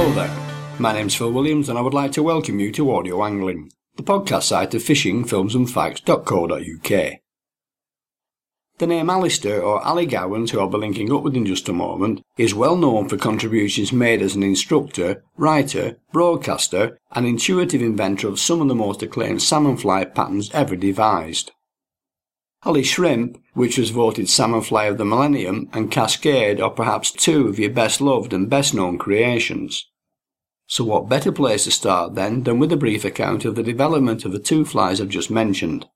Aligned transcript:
Hello 0.00 0.14
there. 0.14 0.32
My 0.78 0.94
name's 0.94 1.14
Phil 1.14 1.30
Williams 1.30 1.68
and 1.68 1.76
I 1.76 1.82
would 1.82 1.92
like 1.92 2.12
to 2.12 2.22
welcome 2.22 2.58
you 2.58 2.72
to 2.72 2.90
Audio 2.90 3.22
Angling, 3.22 3.70
the 3.96 4.02
podcast 4.02 4.44
site 4.44 4.72
of 4.72 4.80
fishingfilmsandfacts.co.uk. 4.80 7.20
The 8.78 8.86
name 8.86 9.10
Alistair 9.10 9.62
or 9.62 9.82
Ali 9.82 10.06
Gowans, 10.06 10.52
who 10.52 10.58
I'll 10.58 10.70
be 10.70 10.78
linking 10.78 11.12
up 11.12 11.22
with 11.22 11.36
in 11.36 11.44
just 11.44 11.68
a 11.68 11.74
moment, 11.74 12.22
is 12.38 12.54
well 12.54 12.76
known 12.76 13.10
for 13.10 13.18
contributions 13.18 13.92
made 13.92 14.22
as 14.22 14.34
an 14.34 14.42
instructor, 14.42 15.22
writer, 15.36 15.98
broadcaster, 16.12 16.98
and 17.12 17.26
intuitive 17.26 17.82
inventor 17.82 18.28
of 18.28 18.40
some 18.40 18.62
of 18.62 18.68
the 18.68 18.74
most 18.74 19.02
acclaimed 19.02 19.42
salmon 19.42 19.76
fly 19.76 20.06
patterns 20.06 20.50
ever 20.54 20.76
devised. 20.76 21.52
Ali 22.62 22.84
Shrimp, 22.84 23.42
which 23.52 23.76
was 23.76 23.90
voted 23.90 24.28
Salmon 24.28 24.60
Fly 24.60 24.84
of 24.84 24.98
the 24.98 25.04
Millennium, 25.04 25.68
and 25.72 25.90
Cascade 25.90 26.60
are 26.60 26.70
perhaps 26.70 27.10
two 27.10 27.48
of 27.48 27.58
your 27.58 27.70
best 27.70 28.02
loved 28.02 28.34
and 28.34 28.50
best 28.50 28.74
known 28.74 28.98
creations. 28.98 29.89
So 30.70 30.84
what 30.84 31.08
better 31.08 31.32
place 31.32 31.64
to 31.64 31.72
start 31.72 32.14
then 32.14 32.44
than 32.44 32.60
with 32.60 32.70
a 32.70 32.76
brief 32.76 33.04
account 33.04 33.44
of 33.44 33.56
the 33.56 33.62
development 33.64 34.24
of 34.24 34.30
the 34.30 34.38
two 34.38 34.64
flies 34.64 35.00
I've 35.00 35.08
just 35.08 35.28
mentioned. 35.28 35.88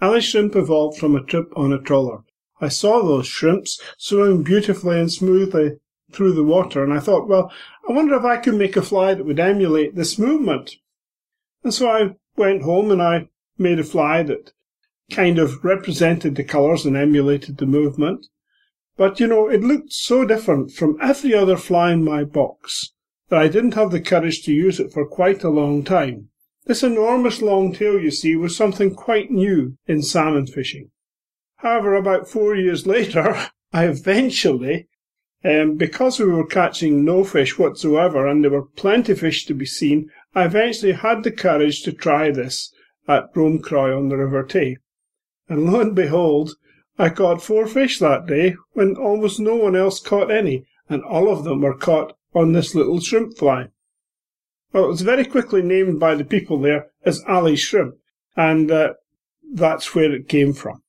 Ali 0.00 0.22
shrimp 0.22 0.56
evolved 0.56 0.96
from 0.98 1.14
a 1.14 1.22
trip 1.22 1.52
on 1.54 1.74
a 1.74 1.78
trawler. 1.78 2.20
I 2.58 2.68
saw 2.68 3.02
those 3.02 3.26
shrimps 3.26 3.78
swimming 3.98 4.44
beautifully 4.44 4.98
and 4.98 5.12
smoothly 5.12 5.72
through 6.10 6.32
the 6.32 6.42
water, 6.42 6.82
and 6.82 6.90
I 6.90 7.00
thought, 7.00 7.28
well, 7.28 7.52
I 7.86 7.92
wonder 7.92 8.14
if 8.14 8.24
I 8.24 8.38
could 8.38 8.54
make 8.54 8.78
a 8.78 8.82
fly 8.82 9.12
that 9.12 9.26
would 9.26 9.38
emulate 9.38 9.94
this 9.94 10.18
movement. 10.18 10.76
And 11.62 11.74
so 11.74 11.90
I 11.90 12.16
went 12.34 12.62
home 12.62 12.90
and 12.90 13.02
I 13.02 13.28
made 13.58 13.78
a 13.78 13.84
fly 13.84 14.22
that 14.22 14.54
kind 15.10 15.38
of 15.38 15.62
represented 15.62 16.36
the 16.36 16.44
colours 16.44 16.86
and 16.86 16.96
emulated 16.96 17.58
the 17.58 17.66
movement. 17.66 18.26
But 18.96 19.20
you 19.20 19.26
know, 19.26 19.50
it 19.50 19.60
looked 19.60 19.92
so 19.92 20.24
different 20.24 20.72
from 20.72 20.96
every 21.02 21.34
other 21.34 21.58
fly 21.58 21.92
in 21.92 22.02
my 22.02 22.24
box 22.24 22.92
that 23.32 23.40
I 23.40 23.48
didn't 23.48 23.72
have 23.72 23.90
the 23.90 24.00
courage 24.02 24.42
to 24.42 24.52
use 24.52 24.78
it 24.78 24.92
for 24.92 25.06
quite 25.06 25.42
a 25.42 25.48
long 25.48 25.84
time. 25.84 26.28
This 26.66 26.82
enormous 26.82 27.40
long 27.40 27.72
tail, 27.72 27.98
you 27.98 28.10
see, 28.10 28.36
was 28.36 28.54
something 28.54 28.94
quite 28.94 29.30
new 29.30 29.78
in 29.86 30.02
salmon 30.02 30.46
fishing. 30.46 30.90
However, 31.56 31.94
about 31.94 32.28
four 32.28 32.54
years 32.54 32.86
later, 32.96 33.48
I 33.72 33.86
eventually, 33.86 34.86
um, 35.42 35.78
because 35.78 36.20
we 36.20 36.26
were 36.26 36.46
catching 36.46 37.06
no 37.06 37.24
fish 37.24 37.58
whatsoever 37.58 38.26
and 38.26 38.44
there 38.44 38.50
were 38.50 38.66
plenty 38.66 39.14
fish 39.14 39.46
to 39.46 39.54
be 39.54 39.64
seen, 39.64 40.10
I 40.34 40.44
eventually 40.44 40.92
had 40.92 41.22
the 41.22 41.32
courage 41.32 41.80
to 41.84 41.92
try 41.92 42.30
this 42.30 42.70
at 43.08 43.32
Dromcroy 43.32 43.96
on 43.96 44.10
the 44.10 44.18
River 44.18 44.42
Tay. 44.42 44.76
And 45.48 45.72
lo 45.72 45.80
and 45.80 45.94
behold, 45.96 46.52
I 46.98 47.08
caught 47.08 47.42
four 47.42 47.66
fish 47.66 47.98
that 47.98 48.26
day 48.26 48.56
when 48.74 48.94
almost 48.94 49.40
no 49.40 49.54
one 49.54 49.74
else 49.74 50.00
caught 50.00 50.30
any, 50.30 50.66
and 50.90 51.02
all 51.02 51.32
of 51.32 51.44
them 51.44 51.62
were 51.62 51.74
caught 51.74 52.12
on 52.34 52.52
this 52.52 52.74
little 52.74 53.00
shrimp 53.00 53.36
fly. 53.36 53.68
Well, 54.72 54.84
it 54.84 54.88
was 54.88 55.02
very 55.02 55.24
quickly 55.24 55.60
named 55.60 56.00
by 56.00 56.14
the 56.14 56.24
people 56.24 56.58
there 56.58 56.86
as 57.04 57.22
Ali 57.28 57.56
Shrimp, 57.56 57.94
and 58.36 58.70
uh, 58.70 58.94
that's 59.52 59.94
where 59.94 60.12
it 60.12 60.28
came 60.28 60.54
from. 60.54 60.82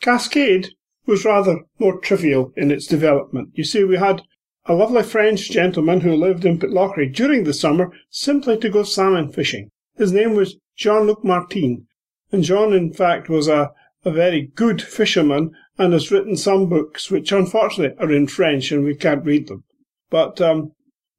Cascade 0.00 0.70
was 1.06 1.24
rather 1.24 1.60
more 1.78 1.98
trivial 1.98 2.52
in 2.56 2.70
its 2.70 2.86
development. 2.86 3.50
You 3.54 3.64
see, 3.64 3.84
we 3.84 3.98
had 3.98 4.22
a 4.66 4.74
lovely 4.74 5.02
French 5.02 5.50
gentleman 5.50 6.00
who 6.00 6.16
lived 6.16 6.46
in 6.46 6.58
Pitlochry 6.58 7.14
during 7.14 7.44
the 7.44 7.52
summer 7.52 7.92
simply 8.08 8.56
to 8.58 8.70
go 8.70 8.82
salmon 8.82 9.30
fishing. 9.30 9.70
His 9.96 10.12
name 10.12 10.34
was 10.34 10.56
Jean-Luc 10.76 11.22
Martin, 11.22 11.86
and 12.32 12.42
Jean, 12.42 12.72
in 12.72 12.92
fact, 12.92 13.28
was 13.28 13.46
a, 13.46 13.72
a 14.04 14.10
very 14.10 14.50
good 14.54 14.80
fisherman 14.80 15.52
and 15.78 15.92
has 15.92 16.10
written 16.10 16.36
some 16.36 16.68
books 16.68 17.10
which 17.10 17.30
unfortunately 17.30 17.96
are 17.98 18.10
in 18.10 18.26
French 18.26 18.72
and 18.72 18.84
we 18.84 18.94
can't 18.94 19.24
read 19.24 19.48
them. 19.48 19.64
But 20.10 20.40
um, 20.40 20.72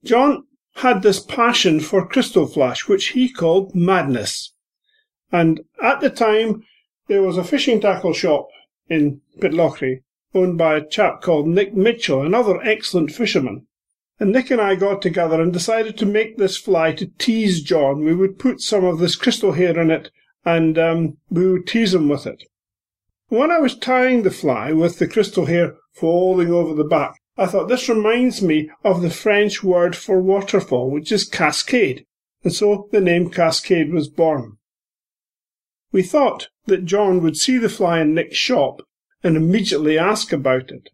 John 0.03 0.43
had 0.75 1.01
this 1.01 1.19
passion 1.19 1.79
for 1.79 2.07
crystal 2.07 2.47
flash, 2.47 2.87
which 2.87 3.09
he 3.09 3.29
called 3.29 3.75
madness. 3.75 4.53
And 5.31 5.61
at 5.81 6.01
the 6.01 6.09
time, 6.09 6.63
there 7.07 7.21
was 7.21 7.37
a 7.37 7.43
fishing 7.43 7.79
tackle 7.79 8.13
shop 8.13 8.47
in 8.89 9.21
Pitlochry 9.39 10.01
owned 10.33 10.57
by 10.57 10.75
a 10.75 10.85
chap 10.85 11.21
called 11.21 11.47
Nick 11.47 11.73
Mitchell, 11.73 12.21
another 12.21 12.61
excellent 12.61 13.11
fisherman. 13.11 13.67
And 14.19 14.31
Nick 14.31 14.51
and 14.51 14.61
I 14.61 14.75
got 14.75 15.01
together 15.01 15.41
and 15.41 15.51
decided 15.51 15.97
to 15.97 16.05
make 16.05 16.37
this 16.37 16.57
fly 16.57 16.91
to 16.93 17.07
tease 17.17 17.61
John. 17.61 18.03
We 18.03 18.13
would 18.13 18.39
put 18.39 18.61
some 18.61 18.83
of 18.83 18.99
this 18.99 19.15
crystal 19.15 19.53
hair 19.53 19.79
in 19.79 19.91
it 19.91 20.11
and 20.45 20.77
um, 20.77 21.17
we 21.29 21.49
would 21.49 21.67
tease 21.67 21.93
him 21.93 22.07
with 22.07 22.27
it. 22.27 22.43
When 23.27 23.49
I 23.49 23.59
was 23.59 23.77
tying 23.77 24.23
the 24.23 24.31
fly 24.31 24.71
with 24.71 24.99
the 24.99 25.07
crystal 25.07 25.47
hair 25.47 25.75
falling 25.93 26.51
over 26.51 26.73
the 26.73 26.83
back, 26.83 27.15
I 27.37 27.47
thought 27.47 27.67
this 27.67 27.89
reminds 27.89 28.41
me 28.41 28.69
of 28.83 29.01
the 29.01 29.09
French 29.09 29.61
word 29.61 29.95
for 29.95 30.21
waterfall, 30.21 30.89
which 30.89 31.11
is 31.11 31.27
cascade, 31.27 32.05
and 32.43 32.53
so 32.53 32.87
the 32.91 33.01
name 33.01 33.29
Cascade 33.29 33.91
was 33.91 34.07
born. 34.07 34.57
We 35.91 36.01
thought 36.01 36.49
that 36.65 36.85
John 36.85 37.21
would 37.21 37.35
see 37.35 37.57
the 37.57 37.69
fly 37.69 37.99
in 37.99 38.13
Nick's 38.13 38.37
shop 38.37 38.81
and 39.23 39.35
immediately 39.35 39.97
ask 39.97 40.31
about 40.31 40.71
it. 40.71 40.89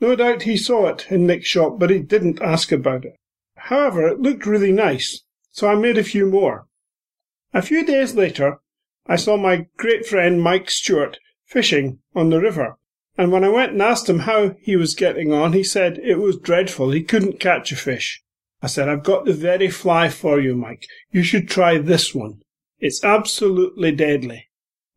No 0.00 0.14
doubt 0.14 0.42
he 0.42 0.56
saw 0.56 0.86
it 0.86 1.06
in 1.10 1.26
Nick's 1.26 1.48
shop, 1.48 1.78
but 1.78 1.90
he 1.90 1.98
didn't 1.98 2.42
ask 2.42 2.70
about 2.70 3.04
it. 3.04 3.16
However, 3.56 4.06
it 4.06 4.20
looked 4.20 4.46
really 4.46 4.72
nice, 4.72 5.22
so 5.50 5.68
I 5.68 5.74
made 5.74 5.98
a 5.98 6.04
few 6.04 6.26
more. 6.26 6.66
A 7.52 7.62
few 7.62 7.84
days 7.84 8.14
later, 8.14 8.58
I 9.06 9.16
saw 9.16 9.36
my 9.36 9.66
great 9.76 10.06
friend 10.06 10.42
Mike 10.42 10.70
Stewart 10.70 11.18
fishing 11.46 12.00
on 12.14 12.30
the 12.30 12.40
river, 12.40 12.76
and 13.18 13.32
when 13.32 13.44
I 13.44 13.48
went 13.48 13.72
and 13.72 13.82
asked 13.82 14.08
him 14.08 14.20
how 14.20 14.56
he 14.60 14.76
was 14.76 14.94
getting 14.94 15.32
on, 15.32 15.52
he 15.52 15.64
said 15.64 15.98
it 15.98 16.18
was 16.18 16.36
dreadful. 16.36 16.90
He 16.90 17.02
couldn't 17.02 17.40
catch 17.40 17.72
a 17.72 17.76
fish. 17.76 18.22
I 18.62 18.66
said, 18.66 18.88
I've 18.88 19.04
got 19.04 19.24
the 19.24 19.32
very 19.32 19.68
fly 19.68 20.08
for 20.08 20.40
you, 20.40 20.54
Mike. 20.54 20.86
You 21.10 21.22
should 21.22 21.48
try 21.48 21.78
this 21.78 22.14
one. 22.14 22.42
It's 22.78 23.02
absolutely 23.04 23.92
deadly. 23.92 24.48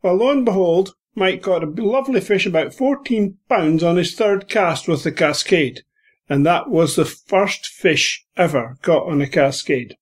Well, 0.02 0.16
lo 0.16 0.32
and 0.32 0.44
behold, 0.46 0.96
Mike 1.16 1.42
got 1.42 1.64
a 1.64 1.68
lovely 1.68 2.22
fish 2.22 2.46
about 2.46 2.74
14 2.74 3.38
pounds 3.48 3.84
on 3.84 3.98
his 3.98 4.16
third 4.16 4.50
cast 4.50 4.88
with 4.88 5.04
the 5.04 5.12
cascade. 5.12 5.84
And 6.28 6.46
that 6.46 6.70
was 6.70 6.96
the 6.96 7.06
first 7.06 7.68
fish 7.68 8.26
ever 8.38 8.78
got 8.82 9.08
on 9.08 9.22
a 9.22 9.28
cascade. 9.28 9.96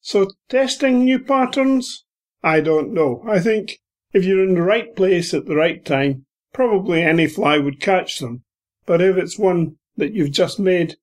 So 0.00 0.30
testing 0.48 1.04
new 1.04 1.18
patterns? 1.18 2.04
I 2.42 2.60
don't 2.60 2.94
know. 2.94 3.22
I 3.26 3.40
think 3.40 3.78
if 4.12 4.24
you're 4.24 4.44
in 4.44 4.54
the 4.54 4.62
right 4.62 4.94
place 4.94 5.34
at 5.34 5.46
the 5.46 5.56
right 5.56 5.84
time, 5.84 6.24
Probably 6.52 7.02
any 7.02 7.26
fly 7.26 7.58
would 7.58 7.80
catch 7.80 8.18
them, 8.18 8.42
but 8.86 9.00
if 9.00 9.16
it's 9.16 9.38
one 9.38 9.76
that 9.96 10.12
you've 10.12 10.32
just 10.32 10.58
made, 10.58 10.96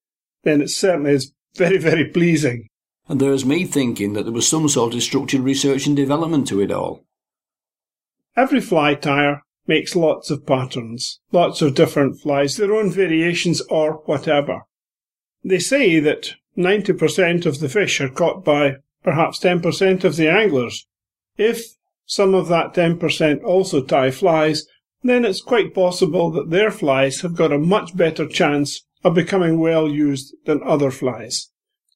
then 0.44 0.61
it 0.61 0.69
certainly 0.69 1.11
is 1.11 1.33
very, 1.56 1.78
very 1.78 2.06
pleasing. 2.06 2.67
And 3.07 3.19
there's 3.22 3.45
me 3.45 3.66
thinking 3.66 4.13
that 4.13 4.23
there 4.23 4.34
was 4.34 4.47
some 4.47 4.67
sort 4.67 4.94
of 4.94 5.03
structured 5.03 5.41
research 5.41 5.85
and 5.85 5.95
development 5.95 6.47
to 6.47 6.61
it 6.61 6.72
all. 6.72 7.05
Every 8.35 8.59
fly 8.59 8.95
tire 8.95 9.44
makes 9.67 9.95
lots 9.95 10.29
of 10.29 10.45
patterns, 10.45 11.19
lots 11.31 11.61
of 11.61 11.75
different 11.75 12.19
flies, 12.19 12.57
their 12.57 12.73
own 12.73 12.89
variations 12.89 13.61
or 13.69 14.01
whatever. 14.05 14.63
They 15.44 15.59
say 15.59 16.00
that 16.00 16.34
90% 16.57 17.45
of 17.45 17.59
the 17.59 17.69
fish 17.69 18.01
are 18.01 18.09
caught 18.09 18.44
by 18.44 18.78
perhaps 19.03 19.39
10% 19.39 20.03
of 20.03 20.16
the 20.16 20.29
anglers. 20.29 20.88
If 21.38 21.75
some 22.05 22.34
of 22.34 22.47
that 22.47 22.73
10% 22.73 23.44
also 23.44 23.84
tie 23.84 24.11
flies, 24.11 24.67
then 25.09 25.25
it's 25.25 25.41
quite 25.41 25.73
possible 25.73 26.31
that 26.31 26.49
their 26.49 26.71
flies 26.71 27.21
have 27.21 27.35
got 27.35 27.51
a 27.51 27.59
much 27.59 27.95
better 27.95 28.27
chance 28.27 28.85
of 29.03 29.13
becoming 29.13 29.59
well 29.59 29.88
used 29.89 30.35
than 30.45 30.61
other 30.63 30.91
flies. 30.91 31.49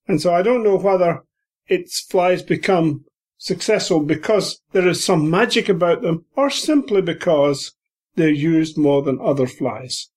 And 0.07 0.21
so 0.21 0.33
I 0.33 0.41
don't 0.41 0.63
know 0.63 0.77
whether 0.77 1.23
its 1.67 2.01
flies 2.01 2.43
become 2.43 3.05
successful 3.37 4.01
because 4.01 4.59
there 4.73 4.87
is 4.87 5.03
some 5.03 5.29
magic 5.29 5.69
about 5.69 6.01
them 6.01 6.25
or 6.35 6.49
simply 6.49 7.01
because 7.01 7.73
they're 8.15 8.29
used 8.29 8.77
more 8.77 9.01
than 9.01 9.19
other 9.21 9.47
flies. 9.47 10.09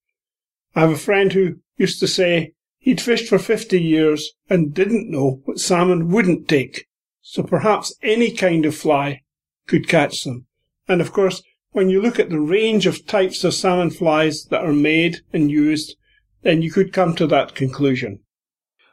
I 0.74 0.80
have 0.80 0.90
a 0.90 0.96
friend 0.96 1.32
who 1.32 1.56
used 1.76 2.00
to 2.00 2.08
say 2.08 2.52
he'd 2.78 3.00
fished 3.00 3.28
for 3.28 3.38
50 3.38 3.80
years 3.80 4.32
and 4.50 4.74
didn't 4.74 5.10
know 5.10 5.40
what 5.44 5.60
salmon 5.60 6.08
wouldn't 6.08 6.48
take. 6.48 6.86
So 7.20 7.42
perhaps 7.42 7.94
any 8.02 8.32
kind 8.32 8.66
of 8.66 8.74
fly 8.74 9.22
could 9.66 9.88
catch 9.88 10.24
them. 10.24 10.46
And 10.88 11.00
of 11.00 11.12
course, 11.12 11.42
when 11.72 11.88
you 11.88 12.00
look 12.00 12.18
at 12.18 12.30
the 12.30 12.40
range 12.40 12.86
of 12.86 13.06
types 13.06 13.44
of 13.44 13.54
salmon 13.54 13.90
flies 13.90 14.44
that 14.46 14.64
are 14.64 14.72
made 14.72 15.18
and 15.32 15.50
used, 15.50 15.96
then 16.42 16.62
you 16.62 16.70
could 16.70 16.92
come 16.92 17.14
to 17.16 17.26
that 17.26 17.54
conclusion. 17.54 18.20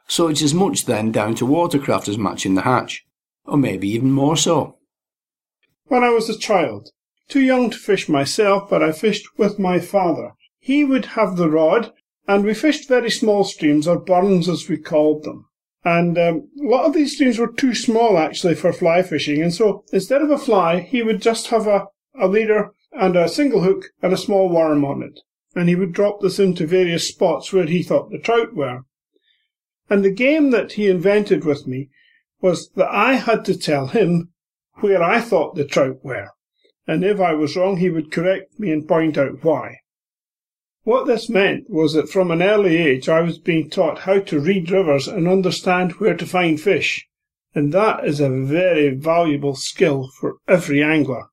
So 0.06 0.28
it's 0.28 0.42
as 0.42 0.54
much 0.54 0.86
then 0.86 1.12
down 1.12 1.34
to 1.36 1.46
watercraft 1.46 2.08
as 2.08 2.18
matching 2.18 2.54
the 2.54 2.62
hatch, 2.62 3.04
or 3.44 3.56
maybe 3.56 3.88
even 3.88 4.10
more 4.10 4.36
so. 4.36 4.78
When 5.84 6.02
I 6.02 6.10
was 6.10 6.28
a 6.28 6.38
child, 6.38 6.90
too 7.28 7.40
young 7.40 7.70
to 7.70 7.78
fish 7.78 8.08
myself, 8.08 8.68
but 8.68 8.82
I 8.82 8.92
fished 8.92 9.26
with 9.38 9.58
my 9.58 9.78
father. 9.78 10.32
He 10.58 10.84
would 10.84 11.06
have 11.16 11.36
the 11.36 11.48
rod, 11.48 11.92
and 12.26 12.44
we 12.44 12.54
fished 12.54 12.88
very 12.88 13.10
small 13.10 13.44
streams, 13.44 13.86
or 13.86 13.98
burns 13.98 14.48
as 14.48 14.68
we 14.68 14.78
called 14.78 15.24
them. 15.24 15.46
And 15.84 16.18
um, 16.18 16.48
a 16.60 16.66
lot 16.66 16.84
of 16.84 16.92
these 16.92 17.14
streams 17.14 17.38
were 17.38 17.52
too 17.52 17.74
small 17.74 18.18
actually 18.18 18.54
for 18.54 18.72
fly 18.72 19.02
fishing, 19.02 19.42
and 19.42 19.54
so 19.54 19.84
instead 19.92 20.22
of 20.22 20.30
a 20.30 20.38
fly, 20.38 20.80
he 20.80 21.02
would 21.02 21.22
just 21.22 21.48
have 21.48 21.66
a, 21.66 21.86
a 22.18 22.26
leader, 22.26 22.72
and 22.92 23.16
a 23.16 23.28
single 23.28 23.62
hook 23.62 23.90
and 24.02 24.12
a 24.12 24.16
small 24.16 24.48
worm 24.48 24.84
on 24.84 25.02
it, 25.02 25.20
and 25.54 25.68
he 25.68 25.76
would 25.76 25.92
drop 25.92 26.20
this 26.20 26.38
into 26.38 26.66
various 26.66 27.06
spots 27.06 27.52
where 27.52 27.66
he 27.66 27.82
thought 27.82 28.10
the 28.10 28.18
trout 28.18 28.54
were. 28.54 28.82
And 29.88 30.04
the 30.04 30.10
game 30.10 30.50
that 30.50 30.72
he 30.72 30.88
invented 30.88 31.44
with 31.44 31.66
me 31.66 31.88
was 32.40 32.70
that 32.70 32.90
I 32.90 33.14
had 33.14 33.44
to 33.46 33.58
tell 33.58 33.88
him 33.88 34.30
where 34.74 35.02
I 35.02 35.20
thought 35.20 35.54
the 35.54 35.64
trout 35.64 36.04
were. 36.04 36.30
And 36.86 37.04
if 37.04 37.20
I 37.20 37.34
was 37.34 37.56
wrong, 37.56 37.76
he 37.76 37.90
would 37.90 38.10
correct 38.10 38.58
me 38.58 38.72
and 38.72 38.88
point 38.88 39.18
out 39.18 39.44
why. 39.44 39.76
What 40.82 41.06
this 41.06 41.28
meant 41.28 41.68
was 41.68 41.92
that 41.92 42.08
from 42.08 42.30
an 42.30 42.42
early 42.42 42.76
age 42.76 43.08
I 43.08 43.20
was 43.20 43.38
being 43.38 43.68
taught 43.68 44.00
how 44.00 44.20
to 44.20 44.40
read 44.40 44.70
rivers 44.70 45.06
and 45.06 45.28
understand 45.28 45.92
where 45.92 46.16
to 46.16 46.26
find 46.26 46.60
fish. 46.60 47.06
And 47.54 47.72
that 47.72 48.04
is 48.06 48.18
a 48.18 48.30
very 48.30 48.88
valuable 48.94 49.54
skill 49.54 50.08
for 50.18 50.36
every 50.48 50.82
angler. 50.82 51.26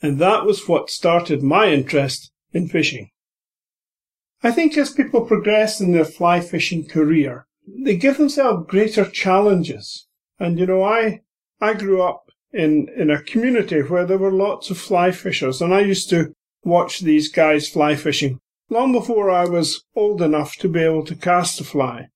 And 0.00 0.18
that 0.18 0.44
was 0.44 0.68
what 0.68 0.90
started 0.90 1.42
my 1.42 1.68
interest 1.68 2.30
in 2.52 2.68
fishing. 2.68 3.10
I 4.42 4.52
think 4.52 4.76
as 4.76 4.92
people 4.92 5.22
progress 5.22 5.80
in 5.80 5.92
their 5.92 6.04
fly 6.04 6.40
fishing 6.40 6.86
career, 6.86 7.46
they 7.66 7.96
give 7.96 8.16
themselves 8.16 8.66
greater 8.68 9.04
challenges. 9.04 10.06
And 10.38 10.58
you 10.58 10.66
know, 10.66 10.82
I, 10.82 11.22
I 11.60 11.74
grew 11.74 12.02
up 12.02 12.30
in, 12.52 12.88
in 12.96 13.10
a 13.10 13.22
community 13.22 13.82
where 13.82 14.06
there 14.06 14.18
were 14.18 14.32
lots 14.32 14.70
of 14.70 14.78
fly 14.78 15.10
fishers 15.10 15.60
and 15.60 15.74
I 15.74 15.80
used 15.80 16.08
to 16.10 16.32
watch 16.62 17.00
these 17.00 17.30
guys 17.30 17.68
fly 17.68 17.96
fishing 17.96 18.40
long 18.70 18.92
before 18.92 19.30
I 19.30 19.44
was 19.44 19.84
old 19.96 20.22
enough 20.22 20.56
to 20.56 20.68
be 20.68 20.80
able 20.80 21.04
to 21.06 21.16
cast 21.16 21.60
a 21.60 21.64
fly. 21.64 22.08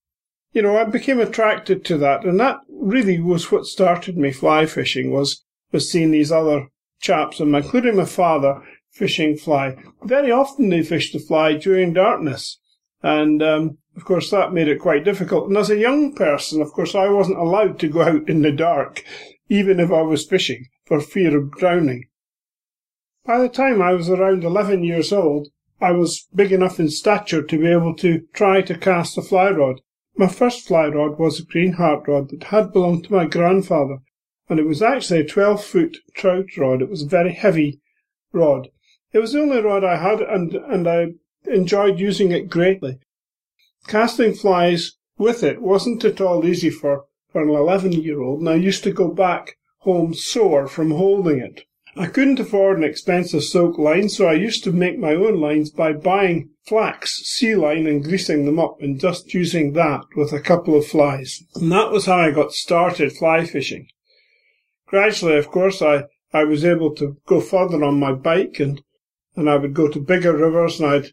You 0.52 0.62
know, 0.62 0.76
I 0.76 0.84
became 0.84 1.20
attracted 1.20 1.84
to 1.86 1.98
that 1.98 2.24
and 2.24 2.38
that 2.38 2.60
really 2.68 3.20
was 3.20 3.50
what 3.50 3.66
started 3.66 4.16
me 4.16 4.32
fly 4.32 4.66
fishing 4.66 5.10
was, 5.10 5.42
was 5.72 5.90
seeing 5.90 6.12
these 6.12 6.30
other 6.30 6.68
chaps 7.02 7.40
and 7.40 7.54
including 7.54 7.96
my 7.96 8.06
father 8.06 8.62
fishing 8.90 9.36
fly. 9.36 9.76
Very 10.04 10.30
often 10.30 10.68
they 10.68 10.82
fished 10.82 11.12
the 11.12 11.18
fly 11.18 11.54
during 11.54 11.92
darkness. 11.92 12.58
And, 13.02 13.42
um, 13.42 13.78
of 13.96 14.04
course, 14.04 14.30
that 14.30 14.52
made 14.52 14.68
it 14.68 14.80
quite 14.80 15.04
difficult. 15.04 15.48
And 15.48 15.56
as 15.56 15.68
a 15.68 15.76
young 15.76 16.14
person, 16.14 16.62
of 16.62 16.72
course, 16.72 16.94
I 16.94 17.08
wasn't 17.08 17.38
allowed 17.38 17.78
to 17.80 17.88
go 17.88 18.02
out 18.02 18.28
in 18.28 18.42
the 18.42 18.52
dark, 18.52 19.04
even 19.48 19.80
if 19.80 19.90
I 19.90 20.02
was 20.02 20.24
fishing, 20.24 20.66
for 20.86 21.00
fear 21.00 21.36
of 21.36 21.52
drowning. 21.52 22.04
By 23.26 23.38
the 23.38 23.48
time 23.48 23.82
I 23.82 23.92
was 23.92 24.08
around 24.08 24.44
11 24.44 24.84
years 24.84 25.12
old, 25.12 25.48
I 25.80 25.92
was 25.92 26.28
big 26.34 26.52
enough 26.52 26.78
in 26.78 26.88
stature 26.88 27.42
to 27.42 27.58
be 27.58 27.66
able 27.66 27.96
to 27.96 28.22
try 28.32 28.62
to 28.62 28.78
cast 28.78 29.18
a 29.18 29.22
fly 29.22 29.50
rod. 29.50 29.80
My 30.16 30.28
first 30.28 30.66
fly 30.66 30.86
rod 30.86 31.18
was 31.18 31.40
a 31.40 31.44
green 31.44 31.72
heart 31.72 32.06
rod 32.06 32.30
that 32.30 32.44
had 32.44 32.72
belonged 32.72 33.04
to 33.04 33.12
my 33.12 33.26
grandfather, 33.26 33.98
and 34.48 34.58
it 34.58 34.66
was 34.66 34.82
actually 34.82 35.20
a 35.20 35.26
12 35.26 35.64
foot 35.64 35.98
trout 36.14 36.56
rod. 36.56 36.82
It 36.82 36.90
was 36.90 37.02
a 37.02 37.08
very 37.08 37.32
heavy 37.32 37.80
rod. 38.32 38.68
It 39.12 39.18
was 39.18 39.32
the 39.32 39.40
only 39.40 39.60
rod 39.60 39.84
I 39.84 39.96
had, 39.96 40.20
and, 40.20 40.54
and 40.54 40.88
I 40.88 41.08
enjoyed 41.44 42.00
using 42.00 42.32
it 42.32 42.48
greatly. 42.48 42.98
Casting 43.86 44.34
flies 44.34 44.92
with 45.18 45.42
it 45.42 45.60
wasn't 45.60 46.04
at 46.04 46.20
all 46.20 46.44
easy 46.46 46.70
for, 46.70 47.04
for 47.30 47.42
an 47.42 47.48
11 47.48 47.92
year 47.92 48.20
old, 48.20 48.40
and 48.40 48.48
I 48.48 48.54
used 48.54 48.84
to 48.84 48.92
go 48.92 49.08
back 49.08 49.56
home 49.78 50.14
sore 50.14 50.66
from 50.66 50.92
holding 50.92 51.38
it. 51.38 51.64
I 51.94 52.06
couldn't 52.06 52.40
afford 52.40 52.78
an 52.78 52.84
expensive 52.84 53.44
silk 53.44 53.76
line, 53.76 54.08
so 54.08 54.26
I 54.26 54.32
used 54.32 54.64
to 54.64 54.72
make 54.72 54.98
my 54.98 55.14
own 55.14 55.38
lines 55.38 55.70
by 55.70 55.92
buying 55.92 56.48
flax, 56.66 57.16
sea 57.24 57.54
line, 57.54 57.86
and 57.86 58.02
greasing 58.02 58.46
them 58.46 58.58
up, 58.58 58.80
and 58.80 58.98
just 58.98 59.34
using 59.34 59.74
that 59.74 60.04
with 60.16 60.32
a 60.32 60.40
couple 60.40 60.74
of 60.74 60.86
flies. 60.86 61.42
And 61.54 61.70
that 61.70 61.90
was 61.90 62.06
how 62.06 62.16
I 62.16 62.30
got 62.30 62.52
started 62.52 63.12
fly 63.12 63.44
fishing. 63.44 63.88
Gradually, 64.92 65.38
of 65.38 65.48
course, 65.48 65.80
I, 65.80 66.04
I 66.34 66.44
was 66.44 66.66
able 66.66 66.94
to 66.96 67.16
go 67.26 67.40
further 67.40 67.82
on 67.82 67.98
my 67.98 68.12
bike 68.12 68.60
and 68.60 68.82
and 69.34 69.48
I 69.48 69.56
would 69.56 69.72
go 69.72 69.88
to 69.88 69.98
bigger 69.98 70.36
rivers 70.36 70.78
and 70.78 70.90
I'd 70.90 71.12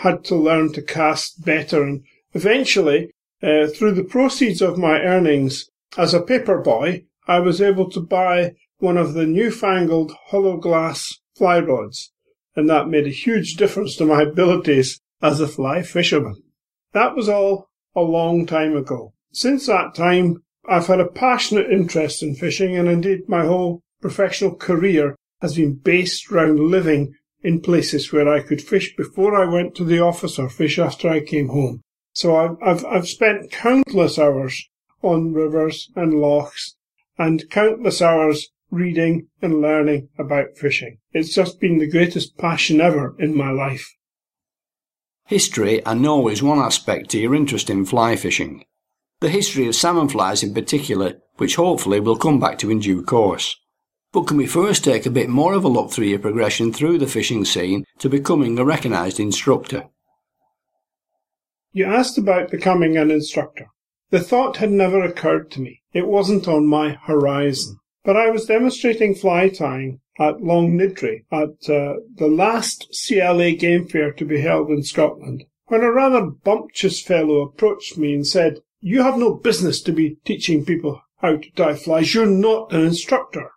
had 0.00 0.22
to 0.24 0.36
learn 0.36 0.74
to 0.74 0.82
cast 0.82 1.42
better. 1.42 1.82
And 1.82 2.04
eventually, 2.34 3.10
uh, 3.42 3.68
through 3.68 3.92
the 3.92 4.04
proceeds 4.04 4.60
of 4.60 4.76
my 4.76 5.00
earnings 5.00 5.70
as 5.96 6.12
a 6.12 6.20
paper 6.20 6.60
boy, 6.60 7.06
I 7.26 7.38
was 7.38 7.62
able 7.62 7.90
to 7.92 8.00
buy 8.00 8.52
one 8.80 8.98
of 8.98 9.14
the 9.14 9.24
newfangled 9.24 10.12
hollow 10.26 10.58
glass 10.58 11.18
fly 11.34 11.58
rods, 11.60 12.12
and 12.54 12.68
that 12.68 12.90
made 12.90 13.06
a 13.06 13.20
huge 13.24 13.54
difference 13.54 13.96
to 13.96 14.04
my 14.04 14.24
abilities 14.24 15.00
as 15.22 15.40
a 15.40 15.48
fly 15.48 15.82
fisherman. 15.82 16.42
That 16.92 17.16
was 17.16 17.30
all 17.30 17.70
a 17.94 18.02
long 18.02 18.44
time 18.44 18.76
ago. 18.76 19.14
Since 19.32 19.68
that 19.68 19.94
time, 19.94 20.42
I've 20.68 20.86
had 20.86 21.00
a 21.00 21.06
passionate 21.06 21.70
interest 21.70 22.22
in 22.22 22.34
fishing, 22.34 22.76
and 22.76 22.88
indeed 22.88 23.28
my 23.28 23.44
whole 23.44 23.82
professional 24.00 24.54
career 24.54 25.16
has 25.40 25.56
been 25.56 25.74
based 25.74 26.30
around 26.30 26.58
living 26.58 27.14
in 27.42 27.60
places 27.60 28.12
where 28.12 28.28
I 28.28 28.40
could 28.40 28.62
fish 28.62 28.96
before 28.96 29.34
I 29.34 29.50
went 29.50 29.74
to 29.76 29.84
the 29.84 30.00
office 30.00 30.38
or 30.38 30.48
fish 30.48 30.78
after 30.78 31.08
I 31.08 31.20
came 31.20 31.48
home. 31.48 31.82
So 32.12 32.36
I've, 32.36 32.56
I've, 32.62 32.84
I've 32.86 33.08
spent 33.08 33.52
countless 33.52 34.18
hours 34.18 34.68
on 35.02 35.32
rivers 35.32 35.90
and 35.94 36.14
lochs 36.14 36.76
and 37.18 37.48
countless 37.50 38.02
hours 38.02 38.48
reading 38.70 39.28
and 39.40 39.60
learning 39.60 40.08
about 40.18 40.56
fishing. 40.56 40.98
It's 41.12 41.34
just 41.34 41.60
been 41.60 41.78
the 41.78 41.90
greatest 41.90 42.36
passion 42.36 42.80
ever 42.80 43.14
in 43.18 43.36
my 43.36 43.50
life. 43.50 43.94
History 45.26 45.84
I 45.86 45.94
know 45.94 46.28
is 46.28 46.42
one 46.42 46.58
aspect 46.58 47.10
to 47.10 47.18
your 47.18 47.34
interest 47.34 47.70
in 47.70 47.84
fly 47.84 48.16
fishing. 48.16 48.64
The 49.20 49.30
history 49.30 49.66
of 49.66 49.74
salmon 49.74 50.08
flies 50.08 50.42
in 50.42 50.52
particular, 50.52 51.14
which 51.36 51.56
hopefully 51.56 52.00
we'll 52.00 52.16
come 52.16 52.38
back 52.38 52.58
to 52.58 52.70
in 52.70 52.80
due 52.80 53.02
course. 53.02 53.56
But 54.12 54.26
can 54.26 54.36
we 54.36 54.46
first 54.46 54.84
take 54.84 55.06
a 55.06 55.10
bit 55.10 55.30
more 55.30 55.54
of 55.54 55.64
a 55.64 55.68
look 55.68 55.90
through 55.90 56.06
your 56.06 56.18
progression 56.18 56.72
through 56.72 56.98
the 56.98 57.06
fishing 57.06 57.44
scene 57.44 57.84
to 57.98 58.10
becoming 58.10 58.58
a 58.58 58.64
recognised 58.64 59.18
instructor? 59.18 59.88
You 61.72 61.86
asked 61.86 62.18
about 62.18 62.50
becoming 62.50 62.96
an 62.96 63.10
instructor. 63.10 63.68
The 64.10 64.20
thought 64.20 64.58
had 64.58 64.70
never 64.70 65.02
occurred 65.02 65.50
to 65.52 65.60
me. 65.60 65.82
It 65.92 66.06
wasn't 66.06 66.46
on 66.46 66.66
my 66.66 66.90
horizon. 66.90 67.78
But 68.04 68.16
I 68.16 68.30
was 68.30 68.46
demonstrating 68.46 69.14
fly 69.14 69.48
tying 69.48 70.00
at 70.18 70.38
Longniddry 70.38 71.24
at 71.32 71.68
uh, 71.68 72.00
the 72.14 72.28
last 72.28 72.94
CLA 73.06 73.52
game 73.52 73.88
fair 73.88 74.12
to 74.12 74.24
be 74.24 74.40
held 74.40 74.70
in 74.70 74.82
Scotland 74.82 75.44
when 75.66 75.82
a 75.82 75.90
rather 75.90 76.22
bumptious 76.22 77.02
fellow 77.02 77.40
approached 77.40 77.98
me 77.98 78.14
and 78.14 78.26
said, 78.26 78.60
You 78.80 79.02
have 79.02 79.18
no 79.18 79.34
business 79.34 79.80
to 79.82 79.92
be 79.92 80.18
teaching 80.24 80.64
people 80.64 81.00
how 81.18 81.36
to 81.36 81.50
tie 81.52 81.74
flies. 81.74 82.14
You're 82.14 82.26
not 82.26 82.72
an 82.72 82.82
instructor. 82.82 83.50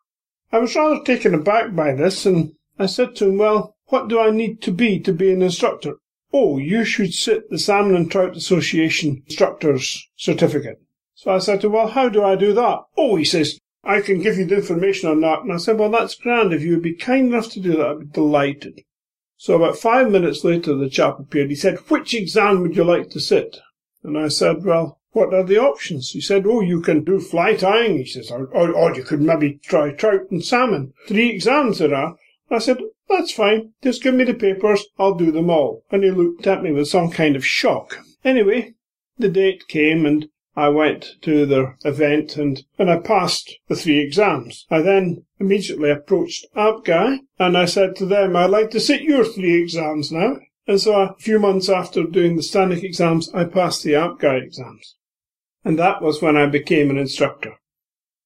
I 0.52 0.60
was 0.60 0.76
rather 0.76 1.04
taken 1.04 1.34
aback 1.34 1.76
by 1.76 1.94
this, 1.94 2.26
and 2.26 2.54
I 2.80 2.86
said 2.86 3.16
to 3.18 3.28
him, 3.28 3.38
Well, 3.38 3.76
what 3.88 4.08
do 4.08 4.20
I 4.20 4.30
need 4.30 4.62
to 4.62 4.72
be 4.72 5.00
to 5.02 5.12
be 5.12 5.32
an 5.32 5.42
instructor? 5.42 5.98
Oh, 6.32 6.58
you 6.58 6.86
should 6.86 7.14
sit 7.14 7.50
the 7.50 7.60
Salmon 7.60 7.96
and 7.96 8.10
Trout 8.10 8.38
Association 8.38 9.24
instructor's 9.26 10.08
certificate. 10.16 10.82
So 11.16 11.32
I 11.32 11.40
said 11.40 11.62
to 11.62 11.68
him, 11.68 11.74
Well, 11.74 11.88
how 11.88 12.08
do 12.08 12.24
I 12.24 12.36
do 12.36 12.54
that? 12.54 12.80
Oh, 12.98 13.16
he 13.16 13.26
says, 13.26 13.60
I 13.84 14.02
can 14.02 14.22
give 14.22 14.38
you 14.38 14.46
the 14.46 14.56
information 14.56 15.10
on 15.10 15.22
that. 15.22 15.42
And 15.42 15.52
I 15.52 15.58
said, 15.58 15.78
Well, 15.78 15.92
that's 15.92 16.16
grand. 16.16 16.54
If 16.54 16.62
you 16.62 16.72
would 16.72 16.84
be 16.84 16.94
kind 16.94 17.28
enough 17.28 17.50
to 17.52 17.60
do 17.60 17.76
that, 17.78 17.88
I'd 17.88 18.00
be 18.00 18.06
delighted. 18.06 18.82
So 19.38 19.56
about 19.56 19.78
five 19.78 20.12
minutes 20.12 20.44
later, 20.44 20.76
the 20.76 20.90
chap 20.90 21.20
appeared. 21.20 21.50
He 21.50 21.56
said, 21.56 21.78
Which 21.90 22.14
exam 22.14 22.62
would 22.62 22.76
you 22.76 22.84
like 22.84 23.10
to 23.12 23.20
sit? 23.20 23.58
And 24.04 24.18
I 24.18 24.28
said, 24.28 24.64
Well, 24.64 24.99
what 25.12 25.34
are 25.34 25.44
the 25.44 25.58
options? 25.58 26.12
He 26.12 26.22
said, 26.22 26.46
Oh, 26.46 26.62
you 26.62 26.82
can 26.82 27.04
do 27.04 27.20
fly 27.20 27.56
tying, 27.56 27.98
he 27.98 28.06
says, 28.06 28.30
or, 28.30 28.46
or, 28.54 28.72
or 28.72 28.96
you 28.96 29.04
could 29.04 29.20
maybe 29.20 29.60
try 29.64 29.92
trout 29.92 30.30
and 30.30 30.46
salmon. 30.46 30.94
Three 31.08 31.30
exams 31.30 31.80
there 31.80 31.96
are. 31.96 32.16
I 32.52 32.60
said, 32.60 32.78
That's 33.10 33.32
fine. 33.32 33.74
Just 33.82 34.04
give 34.04 34.14
me 34.14 34.24
the 34.24 34.36
papers. 34.36 34.86
I'll 35.00 35.16
do 35.16 35.32
them 35.32 35.50
all. 35.50 35.84
And 35.92 36.04
he 36.04 36.12
looked 36.12 36.46
at 36.46 36.62
me 36.62 36.72
with 36.72 36.90
some 36.90 37.10
kind 37.10 37.36
of 37.36 37.44
shock. 37.44 37.98
Anyway, 38.24 38.76
the 39.18 39.30
date 39.30 39.68
came 39.68 40.06
and 40.06 40.30
I 40.56 40.70
went 40.70 41.16
to 41.24 41.48
the 41.48 41.74
event 41.84 42.38
and, 42.38 42.64
and 42.78 42.92
I 42.92 43.00
passed 43.00 43.58
the 43.68 43.76
three 43.76 43.98
exams. 44.00 44.68
I 44.70 44.82
then 44.82 45.26
immediately 45.40 45.90
approached 45.90 46.46
APGAI 46.56 47.22
and 47.40 47.58
I 47.58 47.66
said 47.66 47.96
to 47.96 48.06
them, 48.06 48.36
I'd 48.36 48.52
like 48.52 48.70
to 48.72 48.80
sit 48.80 49.02
your 49.02 49.26
three 49.26 49.60
exams 49.60 50.12
now. 50.12 50.38
And 50.68 50.80
so 50.80 50.94
a 50.94 51.16
few 51.18 51.40
months 51.40 51.68
after 51.68 52.04
doing 52.04 52.36
the 52.36 52.44
STANIC 52.44 52.84
exams, 52.84 53.34
I 53.34 53.46
passed 53.46 53.84
the 53.84 53.94
APGAI 53.94 54.44
exams 54.44 54.98
and 55.64 55.78
that 55.78 56.02
was 56.02 56.22
when 56.22 56.38
I 56.38 56.46
became 56.46 56.90
an 56.90 56.98
instructor. 56.98 57.56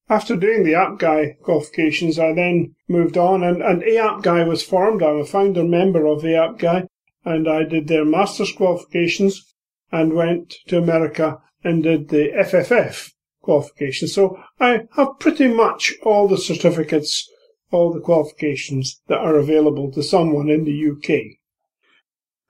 After 0.10 0.36
doing 0.36 0.64
the 0.64 0.74
APGAI 0.74 1.40
qualifications, 1.42 2.20
I 2.20 2.34
then 2.34 2.76
moved 2.88 3.18
on, 3.18 3.44
and, 3.44 3.62
and 3.62 3.82
AAPGAI 3.82 4.48
was 4.48 4.62
formed. 4.62 5.02
I'm 5.02 5.20
a 5.20 5.26
founder 5.26 5.64
member 5.64 6.06
of 6.06 6.24
AAPGAI, 6.24 6.88
and 7.26 7.48
I 7.48 7.64
did 7.64 7.88
their 7.88 8.06
master's 8.06 8.52
qualifications 8.52 9.54
and 9.92 10.14
went 10.14 10.56
to 10.68 10.78
America 10.78 11.40
and 11.64 11.84
did 11.84 12.10
the 12.10 12.32
FFF 12.36 13.12
qualifications. 13.42 14.14
So 14.14 14.40
I 14.60 14.82
have 14.96 15.20
pretty 15.20 15.48
much 15.48 15.94
all 16.04 16.28
the 16.28 16.38
certificates, 16.38 17.30
all 17.72 17.94
the 17.94 18.02
qualifications 18.02 19.02
that 19.08 19.20
are 19.20 19.36
available 19.36 19.92
to 19.92 20.04
someone 20.04 20.50
in 20.50 20.66
the 20.66 20.92
UK. 20.92 21.38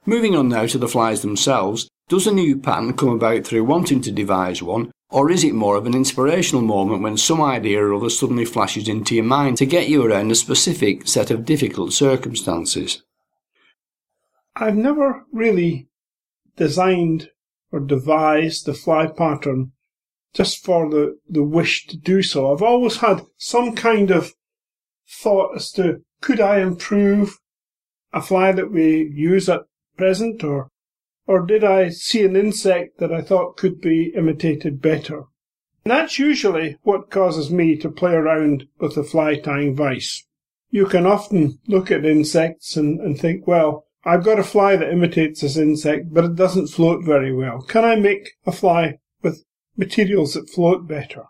Moving 0.06 0.36
on 0.36 0.50
now 0.50 0.66
to 0.66 0.78
the 0.78 0.88
flies 0.88 1.22
themselves, 1.22 1.90
does 2.13 2.27
a 2.27 2.32
new 2.32 2.55
pattern 2.55 2.93
come 2.93 3.10
about 3.10 3.43
through 3.43 3.63
wanting 3.63 4.00
to 4.00 4.12
devise 4.12 4.62
one, 4.62 4.91
or 5.10 5.32
is 5.32 5.43
it 5.43 5.55
more 5.55 5.75
of 5.75 5.88
an 5.88 5.96
inspirational 5.96 6.62
moment 6.62 7.01
when 7.01 7.17
some 7.17 7.41
idea 7.41 7.84
or 7.84 7.91
other 7.91 8.08
suddenly 8.08 8.46
flashes 8.46 8.88
into 8.88 9.15
your 9.15 9.24
mind 9.24 9.58
to 9.58 9.65
get 9.65 9.89
you 9.89 10.05
around 10.05 10.29
a 10.32 10.36
specific 10.36 11.08
set 11.08 11.32
of 11.32 11.43
difficult 11.43 11.91
circumstances? 11.91 13.01
I've 14.55 14.75
never 14.75 15.25
really 15.32 15.88
designed 16.55 17.32
or 17.72 17.79
devised 17.79 18.67
the 18.67 18.75
fly 18.75 19.08
pattern 19.08 19.72
just 20.36 20.63
for 20.63 20.91
the, 20.91 21.17
the 21.27 21.41
wish 21.41 21.88
to 21.88 21.98
do 21.98 22.22
so. 22.22 22.53
I've 22.53 22.62
always 22.62 22.98
had 22.98 23.25
some 23.38 23.74
kind 23.74 24.12
of 24.12 24.34
thought 25.10 25.55
as 25.55 25.72
to 25.72 26.03
could 26.22 26.39
I 26.39 26.60
improve 26.60 27.39
a 28.13 28.22
fly 28.22 28.51
that 28.51 28.72
we 28.72 29.12
use 29.12 29.50
at 29.50 29.63
present 29.98 30.43
or 30.43 30.70
or 31.25 31.46
did 31.46 31.63
I 31.63 31.89
see 31.89 32.24
an 32.24 32.36
insect 32.36 33.00
that 33.00 33.13
I 33.13 33.22
thought 33.22 33.58
could 33.58 33.80
be 33.80 34.13
imitated 34.15 34.82
better? 34.82 35.24
And 35.86 35.92
that's 35.92 36.20
usually 36.20 36.77
what 36.84 37.12
causes 37.12 37.51
me 37.51 37.75
to 37.77 37.89
play 37.89 38.13
around 38.13 38.65
with 38.80 38.96
the 38.96 39.03
fly 39.03 39.36
tying 39.36 39.75
vise. 39.75 40.24
You 40.70 40.86
can 40.86 41.06
often 41.06 41.60
look 41.68 41.92
at 41.92 42.06
insects 42.06 42.75
and, 42.75 43.00
and 43.00 43.20
think, 43.20 43.48
well, 43.48 43.86
I've 44.06 44.24
got 44.24 44.39
a 44.39 44.44
fly 44.44 44.75
that 44.75 44.92
imitates 44.92 45.42
this 45.42 45.56
insect, 45.56 46.13
but 46.13 46.25
it 46.25 46.36
doesn't 46.36 46.68
float 46.68 47.06
very 47.06 47.34
well. 47.34 47.62
Can 47.62 47.86
I 47.86 47.96
make 47.96 48.32
a 48.46 48.51
fly 48.51 48.98
with 49.22 49.44
materials 49.77 50.34
that 50.34 50.50
float 50.50 50.88
better? 50.88 51.24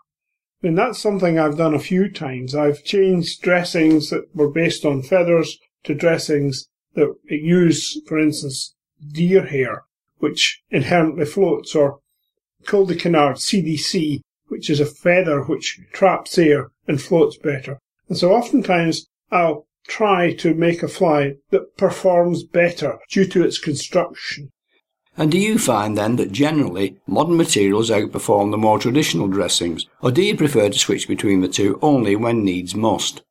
And 0.62 0.78
that's 0.78 0.98
something 0.98 1.38
I've 1.38 1.58
done 1.58 1.74
a 1.74 1.78
few 1.78 2.10
times. 2.10 2.54
I've 2.54 2.84
changed 2.84 3.42
dressings 3.42 4.10
that 4.10 4.34
were 4.34 4.50
based 4.50 4.84
on 4.84 5.02
feathers 5.02 5.58
to 5.84 5.94
dressings 5.94 6.66
that 6.94 7.14
use, 7.28 8.00
for 8.06 8.18
instance, 8.18 8.73
deer 9.12 9.46
hair, 9.46 9.84
which 10.18 10.62
inherently 10.70 11.24
floats, 11.24 11.74
or 11.74 12.00
cul 12.64 12.86
de 12.86 12.94
canard, 12.94 13.36
CDC, 13.36 14.20
which 14.48 14.70
is 14.70 14.80
a 14.80 14.86
feather 14.86 15.42
which 15.42 15.80
traps 15.92 16.38
air 16.38 16.70
and 16.86 17.00
floats 17.00 17.36
better. 17.36 17.78
And 18.08 18.16
so 18.16 18.32
oftentimes 18.32 19.06
I'll 19.30 19.66
try 19.86 20.32
to 20.34 20.54
make 20.54 20.82
a 20.82 20.88
fly 20.88 21.36
that 21.50 21.76
performs 21.76 22.44
better 22.44 22.98
due 23.10 23.26
to 23.26 23.44
its 23.44 23.58
construction. 23.58 24.50
And 25.16 25.30
do 25.30 25.38
you 25.38 25.58
find 25.58 25.96
then 25.96 26.16
that 26.16 26.32
generally 26.32 26.96
modern 27.06 27.36
materials 27.36 27.90
outperform 27.90 28.50
the 28.50 28.58
more 28.58 28.78
traditional 28.78 29.28
dressings, 29.28 29.86
or 30.02 30.10
do 30.10 30.22
you 30.22 30.36
prefer 30.36 30.68
to 30.68 30.78
switch 30.78 31.06
between 31.06 31.40
the 31.40 31.48
two 31.48 31.78
only 31.82 32.16
when 32.16 32.44
needs 32.44 32.74
must? 32.74 33.22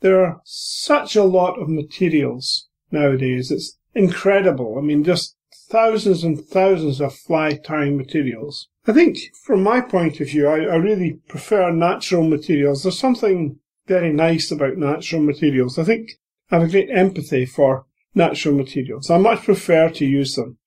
There 0.00 0.24
are 0.24 0.40
such 0.44 1.16
a 1.16 1.24
lot 1.24 1.60
of 1.60 1.68
materials 1.68 2.68
nowadays. 2.90 3.50
It's 3.50 3.76
incredible. 3.94 4.78
I 4.78 4.82
mean, 4.82 5.04
just 5.04 5.36
thousands 5.68 6.24
and 6.24 6.44
thousands 6.44 7.00
of 7.00 7.14
fly 7.14 7.54
tying 7.54 7.96
materials. 7.96 8.68
I 8.86 8.92
think, 8.92 9.18
from 9.44 9.62
my 9.62 9.80
point 9.80 10.20
of 10.20 10.28
view, 10.28 10.48
I, 10.48 10.60
I 10.60 10.76
really 10.76 11.20
prefer 11.28 11.70
natural 11.70 12.22
materials. 12.22 12.82
There's 12.82 12.98
something 12.98 13.58
very 13.86 14.12
nice 14.12 14.50
about 14.50 14.76
natural 14.76 15.22
materials. 15.22 15.78
I 15.78 15.84
think 15.84 16.10
I 16.50 16.58
have 16.58 16.68
a 16.68 16.70
great 16.70 16.90
empathy 16.90 17.46
for 17.46 17.86
natural 18.14 18.54
materials. 18.54 19.10
I 19.10 19.18
much 19.18 19.44
prefer 19.44 19.90
to 19.90 20.06
use 20.06 20.34
them, 20.34 20.58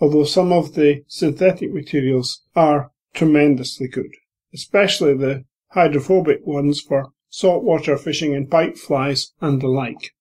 although 0.00 0.24
some 0.24 0.52
of 0.52 0.74
the 0.74 1.04
synthetic 1.08 1.72
materials 1.72 2.42
are 2.54 2.90
tremendously 3.14 3.88
good, 3.88 4.12
especially 4.54 5.14
the 5.16 5.44
hydrophobic 5.70 6.46
ones 6.46 6.80
for 6.80 7.12
saltwater 7.28 7.96
fishing 7.96 8.34
and 8.34 8.50
pipe 8.50 8.76
flies 8.76 9.32
and 9.40 9.60
the 9.60 9.68
like. 9.68 10.12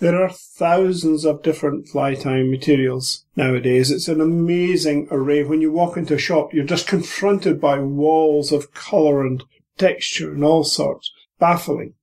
There 0.00 0.22
are 0.22 0.30
thousands 0.30 1.24
of 1.24 1.42
different 1.42 1.88
fly 1.88 2.14
tying 2.14 2.52
materials 2.52 3.24
nowadays. 3.34 3.90
It's 3.90 4.06
an 4.06 4.20
amazing 4.20 5.08
array. 5.10 5.42
When 5.42 5.60
you 5.60 5.72
walk 5.72 5.96
into 5.96 6.14
a 6.14 6.18
shop, 6.18 6.54
you're 6.54 6.64
just 6.64 6.86
confronted 6.86 7.60
by 7.60 7.80
walls 7.80 8.52
of 8.52 8.72
colour 8.72 9.26
and 9.26 9.42
texture 9.76 10.32
and 10.32 10.44
all 10.44 10.62
sorts. 10.62 11.10
Baffling. 11.40 11.94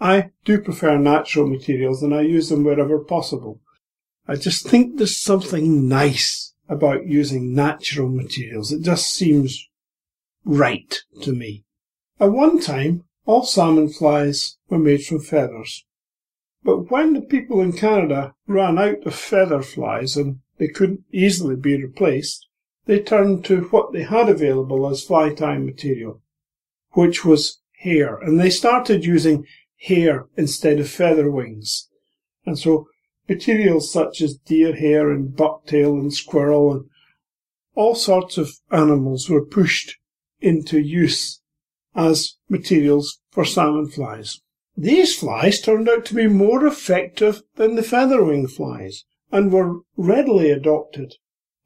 I 0.00 0.30
do 0.44 0.60
prefer 0.60 0.98
natural 0.98 1.46
materials 1.46 2.02
and 2.02 2.12
I 2.12 2.22
use 2.22 2.48
them 2.48 2.64
wherever 2.64 2.98
possible. 2.98 3.60
I 4.26 4.34
just 4.34 4.66
think 4.66 4.96
there's 4.96 5.16
something 5.16 5.88
nice 5.88 6.52
about 6.68 7.06
using 7.06 7.54
natural 7.54 8.08
materials. 8.08 8.72
It 8.72 8.82
just 8.82 9.12
seems 9.12 9.68
right 10.44 10.96
to 11.22 11.32
me. 11.32 11.62
At 12.18 12.32
one 12.32 12.60
time, 12.60 13.04
all 13.24 13.44
salmon 13.44 13.88
flies 13.88 14.58
were 14.68 14.78
made 14.78 15.04
from 15.04 15.20
feathers. 15.20 15.85
But 16.66 16.90
when 16.90 17.12
the 17.12 17.20
people 17.20 17.60
in 17.60 17.74
Canada 17.74 18.34
ran 18.48 18.76
out 18.76 19.06
of 19.06 19.14
feather 19.14 19.62
flies 19.62 20.16
and 20.16 20.40
they 20.58 20.66
couldn't 20.66 21.04
easily 21.12 21.54
be 21.54 21.80
replaced, 21.80 22.48
they 22.86 22.98
turned 22.98 23.44
to 23.44 23.68
what 23.70 23.92
they 23.92 24.02
had 24.02 24.28
available 24.28 24.88
as 24.88 25.04
fly 25.04 25.32
tying 25.32 25.64
material, 25.64 26.22
which 26.90 27.24
was 27.24 27.60
hair. 27.82 28.16
And 28.16 28.40
they 28.40 28.50
started 28.50 29.04
using 29.04 29.46
hair 29.82 30.26
instead 30.36 30.80
of 30.80 30.90
feather 30.90 31.30
wings. 31.30 31.88
And 32.44 32.58
so 32.58 32.88
materials 33.28 33.92
such 33.92 34.20
as 34.20 34.36
deer 34.36 34.74
hair 34.74 35.12
and 35.12 35.36
bucktail 35.36 36.00
and 36.00 36.12
squirrel 36.12 36.72
and 36.72 36.86
all 37.76 37.94
sorts 37.94 38.38
of 38.38 38.50
animals 38.72 39.30
were 39.30 39.44
pushed 39.46 39.98
into 40.40 40.80
use 40.80 41.40
as 41.94 42.38
materials 42.48 43.20
for 43.30 43.44
salmon 43.44 43.88
flies. 43.88 44.40
These 44.78 45.14
flies 45.14 45.60
turned 45.60 45.88
out 45.88 46.04
to 46.06 46.14
be 46.14 46.28
more 46.28 46.66
effective 46.66 47.42
than 47.54 47.76
the 47.76 47.82
featherwing 47.82 48.46
flies 48.50 49.04
and 49.32 49.50
were 49.50 49.80
readily 49.96 50.50
adopted 50.50 51.14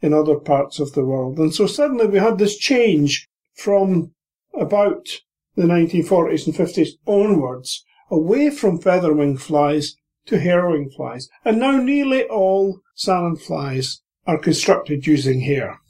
in 0.01 0.15
other 0.15 0.37
parts 0.37 0.79
of 0.79 0.93
the 0.93 1.05
world. 1.05 1.39
And 1.39 1.53
so 1.53 1.67
suddenly 1.67 2.07
we 2.07 2.19
had 2.19 2.39
this 2.39 2.57
change 2.57 3.29
from 3.55 4.13
about 4.55 5.09
the 5.57 5.65
1940s 5.65 6.47
and 6.47 6.55
50s 6.55 6.91
onwards 7.05 7.85
away 8.11 8.49
from 8.51 8.79
featherwing 8.79 9.41
flies 9.41 9.97
to 10.27 10.37
hairwing 10.37 10.93
flies. 10.95 11.29
And 11.45 11.59
now 11.59 11.79
nearly 11.79 12.25
all 12.25 12.81
salmon 12.95 13.37
flies 13.37 14.03
are 14.27 14.39
constructed 14.39 15.07
using 15.07 15.41
hair. 15.41 15.81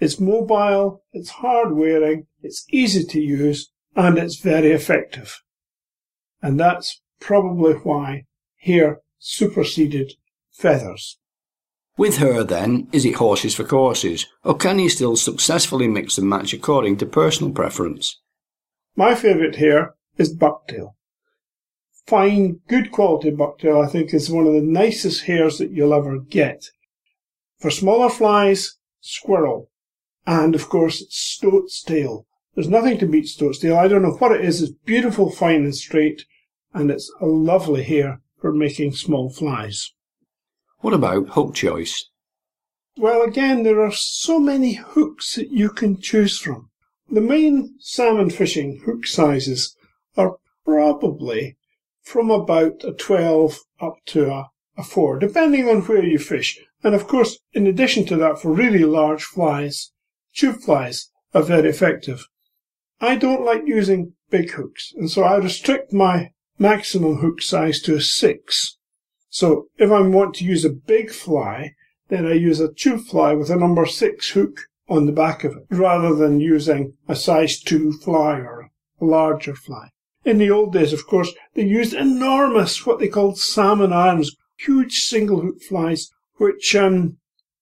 It's 0.00 0.18
mobile, 0.18 1.04
it's 1.12 1.30
hard 1.30 1.76
wearing, 1.76 2.26
it's 2.42 2.66
easy 2.70 3.04
to 3.04 3.20
use, 3.20 3.70
and 3.94 4.18
it's 4.18 4.38
very 4.38 4.72
effective. 4.72 5.40
And 6.42 6.58
that's 6.58 7.00
probably 7.20 7.74
why 7.74 8.24
hair 8.60 9.00
superseded 9.18 10.12
feathers. 10.50 11.18
With 11.96 12.18
her, 12.18 12.44
then, 12.44 12.86
is 12.92 13.04
it 13.04 13.16
horses 13.16 13.56
for 13.56 13.64
courses, 13.64 14.26
or 14.44 14.56
can 14.56 14.78
you 14.78 14.88
still 14.88 15.16
successfully 15.16 15.88
mix 15.88 16.16
and 16.16 16.28
match 16.28 16.52
according 16.52 16.98
to 16.98 17.06
personal 17.06 17.52
preference? 17.52 18.20
My 18.94 19.16
favourite 19.16 19.56
hair 19.56 19.96
is 20.16 20.36
bucktail. 20.36 20.94
Fine, 22.06 22.60
good 22.68 22.92
quality 22.92 23.32
bucktail, 23.32 23.84
I 23.84 23.90
think, 23.90 24.14
is 24.14 24.30
one 24.30 24.46
of 24.46 24.52
the 24.54 24.62
nicest 24.62 25.24
hairs 25.24 25.58
that 25.58 25.72
you'll 25.72 25.92
ever 25.92 26.20
get. 26.20 26.70
For 27.58 27.70
smaller 27.70 28.08
flies, 28.08 28.76
squirrel. 29.00 29.68
And, 30.24 30.54
of 30.54 30.68
course, 30.68 31.04
stoat's 31.10 31.82
tail. 31.82 32.26
There's 32.58 32.68
nothing 32.68 32.98
to 32.98 33.06
beat 33.06 33.28
stoat's 33.28 33.60
tail. 33.60 33.76
I 33.76 33.86
don't 33.86 34.02
know 34.02 34.16
what 34.16 34.32
it 34.32 34.44
is. 34.44 34.60
It's 34.60 34.72
beautiful, 34.72 35.30
fine 35.30 35.62
and 35.62 35.76
straight, 35.76 36.24
and 36.74 36.90
it's 36.90 37.08
a 37.20 37.24
lovely 37.24 37.84
hair 37.84 38.20
for 38.40 38.52
making 38.52 38.94
small 38.94 39.30
flies. 39.30 39.92
What 40.80 40.92
about 40.92 41.28
hook 41.28 41.54
choice? 41.54 42.10
Well, 42.96 43.22
again, 43.22 43.62
there 43.62 43.80
are 43.80 43.92
so 43.92 44.40
many 44.40 44.72
hooks 44.72 45.36
that 45.36 45.52
you 45.52 45.68
can 45.68 46.00
choose 46.00 46.40
from. 46.40 46.70
The 47.08 47.20
main 47.20 47.76
salmon 47.78 48.28
fishing 48.28 48.80
hook 48.84 49.06
sizes 49.06 49.76
are 50.16 50.38
probably 50.64 51.56
from 52.02 52.28
about 52.28 52.82
a 52.82 52.92
12 52.92 53.60
up 53.80 53.98
to 54.06 54.32
a, 54.32 54.50
a 54.76 54.82
4, 54.82 55.20
depending 55.20 55.68
on 55.68 55.82
where 55.82 56.04
you 56.04 56.18
fish. 56.18 56.58
And 56.82 56.96
of 56.96 57.06
course, 57.06 57.38
in 57.52 57.68
addition 57.68 58.04
to 58.06 58.16
that, 58.16 58.40
for 58.42 58.52
really 58.52 58.82
large 58.82 59.22
flies, 59.22 59.92
tube 60.34 60.56
flies 60.56 61.12
are 61.32 61.42
very 61.42 61.68
effective. 61.68 62.26
I 63.00 63.14
don't 63.14 63.44
like 63.44 63.62
using 63.64 64.14
big 64.28 64.50
hooks, 64.50 64.92
and 64.96 65.08
so 65.08 65.22
I 65.22 65.36
restrict 65.36 65.92
my 65.92 66.32
maximum 66.58 67.18
hook 67.18 67.40
size 67.40 67.80
to 67.82 67.94
a 67.94 68.00
6. 68.00 68.76
So 69.30 69.68
if 69.76 69.92
I 69.92 70.00
want 70.00 70.34
to 70.34 70.44
use 70.44 70.64
a 70.64 70.70
big 70.70 71.12
fly, 71.12 71.74
then 72.08 72.26
I 72.26 72.32
use 72.32 72.58
a 72.58 72.72
tube 72.72 73.02
fly 73.02 73.34
with 73.34 73.50
a 73.50 73.56
number 73.56 73.86
6 73.86 74.30
hook 74.30 74.62
on 74.88 75.06
the 75.06 75.12
back 75.12 75.44
of 75.44 75.52
it, 75.52 75.66
rather 75.70 76.12
than 76.12 76.40
using 76.40 76.94
a 77.06 77.14
size 77.14 77.60
2 77.60 77.92
fly 77.92 78.40
or 78.40 78.70
a 79.00 79.04
larger 79.04 79.54
fly. 79.54 79.90
In 80.24 80.38
the 80.38 80.50
old 80.50 80.72
days, 80.72 80.92
of 80.92 81.06
course, 81.06 81.32
they 81.54 81.62
used 81.62 81.94
enormous, 81.94 82.84
what 82.84 82.98
they 82.98 83.06
called 83.06 83.38
salmon 83.38 83.92
arms, 83.92 84.34
huge 84.58 85.02
single 85.02 85.42
hook 85.42 85.62
flies, 85.62 86.10
which 86.38 86.74
um, 86.74 87.18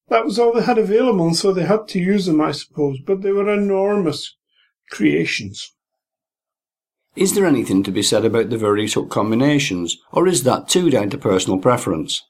that 0.08 0.24
was 0.24 0.38
all 0.38 0.54
they 0.54 0.62
had 0.62 0.78
available, 0.78 1.26
and 1.26 1.36
so 1.36 1.52
they 1.52 1.64
had 1.64 1.88
to 1.88 1.98
use 1.98 2.24
them, 2.24 2.40
I 2.40 2.52
suppose. 2.52 3.00
But 3.04 3.20
they 3.20 3.32
were 3.32 3.52
enormous 3.52 4.34
creations. 4.90 5.72
Is 7.16 7.34
there 7.34 7.46
anything 7.46 7.82
to 7.84 7.90
be 7.90 8.02
said 8.02 8.24
about 8.24 8.50
the 8.50 8.58
various 8.58 8.92
hook 8.92 9.10
combinations, 9.10 9.96
or 10.12 10.28
is 10.28 10.42
that 10.42 10.68
too 10.68 10.90
down 10.90 11.08
to 11.10 11.18
personal 11.18 11.58
preference? 11.58 12.22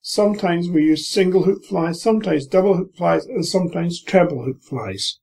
Sometimes 0.00 0.70
we 0.70 0.84
use 0.84 1.06
single 1.06 1.42
hook 1.42 1.64
flies, 1.66 2.00
sometimes 2.00 2.46
double 2.46 2.74
hook 2.74 2.96
flies, 2.96 3.26
and 3.26 3.44
sometimes 3.44 4.02
treble 4.02 4.44
hook 4.44 4.62
flies. 4.62 5.18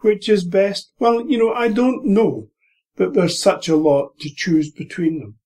Which 0.00 0.28
is 0.28 0.44
best? 0.44 0.90
Well, 0.98 1.24
you 1.24 1.38
know, 1.38 1.52
I 1.52 1.68
don't 1.68 2.04
know 2.04 2.48
that 2.96 3.14
there's 3.14 3.40
such 3.40 3.68
a 3.68 3.76
lot 3.76 4.18
to 4.18 4.34
choose 4.34 4.72
between 4.72 5.20
them. 5.20 5.36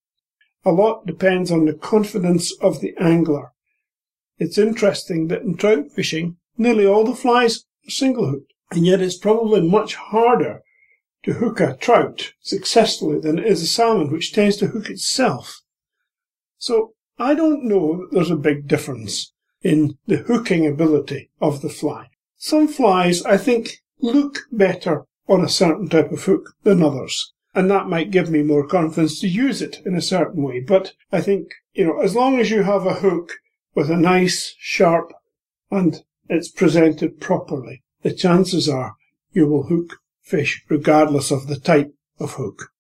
A 0.65 0.73
lot 0.73 1.07
depends 1.07 1.51
on 1.51 1.67
the 1.67 1.75
confidence 1.75 2.57
of 2.63 2.81
the 2.81 2.95
angler. 2.99 3.53
It's 4.39 4.57
interesting 4.57 5.29
that 5.29 5.43
in 5.43 5.59
trout 5.59 5.93
fishing, 5.93 6.39
nearly 6.57 6.87
all 6.87 7.05
the 7.05 7.15
flies 7.15 7.67
are 7.87 7.91
single 7.91 8.31
hooked. 8.31 8.54
And 8.75 8.85
yet 8.85 9.01
it's 9.01 9.17
probably 9.17 9.61
much 9.61 9.95
harder 9.95 10.63
to 11.23 11.35
hook 11.35 11.61
a 11.61 11.77
trout 11.77 12.33
successfully 12.41 13.21
than 13.21 13.39
it 13.39 13.47
is 13.47 13.63
a 13.63 13.69
salmon, 13.69 14.11
which 14.11 14.33
tends 14.33 14.57
to 14.57 14.67
hook 14.67 14.91
itself. 14.91 15.61
So 16.59 16.95
I 17.17 17.35
don't 17.35 17.63
know 17.65 17.99
that 17.99 18.09
there's 18.11 18.33
a 18.33 18.37
big 18.37 18.67
difference 18.67 19.33
in 19.63 19.97
the 20.07 20.17
hooking 20.17 20.67
ability 20.67 21.31
of 21.41 21.63
the 21.63 21.69
fly. 21.69 22.09
Some 22.37 22.67
flies, 22.67 23.25
I 23.25 23.37
think, 23.37 23.79
look 24.01 24.41
better 24.51 25.05
on 25.29 25.43
a 25.43 25.49
certain 25.49 25.89
type 25.89 26.11
of 26.11 26.25
hook 26.25 26.55
than 26.65 26.83
others. 26.83 27.33
And 27.55 27.71
that 27.71 27.87
might 27.87 28.11
give 28.11 28.29
me 28.29 28.43
more 28.43 28.67
confidence 28.67 29.21
to 29.21 29.29
use 29.29 29.63
it 29.63 29.83
in 29.87 29.95
a 29.95 30.03
certain 30.03 30.43
way. 30.43 30.59
But 30.59 30.95
I 31.13 31.21
think, 31.21 31.53
you 31.75 31.87
know, 31.87 32.01
as 32.01 32.17
long 32.17 32.41
as 32.41 32.51
you 32.51 32.65
have 32.65 32.87
a 32.87 32.95
hook 32.95 33.35
with 33.77 33.89
a 33.89 33.97
nice, 33.97 34.57
sharp, 34.59 35.13
and 35.71 36.03
it's 36.29 36.51
presented 36.51 37.21
properly, 37.21 37.84
the 38.05 38.13
chances 38.13 38.69
are 38.69 38.95
you 39.33 39.49
will 39.49 39.65
hook 39.65 39.99
fish 40.21 40.63
regardless 40.69 41.31
of 41.31 41.49
the 41.49 41.59
type 41.59 41.93
of 42.21 42.35
hook. 42.35 42.71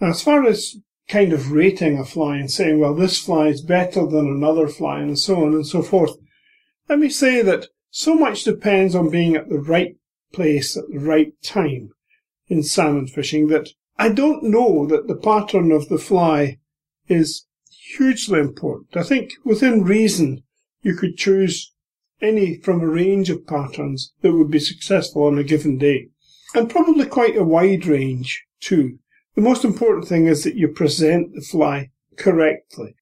Now, 0.00 0.08
as 0.08 0.20
far 0.20 0.44
as 0.44 0.76
kind 1.08 1.32
of 1.32 1.52
rating 1.52 1.98
a 1.98 2.04
fly 2.04 2.36
and 2.36 2.50
saying, 2.50 2.78
well, 2.80 2.94
this 2.94 3.18
fly 3.18 3.48
is 3.48 3.62
better 3.62 4.04
than 4.04 4.26
another 4.26 4.68
fly 4.68 5.00
and 5.00 5.18
so 5.18 5.44
on 5.44 5.54
and 5.54 5.66
so 5.66 5.80
forth, 5.80 6.16
let 6.88 6.98
me 6.98 7.08
say 7.08 7.40
that 7.40 7.68
so 7.90 8.14
much 8.14 8.44
depends 8.44 8.94
on 8.94 9.10
being 9.10 9.36
at 9.36 9.48
the 9.48 9.60
right 9.60 9.96
place 10.32 10.76
at 10.76 10.88
the 10.90 10.98
right 10.98 11.32
time 11.42 11.90
in 12.48 12.62
salmon 12.62 13.06
fishing 13.06 13.46
that 13.48 13.68
I 13.98 14.08
don't 14.08 14.42
know 14.42 14.86
that 14.86 15.06
the 15.06 15.16
pattern 15.16 15.70
of 15.70 15.88
the 15.88 15.98
fly 15.98 16.58
is 17.06 17.46
hugely 17.96 18.40
important. 18.40 18.96
I 18.96 19.02
think 19.02 19.32
within 19.44 19.84
reason 19.84 20.42
you 20.82 20.96
could 20.96 21.16
choose 21.16 21.72
any 22.22 22.56
from 22.56 22.80
a 22.80 22.86
range 22.86 23.28
of 23.28 23.46
patterns 23.46 24.12
that 24.22 24.32
would 24.32 24.50
be 24.50 24.60
successful 24.60 25.24
on 25.24 25.38
a 25.38 25.44
given 25.44 25.76
day. 25.76 26.08
And 26.54 26.70
probably 26.70 27.06
quite 27.06 27.36
a 27.36 27.44
wide 27.44 27.86
range 27.86 28.44
too. 28.60 28.98
The 29.34 29.42
most 29.42 29.64
important 29.64 30.06
thing 30.06 30.26
is 30.26 30.44
that 30.44 30.56
you 30.56 30.68
present 30.68 31.34
the 31.34 31.40
fly 31.40 31.90
correctly. 32.16 32.94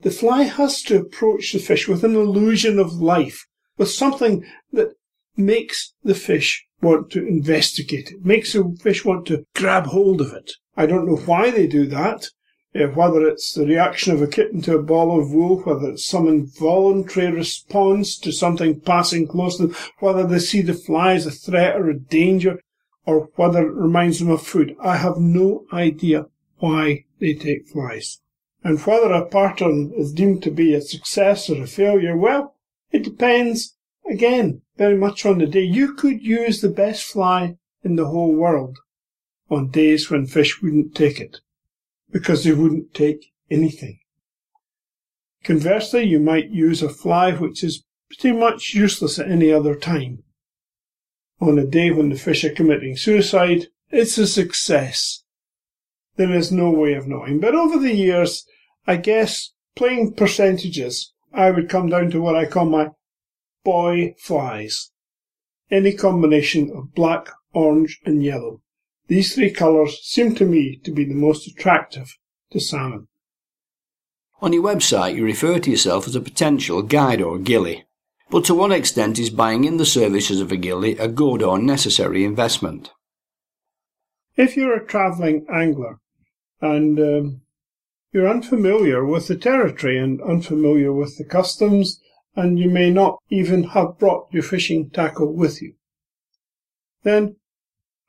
The 0.00 0.10
fly 0.10 0.42
has 0.42 0.82
to 0.82 1.00
approach 1.00 1.52
the 1.52 1.58
fish 1.58 1.88
with 1.88 2.04
an 2.04 2.14
illusion 2.14 2.78
of 2.78 2.92
life, 2.92 3.46
with 3.76 3.90
something 3.90 4.44
that 4.72 4.94
makes 5.36 5.94
the 6.02 6.14
fish 6.14 6.66
want 6.82 7.10
to 7.10 7.26
investigate 7.26 8.10
it, 8.10 8.24
makes 8.24 8.52
the 8.52 8.76
fish 8.80 9.04
want 9.04 9.26
to 9.26 9.44
grab 9.54 9.86
hold 9.86 10.20
of 10.20 10.32
it. 10.32 10.52
I 10.76 10.86
don't 10.86 11.06
know 11.06 11.16
why 11.16 11.50
they 11.50 11.66
do 11.66 11.86
that, 11.86 12.28
Eh, 12.74 12.84
whether 12.84 13.26
it's 13.26 13.54
the 13.54 13.64
reaction 13.64 14.12
of 14.12 14.20
a 14.20 14.26
kitten 14.26 14.60
to 14.60 14.76
a 14.76 14.82
ball 14.82 15.18
of 15.18 15.32
wool, 15.32 15.60
whether 15.62 15.90
it's 15.90 16.04
some 16.04 16.28
involuntary 16.28 17.32
response 17.32 18.18
to 18.18 18.30
something 18.30 18.78
passing 18.80 19.26
close 19.26 19.56
to 19.56 19.68
them, 19.68 19.76
whether 20.00 20.26
they 20.26 20.38
see 20.38 20.60
the 20.60 20.74
fly 20.74 21.14
as 21.14 21.24
a 21.24 21.30
threat 21.30 21.76
or 21.76 21.88
a 21.88 21.98
danger, 21.98 22.60
or 23.06 23.30
whether 23.36 23.66
it 23.66 23.72
reminds 23.72 24.18
them 24.18 24.28
of 24.28 24.42
food. 24.42 24.76
I 24.82 24.98
have 24.98 25.16
no 25.16 25.64
idea 25.72 26.26
why 26.58 27.06
they 27.20 27.32
take 27.32 27.68
flies. 27.68 28.20
And 28.62 28.78
whether 28.80 29.12
a 29.12 29.24
pattern 29.24 29.92
is 29.96 30.12
deemed 30.12 30.42
to 30.42 30.50
be 30.50 30.74
a 30.74 30.82
success 30.82 31.48
or 31.48 31.62
a 31.62 31.66
failure, 31.66 32.16
well, 32.16 32.54
it 32.90 33.02
depends, 33.02 33.76
again, 34.10 34.60
very 34.76 34.96
much 34.96 35.24
on 35.24 35.38
the 35.38 35.46
day. 35.46 35.62
You 35.62 35.94
could 35.94 36.22
use 36.22 36.60
the 36.60 36.68
best 36.68 37.04
fly 37.04 37.56
in 37.82 37.96
the 37.96 38.08
whole 38.08 38.34
world 38.34 38.78
on 39.48 39.70
days 39.70 40.10
when 40.10 40.26
fish 40.26 40.60
wouldn't 40.60 40.94
take 40.94 41.18
it, 41.18 41.38
because 42.10 42.44
they 42.44 42.52
wouldn't 42.52 42.94
take 42.94 43.32
anything. 43.50 43.98
Conversely, 45.44 46.04
you 46.04 46.18
might 46.18 46.50
use 46.50 46.82
a 46.82 46.88
fly 46.88 47.32
which 47.32 47.62
is 47.62 47.84
pretty 48.08 48.36
much 48.36 48.74
useless 48.74 49.18
at 49.18 49.30
any 49.30 49.52
other 49.52 49.74
time. 49.74 50.24
On 51.40 51.58
a 51.58 51.66
day 51.66 51.90
when 51.90 52.08
the 52.08 52.18
fish 52.18 52.44
are 52.44 52.52
committing 52.52 52.96
suicide, 52.96 53.68
it's 53.90 54.18
a 54.18 54.26
success. 54.26 55.22
There 56.16 56.32
is 56.32 56.50
no 56.50 56.70
way 56.70 56.94
of 56.94 57.06
knowing. 57.06 57.38
But 57.38 57.54
over 57.54 57.78
the 57.78 57.94
years, 57.94 58.44
I 58.86 58.96
guess 58.96 59.52
playing 59.76 60.14
percentages, 60.14 61.12
I 61.32 61.50
would 61.50 61.68
come 61.68 61.88
down 61.88 62.10
to 62.10 62.20
what 62.20 62.34
I 62.34 62.46
call 62.46 62.64
my 62.64 62.90
boy 63.64 64.14
flies. 64.18 64.90
Any 65.70 65.92
combination 65.92 66.70
of 66.70 66.94
black, 66.94 67.28
orange, 67.52 68.00
and 68.04 68.24
yellow. 68.24 68.62
These 69.08 69.34
three 69.34 69.50
colours 69.50 69.98
seem 70.02 70.34
to 70.36 70.44
me 70.44 70.80
to 70.84 70.92
be 70.92 71.04
the 71.04 71.14
most 71.14 71.48
attractive 71.48 72.16
to 72.52 72.60
salmon. 72.60 73.08
On 74.40 74.52
your 74.52 74.62
website, 74.62 75.16
you 75.16 75.24
refer 75.24 75.58
to 75.58 75.70
yourself 75.70 76.06
as 76.06 76.14
a 76.14 76.20
potential 76.20 76.82
guide 76.82 77.20
or 77.20 77.38
gilly. 77.38 77.86
But 78.30 78.44
to 78.44 78.54
what 78.54 78.70
extent 78.70 79.18
is 79.18 79.30
buying 79.30 79.64
in 79.64 79.78
the 79.78 79.86
services 79.86 80.40
of 80.40 80.52
a 80.52 80.56
gilly 80.56 80.96
a 80.98 81.08
good 81.08 81.42
or 81.42 81.58
necessary 81.58 82.22
investment? 82.22 82.92
If 84.36 84.56
you're 84.56 84.76
a 84.76 84.86
travelling 84.86 85.46
angler 85.50 85.98
and 86.60 87.00
um, 87.00 87.40
you're 88.12 88.28
unfamiliar 88.28 89.04
with 89.04 89.26
the 89.26 89.36
territory 89.36 89.98
and 89.98 90.20
unfamiliar 90.20 90.92
with 90.92 91.16
the 91.16 91.24
customs 91.24 92.00
and 92.36 92.58
you 92.58 92.68
may 92.68 92.90
not 92.90 93.18
even 93.30 93.64
have 93.64 93.98
brought 93.98 94.32
your 94.32 94.42
fishing 94.42 94.90
tackle 94.90 95.32
with 95.32 95.60
you. 95.62 95.74
Then 97.02 97.36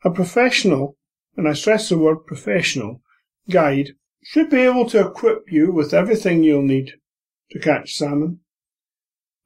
a 0.03 0.09
professional, 0.09 0.97
and 1.35 1.47
I 1.47 1.53
stress 1.53 1.89
the 1.89 1.97
word 1.97 2.25
professional, 2.25 3.01
guide 3.49 3.95
should 4.23 4.49
be 4.49 4.62
able 4.62 4.89
to 4.89 5.07
equip 5.07 5.51
you 5.51 5.71
with 5.71 5.93
everything 5.93 6.43
you'll 6.43 6.62
need 6.62 6.93
to 7.51 7.59
catch 7.59 7.95
salmon 7.95 8.39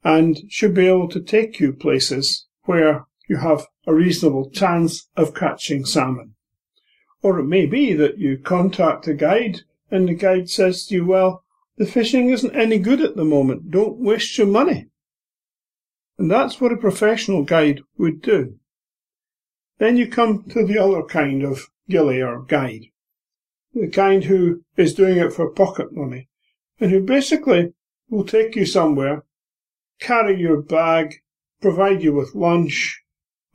and 0.02 0.40
should 0.48 0.74
be 0.74 0.86
able 0.86 1.08
to 1.08 1.20
take 1.20 1.58
you 1.58 1.72
places 1.72 2.46
where 2.64 3.06
you 3.28 3.36
have 3.38 3.66
a 3.86 3.94
reasonable 3.94 4.50
chance 4.50 5.08
of 5.16 5.34
catching 5.34 5.84
salmon. 5.84 6.34
Or 7.22 7.38
it 7.38 7.44
may 7.44 7.66
be 7.66 7.94
that 7.94 8.18
you 8.18 8.36
contact 8.36 9.08
a 9.08 9.14
guide 9.14 9.62
and 9.90 10.08
the 10.08 10.14
guide 10.14 10.50
says 10.50 10.86
to 10.86 10.94
you, 10.94 11.06
well, 11.06 11.44
the 11.76 11.86
fishing 11.86 12.28
isn't 12.28 12.54
any 12.54 12.78
good 12.78 13.00
at 13.00 13.16
the 13.16 13.24
moment. 13.24 13.70
Don't 13.70 13.98
waste 13.98 14.36
your 14.36 14.46
money. 14.46 14.88
And 16.18 16.30
that's 16.30 16.60
what 16.60 16.72
a 16.72 16.76
professional 16.76 17.42
guide 17.42 17.80
would 17.96 18.20
do. 18.20 18.58
Then 19.78 19.96
you 19.96 20.08
come 20.08 20.44
to 20.50 20.66
the 20.66 20.78
other 20.78 21.02
kind 21.02 21.42
of 21.42 21.68
gilly 21.88 22.22
or 22.22 22.42
guide. 22.42 22.86
The 23.74 23.88
kind 23.88 24.24
who 24.24 24.62
is 24.76 24.94
doing 24.94 25.18
it 25.18 25.32
for 25.32 25.50
pocket 25.50 25.92
money 25.92 26.28
and 26.80 26.90
who 26.90 27.00
basically 27.00 27.72
will 28.08 28.24
take 28.24 28.54
you 28.54 28.66
somewhere, 28.66 29.24
carry 30.00 30.40
your 30.40 30.62
bag, 30.62 31.16
provide 31.60 32.02
you 32.02 32.12
with 32.12 32.34
lunch, 32.34 33.02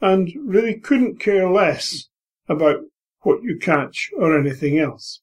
and 0.01 0.31
really 0.43 0.79
couldn't 0.79 1.19
care 1.19 1.49
less 1.49 2.09
about 2.47 2.81
what 3.21 3.43
you 3.43 3.57
catch 3.57 4.09
or 4.17 4.37
anything 4.37 4.79
else. 4.79 5.21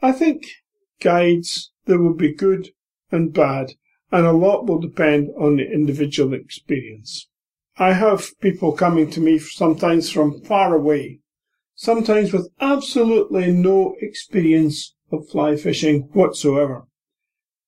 I 0.00 0.12
think 0.12 0.44
guides, 1.00 1.72
there 1.86 1.98
will 1.98 2.14
be 2.14 2.34
good 2.34 2.70
and 3.10 3.32
bad, 3.32 3.74
and 4.10 4.26
a 4.26 4.32
lot 4.32 4.66
will 4.66 4.80
depend 4.80 5.30
on 5.38 5.56
the 5.56 5.70
individual 5.70 6.34
experience. 6.34 7.28
I 7.80 7.92
have 7.92 8.36
people 8.40 8.72
coming 8.72 9.08
to 9.12 9.20
me 9.20 9.38
sometimes 9.38 10.10
from 10.10 10.40
far 10.40 10.74
away, 10.74 11.20
sometimes 11.76 12.32
with 12.32 12.50
absolutely 12.60 13.52
no 13.52 13.94
experience 14.00 14.96
of 15.12 15.28
fly 15.28 15.54
fishing 15.54 16.08
whatsoever. 16.12 16.88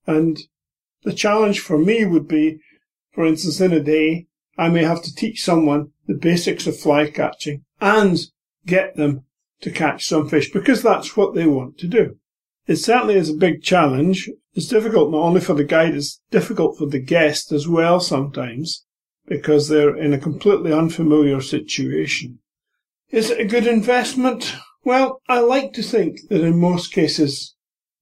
And 0.09 0.41
the 1.05 1.13
challenge 1.13 1.61
for 1.61 1.79
me 1.79 2.05
would 2.05 2.27
be, 2.27 2.59
for 3.13 3.25
instance, 3.25 3.61
in 3.61 3.73
a 3.73 3.79
day, 3.79 4.27
I 4.59 4.69
may 4.69 4.83
have 4.83 5.01
to 5.03 5.15
teach 5.15 5.45
someone 5.45 5.93
the 6.09 6.15
basics 6.15 6.67
of 6.67 6.77
fly 6.77 7.09
catching 7.09 7.65
and 7.81 8.19
get 8.67 8.97
them 8.97 9.27
to 9.61 9.71
catch 9.71 10.09
some 10.09 10.29
fish 10.29 10.51
because 10.51 10.83
that's 10.83 11.17
what 11.17 11.37
they 11.37 11.47
want 11.47 11.79
to 11.79 11.87
do. 11.87 12.17
It 12.67 12.77
certainly 12.77 13.15
is 13.15 13.31
a 13.31 13.35
big 13.35 13.63
challenge. 13.63 14.29
It's 14.55 14.67
difficult 14.67 15.13
not 15.13 15.23
only 15.23 15.41
for 15.41 15.55
the 15.55 15.63
guide, 15.63 15.95
it's 15.95 16.21
difficult 16.33 16.79
for 16.79 16.87
the 16.87 16.99
guest 16.99 17.53
as 17.53 17.69
well 17.69 18.01
sometimes 18.01 18.85
because 19.31 19.69
they're 19.69 19.97
in 19.97 20.13
a 20.13 20.19
completely 20.19 20.73
unfamiliar 20.73 21.41
situation. 21.41 22.41
Is 23.11 23.31
it 23.31 23.41
a 23.41 23.45
good 23.45 23.67
investment? 23.67 24.57
Well, 24.85 25.23
I 25.29 25.39
like 25.39 25.73
to 25.75 25.83
think 25.83 26.19
that 26.29 26.43
in 26.43 26.59
most 26.59 26.93
cases 26.93 27.55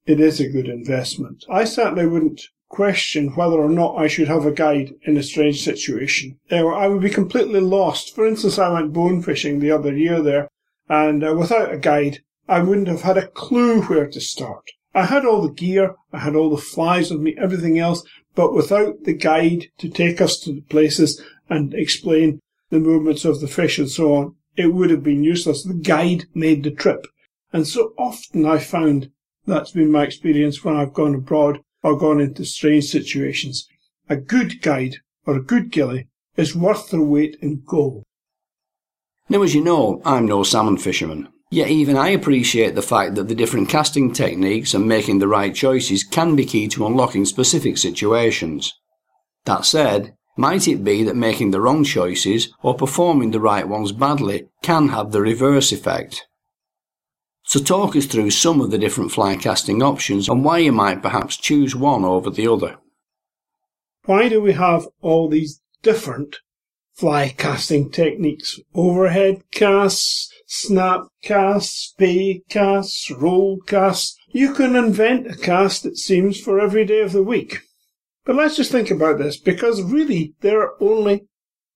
it 0.07 0.21
is 0.21 0.41
a 0.41 0.49
good 0.49 0.69
investment. 0.69 1.45
I 1.51 1.64
certainly 1.64 2.07
wouldn't 2.07 2.41
question 2.71 3.37
whether 3.37 3.57
or 3.57 3.69
not 3.69 3.97
I 3.97 4.09
should 4.09 4.29
have 4.29 4.47
a 4.47 4.53
guide 4.53 4.95
in 5.03 5.19
a 5.19 5.23
strange 5.23 5.62
situation. 5.62 6.38
I 6.51 6.88
would 6.88 7.03
be 7.03 7.11
completely 7.11 7.61
lost. 7.61 8.14
For 8.14 8.27
instance, 8.27 8.59
I 8.59 8.71
went 8.71 8.95
bone 8.95 9.23
fishing 9.23 9.61
the 9.61 9.71
other 9.71 9.95
year 9.95 10.23
there, 10.23 10.49
and 10.88 11.23
uh, 11.23 11.35
without 11.35 11.73
a 11.73 11.79
guide, 11.79 12.21
I 12.49 12.61
wouldn't 12.61 12.88
have 12.88 13.03
had 13.03 13.19
a 13.19 13.29
clue 13.29 13.83
where 13.83 14.09
to 14.09 14.21
start. 14.21 14.64
I 14.95 15.05
had 15.05 15.27
all 15.27 15.43
the 15.43 15.53
gear, 15.53 15.95
I 16.11 16.21
had 16.21 16.35
all 16.35 16.49
the 16.49 16.57
flies 16.57 17.11
with 17.11 17.21
me, 17.21 17.37
everything 17.38 17.79
else, 17.79 18.03
but 18.38 18.55
without 18.55 19.03
the 19.03 19.14
guide 19.14 19.66
to 19.79 19.88
take 19.88 20.20
us 20.20 20.38
to 20.38 20.53
the 20.53 20.61
places 20.61 21.20
and 21.51 21.74
explain 21.74 22.38
the 22.70 22.79
movements 22.79 23.24
of 23.24 23.40
the 23.40 23.48
fish 23.48 23.81
and 23.81 23.90
so 23.90 24.14
on, 24.14 24.37
it 24.55 24.72
would 24.72 24.90
have 24.90 25.03
been 25.03 25.24
useless. 25.24 25.64
The 25.64 25.74
guide 25.74 26.27
made 26.35 26.62
the 26.62 26.70
trip. 26.70 27.05
And 27.53 27.66
so 27.66 27.94
often 27.98 28.46
I 28.46 28.59
found 28.59 29.11
that's 29.44 29.72
been 29.72 29.90
my 29.90 30.05
experience 30.05 30.62
when 30.62 30.77
I've 30.77 30.94
gone 30.94 31.16
abroad 31.16 31.59
or 31.83 31.98
gone 31.98 32.20
into 32.20 32.44
strange 32.44 32.85
situations. 32.85 33.66
A 34.09 34.14
good 34.14 34.62
guide 34.62 34.98
or 35.27 35.35
a 35.35 35.42
good 35.42 35.72
gilly 35.72 36.07
is 36.37 36.55
worth 36.55 36.90
their 36.90 37.01
weight 37.01 37.37
in 37.42 37.64
gold. 37.66 38.05
Now, 39.29 39.42
as 39.42 39.53
you 39.53 39.64
know, 39.64 40.01
I'm 40.05 40.27
no 40.27 40.44
salmon 40.44 40.79
fisherman. 40.79 41.27
Yet 41.51 41.69
even 41.69 41.97
I 41.97 42.11
appreciate 42.11 42.75
the 42.75 42.83
fact 42.83 43.15
that 43.15 43.29
the 43.29 43.35
different 43.35 43.71
casting 43.71 44.13
techniques 44.13 44.75
and 44.75 44.87
making 44.87 45.19
the 45.19 45.29
right 45.29 45.55
choices 45.55 46.05
can 46.05 46.37
be 46.37 46.45
key 46.45 46.69
to 46.69 46.87
unlocking 46.87 47.25
specific 47.25 47.79
situations. 47.79 48.75
That 49.47 49.65
said, 49.65 50.15
might 50.37 50.69
it 50.69 50.85
be 50.85 51.03
that 51.05 51.17
making 51.17 51.51
the 51.51 51.61
wrong 51.61 51.85
choices 51.85 52.53
or 52.63 52.75
performing 52.75 53.31
the 53.31 53.41
right 53.41 53.67
ones 53.67 53.93
badly 53.93 54.49
can 54.63 54.89
have 54.89 55.11
the 55.11 55.23
reverse 55.23 55.73
effect? 55.73 56.27
So 57.45 57.61
talk 57.61 57.97
us 57.97 58.05
through 58.05 58.31
some 58.31 58.61
of 58.61 58.71
the 58.71 58.77
different 58.77 59.11
fly 59.11 59.35
casting 59.35 59.83
options 59.83 60.29
and 60.29 60.45
why 60.45 60.59
you 60.59 60.73
might 60.73 61.03
perhaps 61.03 61.39
choose 61.39 61.75
one 61.75 62.05
over 62.05 62.29
the 62.29 62.47
other. 62.47 62.77
Why 64.05 64.29
do 64.29 64.43
we 64.43 64.53
have 64.53 64.87
all 65.01 65.29
these 65.29 65.63
different 65.83 66.37
fly 66.99 67.29
casting 67.29 67.89
techniques? 67.91 68.59
Overhead 68.75 69.43
casts, 69.53 70.33
snap 70.47 71.03
casts, 71.23 71.91
spey 71.91 72.43
casts, 72.49 73.09
roll 73.11 73.61
casts. 73.61 74.19
You 74.33 74.53
can 74.53 74.75
invent 74.75 75.29
a 75.29 75.37
cast, 75.37 75.87
it 75.87 75.97
seems, 75.97 76.41
for 76.41 76.59
every 76.59 76.85
day 76.85 77.01
of 77.01 77.13
the 77.13 77.23
week. 77.23 77.61
But 78.25 78.35
let's 78.35 78.57
just 78.57 78.73
think 78.73 78.91
about 78.91 79.19
this, 79.19 79.39
because 79.39 79.81
really 79.81 80.35
there 80.41 80.61
are 80.61 80.75
only 80.83 81.27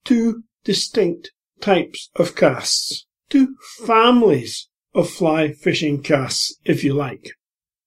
two 0.04 0.42
distinct 0.64 1.30
types 1.60 2.10
of 2.16 2.34
casts. 2.34 3.06
Two 3.30 3.54
families 3.86 4.68
of 4.92 5.08
fly 5.08 5.52
fishing 5.52 6.02
casts, 6.02 6.58
if 6.64 6.82
you 6.82 6.94
like. 6.94 7.30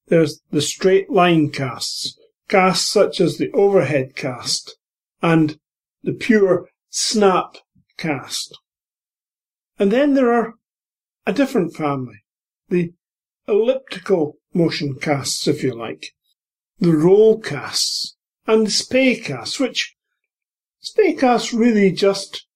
There's 0.08 0.41
the 0.52 0.62
straight 0.62 1.10
line 1.12 1.50
casts, 1.50 2.17
casts 2.48 2.89
such 2.89 3.19
as 3.19 3.38
the 3.38 3.52
overhead 3.52 4.15
cast, 4.15 4.78
and 5.21 5.60
the 6.02 6.13
pure 6.13 6.69
snap 6.97 7.58
cast. 7.97 8.58
And 9.77 9.91
then 9.91 10.13
there 10.13 10.34
are 10.34 10.53
a 11.25 11.34
different 11.34 11.75
family, 11.75 12.23
the 12.69 12.93
elliptical 13.49 14.38
motion 14.53 14.95
casts, 14.95 15.45
if 15.45 15.62
you 15.62 15.73
like, 15.75 16.13
the 16.79 16.95
roll 16.95 17.38
casts, 17.38 18.15
and 18.47 18.65
the 18.65 18.71
spey 18.71 19.17
casts, 19.17 19.60
which 19.60 19.93
spey 20.79 21.12
casts 21.13 21.53
really 21.53 21.91
just 21.91 22.47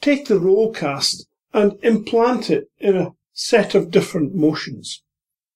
take 0.00 0.26
the 0.26 0.38
roll 0.38 0.72
cast 0.72 1.26
and 1.52 1.72
implant 1.82 2.50
it 2.50 2.70
in 2.78 2.96
a 2.96 3.14
set 3.32 3.74
of 3.74 3.90
different 3.90 4.32
motions. 4.32 5.02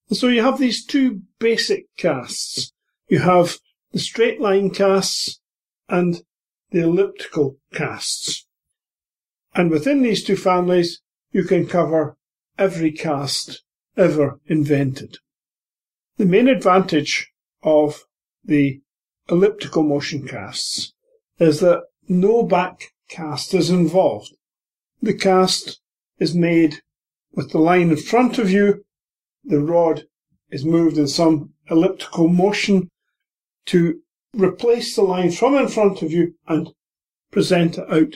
And 0.09 0.17
so 0.17 0.27
you 0.27 0.41
have 0.41 0.59
these 0.59 0.85
two 0.85 1.21
basic 1.39 1.85
casts. 1.95 2.73
You 3.07 3.19
have 3.19 3.57
the 3.93 3.99
straight 3.99 4.41
line 4.41 4.71
casts 4.71 5.39
and 5.87 6.23
the 6.71 6.81
elliptical 6.81 7.57
casts. 7.73 8.47
And 9.53 9.69
within 9.69 10.01
these 10.01 10.23
two 10.23 10.37
families, 10.37 11.01
you 11.31 11.43
can 11.43 11.67
cover 11.67 12.17
every 12.57 12.91
cast 12.91 13.63
ever 13.97 14.39
invented. 14.47 15.17
The 16.17 16.25
main 16.25 16.47
advantage 16.47 17.31
of 17.63 18.03
the 18.43 18.81
elliptical 19.29 19.83
motion 19.83 20.27
casts 20.27 20.93
is 21.39 21.59
that 21.59 21.83
no 22.07 22.43
back 22.43 22.91
cast 23.09 23.53
is 23.53 23.69
involved. 23.69 24.33
The 25.01 25.13
cast 25.13 25.79
is 26.19 26.35
made 26.35 26.81
with 27.33 27.51
the 27.51 27.59
line 27.59 27.89
in 27.89 27.97
front 27.97 28.37
of 28.37 28.51
you, 28.51 28.83
the 29.43 29.59
rod 29.59 30.03
is 30.49 30.65
moved 30.65 30.97
in 30.97 31.07
some 31.07 31.53
elliptical 31.69 32.27
motion 32.27 32.89
to 33.67 34.01
replace 34.33 34.95
the 34.95 35.01
line 35.01 35.31
from 35.31 35.55
in 35.55 35.67
front 35.67 36.01
of 36.01 36.11
you 36.11 36.35
and 36.47 36.73
present 37.31 37.77
it 37.77 37.91
out 37.91 38.15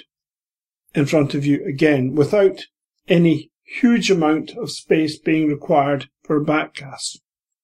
in 0.93 1.05
front 1.05 1.33
of 1.33 1.45
you 1.45 1.63
again 1.65 2.15
without 2.15 2.65
any 3.07 3.51
huge 3.63 4.09
amount 4.09 4.51
of 4.51 4.71
space 4.71 5.17
being 5.17 5.47
required 5.47 6.09
for 6.23 6.37
a 6.37 6.43
back 6.43 6.73
cast. 6.73 7.21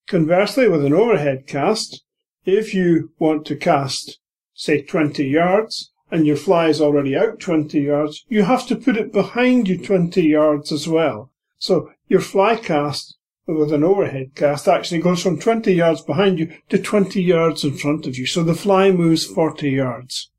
Conversely, 0.08 0.68
with 0.68 0.84
an 0.84 0.94
overhead 0.94 1.48
cast, 1.48 2.04
if 2.46 2.74
you 2.74 3.12
want 3.20 3.46
to 3.46 3.56
cast, 3.56 4.20
say, 4.54 4.82
20 4.82 5.26
yards, 5.26 5.92
and 6.10 6.28
your 6.28 6.36
fly 6.36 6.68
is 6.68 6.82
already 6.82 7.16
out 7.16 7.40
20 7.40 7.80
yards, 7.80 8.26
you 8.28 8.44
have 8.44 8.68
to 8.68 8.76
put 8.76 8.98
it 8.98 9.14
behind 9.14 9.68
you 9.68 9.78
20 9.78 10.22
yards 10.22 10.72
as 10.72 10.88
well. 10.88 11.32
So 11.58 11.92
your 12.10 12.20
fly 12.20 12.58
cast 12.58 13.16
with 13.48 13.74
an 13.74 13.84
overhead 13.84 14.36
cast 14.36 14.68
actually 14.68 15.02
goes 15.02 15.22
from 15.22 15.40
20 15.40 15.74
yards 15.74 16.02
behind 16.02 16.40
you 16.40 16.56
to 16.70 16.78
20 16.78 17.22
yards 17.22 17.64
in 17.64 17.76
front 17.76 18.06
of 18.06 18.18
you. 18.18 18.26
So 18.26 18.44
the 18.44 18.54
fly 18.54 18.92
moves 18.92 19.26
40 19.26 19.70
yards. 19.70 20.32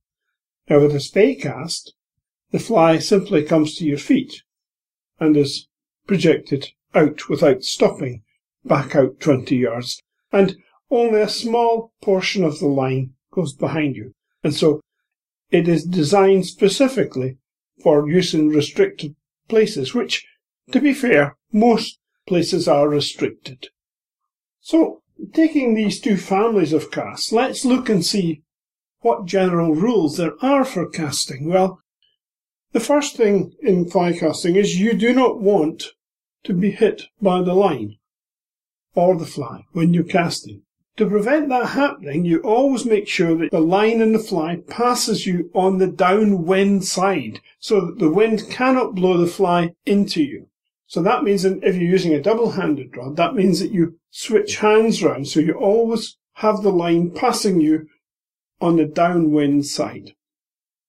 Now 0.68 0.80
with 0.80 0.94
a 0.94 1.00
spey 1.00 1.34
cast, 1.34 1.94
the 2.50 2.58
fly 2.58 2.98
simply 2.98 3.42
comes 3.42 3.76
to 3.76 3.84
your 3.84 3.98
feet 3.98 4.42
and 5.18 5.36
is 5.36 5.68
projected 6.06 6.70
out 6.94 7.28
without 7.28 7.64
stopping 7.64 8.22
back 8.64 8.94
out 8.94 9.20
20 9.20 9.56
yards. 9.56 10.02
And 10.30 10.56
only 10.90 11.20
a 11.20 11.28
small 11.28 11.92
portion 12.02 12.44
of 12.44 12.58
the 12.58 12.68
line 12.68 13.14
goes 13.32 13.52
behind 13.52 13.96
you. 13.96 14.14
And 14.44 14.54
so 14.54 14.80
it 15.50 15.68
is 15.68 15.84
designed 15.84 16.46
specifically 16.46 17.38
for 17.82 18.08
use 18.08 18.34
in 18.34 18.50
restricted 18.50 19.16
places, 19.48 19.94
which 19.94 20.24
to 20.70 20.80
be 20.80 20.94
fair, 20.94 21.36
most 21.52 21.98
places 22.26 22.68
are 22.68 22.88
restricted. 22.88 23.68
So, 24.60 25.02
taking 25.32 25.74
these 25.74 26.00
two 26.00 26.16
families 26.16 26.72
of 26.72 26.90
casts, 26.90 27.32
let's 27.32 27.64
look 27.64 27.88
and 27.88 28.04
see 28.04 28.42
what 29.00 29.26
general 29.26 29.74
rules 29.74 30.16
there 30.16 30.34
are 30.40 30.64
for 30.64 30.88
casting. 30.88 31.48
Well, 31.48 31.80
the 32.72 32.80
first 32.80 33.16
thing 33.16 33.52
in 33.60 33.90
fly 33.90 34.12
casting 34.12 34.56
is 34.56 34.80
you 34.80 34.94
do 34.94 35.12
not 35.12 35.40
want 35.40 35.88
to 36.44 36.54
be 36.54 36.70
hit 36.70 37.02
by 37.20 37.42
the 37.42 37.54
line 37.54 37.96
or 38.94 39.16
the 39.16 39.26
fly 39.26 39.64
when 39.72 39.92
you're 39.92 40.04
casting. 40.04 40.62
To 40.96 41.08
prevent 41.08 41.48
that 41.48 41.70
happening, 41.70 42.24
you 42.24 42.40
always 42.40 42.84
make 42.84 43.08
sure 43.08 43.34
that 43.36 43.50
the 43.50 43.60
line 43.60 44.00
and 44.02 44.14
the 44.14 44.18
fly 44.18 44.56
passes 44.68 45.26
you 45.26 45.50
on 45.54 45.78
the 45.78 45.86
downwind 45.86 46.84
side 46.84 47.40
so 47.58 47.80
that 47.80 47.98
the 47.98 48.10
wind 48.10 48.48
cannot 48.50 48.94
blow 48.94 49.16
the 49.16 49.26
fly 49.26 49.74
into 49.86 50.22
you. 50.22 50.48
So 50.92 51.02
that 51.04 51.24
means 51.24 51.44
that 51.44 51.64
if 51.64 51.74
you're 51.74 51.84
using 51.90 52.12
a 52.12 52.20
double-handed 52.20 52.94
rod, 52.94 53.16
that 53.16 53.34
means 53.34 53.60
that 53.60 53.72
you 53.72 53.98
switch 54.10 54.56
hands 54.56 55.02
round, 55.02 55.26
so 55.26 55.40
you 55.40 55.54
always 55.54 56.18
have 56.34 56.60
the 56.60 56.70
line 56.70 57.12
passing 57.12 57.62
you 57.62 57.86
on 58.60 58.76
the 58.76 58.84
downwind 58.84 59.64
side. 59.64 60.12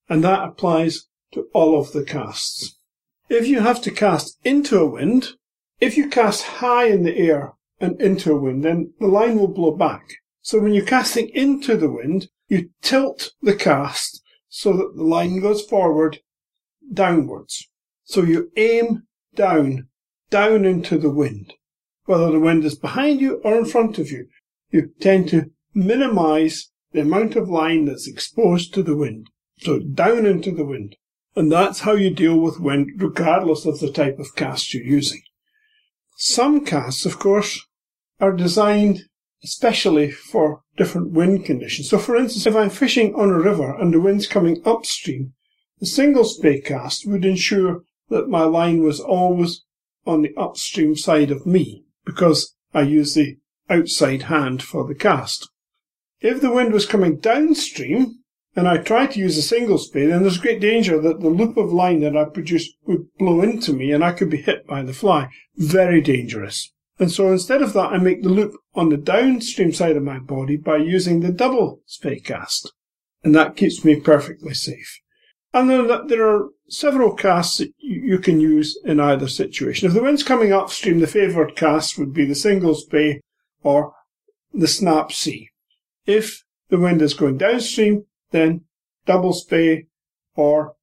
And 0.10 0.22
that 0.22 0.44
applies 0.44 1.08
to 1.32 1.48
all 1.54 1.80
of 1.80 1.94
the 1.94 2.04
casts. 2.04 2.78
If 3.30 3.48
you 3.48 3.62
have 3.62 3.82
to 3.84 3.92
cast 3.92 4.38
into 4.44 4.78
a 4.78 4.86
wind, 4.86 5.36
if 5.80 5.96
you 5.96 6.10
cast 6.10 6.44
high 6.60 6.88
in 6.88 7.06
the 7.06 7.16
air 7.16 7.54
and 7.80 8.00
into 8.02 8.34
a 8.34 8.38
wind, 8.38 8.66
then 8.66 8.92
the 9.00 9.08
line 9.08 9.40
will 9.40 9.48
blow 9.48 9.72
back. 9.72 10.04
So 10.42 10.60
when 10.60 10.74
you're 10.74 10.84
casting 10.86 11.30
into 11.30 11.78
the 11.78 11.90
wind, 11.90 12.28
you 12.50 12.72
tilt 12.82 13.32
the 13.42 13.56
cast 13.56 14.22
so 14.50 14.74
that 14.74 14.98
the 14.98 15.04
line 15.04 15.40
goes 15.40 15.62
forward 15.62 16.20
downwards. 16.92 17.70
So 18.04 18.24
you 18.24 18.52
aim 18.58 19.04
down 19.34 19.88
down 20.34 20.66
into 20.66 20.98
the 20.98 21.12
wind. 21.12 21.54
Whether 22.06 22.32
the 22.32 22.40
wind 22.40 22.66
is 22.66 22.74
behind 22.74 23.22
you 23.22 23.36
or 23.44 23.56
in 23.56 23.66
front 23.66 24.00
of 24.00 24.10
you, 24.10 24.30
you 24.72 24.90
tend 25.00 25.30
to 25.30 25.52
minimize 25.76 26.72
the 26.92 27.02
amount 27.02 27.36
of 27.36 27.50
line 27.50 27.86
that's 27.86 28.08
exposed 28.08 28.74
to 28.74 28.82
the 28.82 28.98
wind. 28.98 29.30
So 29.60 29.78
down 29.78 30.26
into 30.26 30.50
the 30.50 30.66
wind. 30.66 30.96
And 31.36 31.52
that's 31.52 31.82
how 31.82 31.94
you 31.94 32.10
deal 32.10 32.40
with 32.40 32.60
wind 32.60 32.94
regardless 32.98 33.68
of 33.68 33.80
the 33.80 33.92
type 33.92 34.18
of 34.18 34.36
cast 34.36 34.74
you're 34.74 34.84
using. 34.84 35.22
Some 36.18 36.66
casts, 36.66 37.06
of 37.06 37.20
course, 37.20 37.68
are 38.20 38.34
designed 38.34 39.02
especially 39.44 40.10
for 40.10 40.62
different 40.78 41.12
wind 41.12 41.46
conditions. 41.46 41.90
So 41.92 42.00
for 42.00 42.16
instance, 42.16 42.48
if 42.48 42.56
I'm 42.56 42.72
fishing 42.72 43.14
on 43.14 43.30
a 43.30 43.38
river 43.38 43.80
and 43.80 43.94
the 43.94 44.02
wind's 44.02 44.26
coming 44.26 44.64
upstream, 44.66 45.34
the 45.80 45.86
single 45.86 46.24
spey 46.24 46.60
cast 46.60 47.06
would 47.06 47.24
ensure 47.24 47.84
that 48.10 48.30
my 48.30 48.46
line 48.46 48.82
was 48.82 49.00
always 49.00 49.64
on 50.06 50.22
the 50.22 50.36
upstream 50.36 50.96
side 50.96 51.32
of 51.32 51.46
me 51.46 51.86
because 52.06 52.56
I 52.74 52.82
use 52.82 53.14
the 53.14 53.38
outside 53.70 54.24
hand 54.24 54.62
for 54.62 54.86
the 54.88 54.96
cast. 54.96 55.50
If 56.20 56.42
the 56.42 56.52
wind 56.52 56.74
was 56.74 56.86
coming 56.86 57.18
downstream 57.18 58.20
and 58.56 58.68
I 58.68 58.78
tried 58.78 59.12
to 59.12 59.20
use 59.20 59.38
a 59.38 59.42
single 59.42 59.78
spey, 59.78 60.06
then 60.06 60.22
there's 60.22 60.38
great 60.38 60.62
danger 60.62 61.00
that 61.02 61.22
the 61.22 61.30
loop 61.30 61.58
of 61.58 61.74
line 61.74 62.02
that 62.02 62.16
I 62.16 62.26
produce 62.26 62.70
would 62.86 63.08
blow 63.18 63.42
into 63.42 63.74
me 63.74 63.92
and 63.92 64.04
I 64.04 64.12
could 64.12 64.30
be 64.30 64.42
hit 64.42 64.68
by 64.68 64.84
the 64.84 64.94
fly. 64.94 65.30
Very 65.56 66.02
dangerous. 66.02 66.72
And 67.00 67.12
so 67.12 67.32
instead 67.32 67.62
of 67.62 67.74
that, 67.74 67.92
I 67.92 67.98
make 67.98 68.22
the 68.22 68.30
loop 68.30 68.54
on 68.76 68.90
the 68.90 68.98
downstream 68.98 69.74
side 69.74 69.98
of 69.98 70.04
my 70.04 70.20
body 70.20 70.58
by 70.58 70.78
using 70.78 71.22
the 71.22 71.32
double 71.32 71.82
spey 71.86 72.20
cast. 72.20 72.72
And 73.24 73.34
that 73.34 73.56
keeps 73.56 73.84
me 73.84 74.00
perfectly 74.00 74.54
safe. 74.54 75.00
And 75.54 75.70
there 75.70 76.28
are 76.28 76.50
several 76.74 77.14
casts 77.14 77.60
that 77.60 77.72
you 77.78 78.18
can 78.18 78.40
use 78.40 78.78
in 78.84 79.00
either 79.00 79.28
situation. 79.28 79.88
If 79.88 79.94
the 79.94 80.02
wind's 80.02 80.24
coming 80.24 80.52
upstream, 80.52 81.00
the 81.00 81.08
favoured 81.08 81.56
cast 81.56 81.98
would 81.98 82.14
be 82.14 82.26
the 82.26 82.36
single 82.36 82.74
spey 82.74 83.22
or 83.62 83.94
the 84.54 84.68
snap 84.68 85.12
C. 85.12 85.50
If 86.06 86.44
the 86.70 86.80
wind 86.80 87.02
is 87.02 87.14
going 87.14 87.38
downstream, 87.38 88.06
then 88.32 88.62
double 89.06 89.34
spey 89.34 89.86
or 90.36 90.76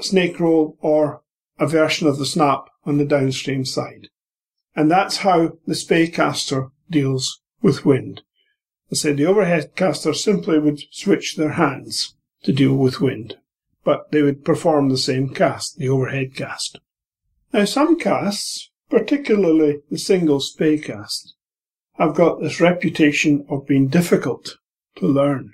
snake 0.00 0.38
roll 0.38 0.76
or 0.80 1.22
a 1.58 1.66
version 1.66 2.06
of 2.06 2.18
the 2.18 2.26
snap 2.26 2.66
on 2.84 2.98
the 2.98 3.04
downstream 3.04 3.64
side. 3.64 4.08
And 4.74 4.90
that's 4.90 5.18
how 5.18 5.58
the 5.66 5.74
spey 5.74 6.06
caster 6.06 6.68
deals 6.88 7.40
with 7.60 7.84
wind. 7.84 8.22
I 8.90 8.94
said 8.94 9.16
the 9.16 9.26
overhead 9.26 9.74
caster 9.74 10.14
simply 10.14 10.58
would 10.58 10.80
switch 10.90 11.36
their 11.36 11.52
hands 11.52 12.14
to 12.44 12.52
deal 12.52 12.74
with 12.74 13.00
wind, 13.00 13.36
but 13.84 14.10
they 14.10 14.22
would 14.22 14.44
perform 14.44 14.88
the 14.88 14.98
same 14.98 15.28
cast, 15.28 15.78
the 15.78 15.88
overhead 15.88 16.34
cast. 16.34 16.78
Now 17.52 17.64
some 17.64 17.98
casts, 17.98 18.70
particularly 18.88 19.80
the 19.90 19.98
single 19.98 20.40
spey 20.40 20.78
cast, 20.78 21.34
have 21.94 22.14
got 22.14 22.40
this 22.40 22.60
reputation 22.60 23.44
of 23.48 23.66
being 23.66 23.88
difficult 23.88 24.56
to 24.96 25.06
learn. 25.06 25.52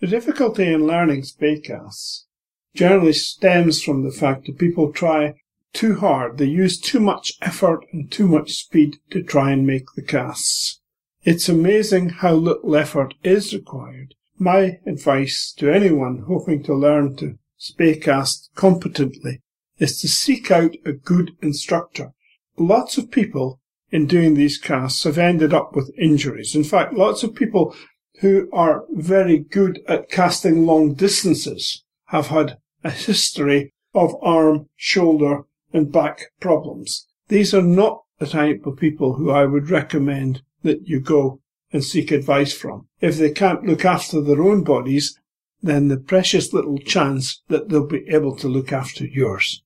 The 0.00 0.06
difficulty 0.06 0.72
in 0.72 0.86
learning 0.86 1.24
spey 1.24 1.58
casts 1.58 2.26
generally 2.74 3.12
stems 3.12 3.82
from 3.82 4.04
the 4.04 4.12
fact 4.12 4.46
that 4.46 4.58
people 4.58 4.92
try 4.92 5.34
too 5.72 5.96
hard. 5.96 6.38
They 6.38 6.46
use 6.46 6.78
too 6.78 7.00
much 7.00 7.32
effort 7.42 7.84
and 7.92 8.10
too 8.10 8.28
much 8.28 8.52
speed 8.52 8.98
to 9.10 9.22
try 9.22 9.50
and 9.50 9.66
make 9.66 9.86
the 9.94 10.02
casts. 10.02 10.80
It's 11.24 11.48
amazing 11.48 12.10
how 12.10 12.34
little 12.34 12.76
effort 12.76 13.14
is 13.22 13.52
required. 13.52 14.14
My 14.40 14.78
advice 14.86 15.52
to 15.58 15.68
anyone 15.68 16.24
hoping 16.28 16.62
to 16.64 16.74
learn 16.74 17.16
to 17.16 17.38
spey 17.56 17.96
cast 17.96 18.50
competently 18.54 19.42
is 19.78 20.00
to 20.00 20.08
seek 20.08 20.52
out 20.52 20.76
a 20.86 20.92
good 20.92 21.32
instructor. 21.42 22.12
Lots 22.56 22.98
of 22.98 23.10
people 23.10 23.60
in 23.90 24.06
doing 24.06 24.34
these 24.34 24.56
casts 24.56 25.02
have 25.02 25.18
ended 25.18 25.52
up 25.52 25.74
with 25.74 25.90
injuries. 25.98 26.54
In 26.54 26.62
fact, 26.62 26.94
lots 26.94 27.24
of 27.24 27.34
people 27.34 27.74
who 28.20 28.48
are 28.52 28.84
very 28.90 29.38
good 29.38 29.80
at 29.88 30.08
casting 30.08 30.66
long 30.66 30.94
distances 30.94 31.84
have 32.06 32.28
had 32.28 32.58
a 32.84 32.90
history 32.90 33.72
of 33.92 34.14
arm, 34.22 34.68
shoulder, 34.76 35.42
and 35.72 35.90
back 35.90 36.26
problems. 36.38 37.06
These 37.26 37.54
are 37.54 37.62
not 37.62 38.04
the 38.18 38.26
type 38.26 38.66
of 38.66 38.76
people 38.76 39.14
who 39.14 39.30
I 39.30 39.46
would 39.46 39.68
recommend 39.68 40.42
that 40.62 40.86
you 40.86 41.00
go 41.00 41.40
and 41.72 41.82
seek 41.82 42.12
advice 42.12 42.52
from. 42.52 42.87
If 43.00 43.16
they 43.16 43.30
can't 43.30 43.64
look 43.64 43.84
after 43.84 44.20
their 44.20 44.42
own 44.42 44.64
bodies, 44.64 45.18
then 45.62 45.88
the 45.88 45.96
precious 45.96 46.52
little 46.52 46.78
chance 46.78 47.42
that 47.48 47.68
they'll 47.68 47.86
be 47.86 48.08
able 48.08 48.36
to 48.36 48.48
look 48.48 48.72
after 48.72 49.04
yours. 49.06 49.62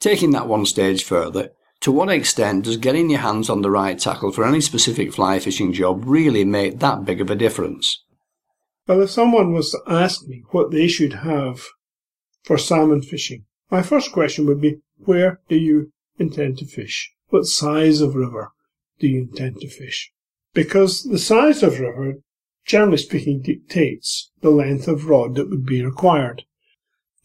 Taking 0.00 0.30
that 0.32 0.48
one 0.48 0.66
stage 0.66 1.02
further, 1.02 1.50
to 1.80 1.92
what 1.92 2.10
extent 2.10 2.64
does 2.64 2.76
getting 2.76 3.10
your 3.10 3.20
hands 3.20 3.48
on 3.48 3.62
the 3.62 3.70
right 3.70 3.98
tackle 3.98 4.32
for 4.32 4.44
any 4.44 4.60
specific 4.60 5.12
fly 5.12 5.38
fishing 5.38 5.72
job 5.72 6.02
really 6.04 6.44
make 6.44 6.78
that 6.80 7.04
big 7.04 7.20
of 7.20 7.30
a 7.30 7.36
difference? 7.36 8.04
Well, 8.86 9.02
if 9.02 9.10
someone 9.10 9.52
was 9.52 9.70
to 9.72 9.80
ask 9.86 10.26
me 10.26 10.42
what 10.50 10.70
they 10.70 10.88
should 10.88 11.12
have 11.14 11.62
for 12.44 12.58
salmon 12.58 13.02
fishing, 13.02 13.44
my 13.70 13.82
first 13.82 14.12
question 14.12 14.46
would 14.46 14.60
be, 14.60 14.78
where 15.04 15.40
do 15.48 15.56
you 15.56 15.92
intend 16.18 16.58
to 16.58 16.66
fish? 16.66 17.12
What 17.28 17.44
size 17.44 18.00
of 18.00 18.14
river 18.14 18.52
do 18.98 19.06
you 19.06 19.20
intend 19.20 19.60
to 19.60 19.68
fish? 19.68 20.10
Because 20.54 21.02
the 21.02 21.18
size 21.18 21.62
of 21.62 21.78
river, 21.78 22.14
generally 22.68 22.98
speaking, 22.98 23.40
dictates 23.40 24.30
the 24.42 24.50
length 24.50 24.86
of 24.86 25.06
rod 25.06 25.34
that 25.34 25.48
would 25.48 25.64
be 25.64 25.82
required. 25.82 26.44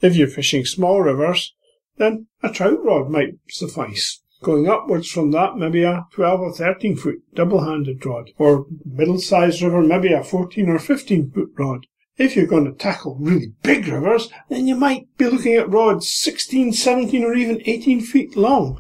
If 0.02 0.16
you're 0.16 0.28
fishing 0.28 0.66
small 0.66 1.02
rivers, 1.02 1.54
then 1.98 2.28
a 2.42 2.50
trout 2.50 2.84
rod 2.84 3.10
might 3.10 3.36
suffice. 3.50 4.22
Going 4.42 4.68
upwards 4.68 5.10
from 5.10 5.32
that, 5.32 5.58
maybe 5.58 5.84
a 5.84 6.06
12 6.14 6.40
or 6.40 6.54
13 6.54 6.96
foot 6.96 7.18
double-handed 7.36 8.06
rod, 8.06 8.32
or 8.38 8.66
middle-sized 8.86 9.62
river, 9.62 9.82
maybe 9.82 10.14
a 10.14 10.24
14 10.24 10.70
or 10.70 10.80
15 10.80 11.32
foot 11.32 11.50
rod. 11.58 11.88
If 12.18 12.36
you're 12.36 12.46
going 12.46 12.66
to 12.66 12.72
tackle 12.72 13.18
really 13.20 13.54
big 13.64 13.88
rivers, 13.88 14.30
then 14.50 14.68
you 14.68 14.76
might 14.76 15.08
be 15.18 15.26
looking 15.26 15.56
at 15.56 15.70
rods 15.70 16.10
16, 16.10 16.74
17 16.74 17.24
or 17.24 17.34
even 17.34 17.62
18 17.66 18.02
feet 18.02 18.38
long. 18.38 18.80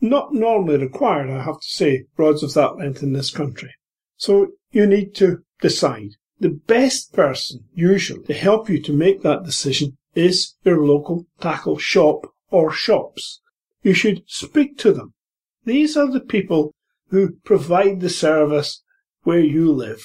Not 0.00 0.32
normally 0.32 0.78
required, 0.78 1.30
I 1.30 1.42
have 1.42 1.60
to 1.60 1.68
say, 1.68 2.04
rods 2.16 2.42
of 2.42 2.54
that 2.54 2.76
length 2.76 3.02
in 3.02 3.12
this 3.12 3.30
country. 3.30 3.74
So 4.16 4.52
you 4.72 4.86
need 4.86 5.14
to 5.16 5.42
decide. 5.60 6.10
The 6.38 6.48
best 6.48 7.12
person, 7.12 7.64
usually, 7.74 8.24
to 8.24 8.34
help 8.34 8.70
you 8.70 8.80
to 8.82 8.92
make 8.92 9.22
that 9.22 9.44
decision 9.44 9.98
is 10.14 10.54
your 10.64 10.84
local 10.84 11.26
tackle 11.40 11.78
shop 11.78 12.26
or 12.50 12.72
shops. 12.72 13.40
You 13.82 13.94
should 13.94 14.22
speak 14.26 14.78
to 14.78 14.92
them. 14.92 15.14
These 15.64 15.96
are 15.96 16.10
the 16.10 16.20
people 16.20 16.74
who 17.08 17.36
provide 17.44 18.00
the 18.00 18.08
service 18.08 18.82
where 19.22 19.40
you 19.40 19.70
live, 19.70 20.02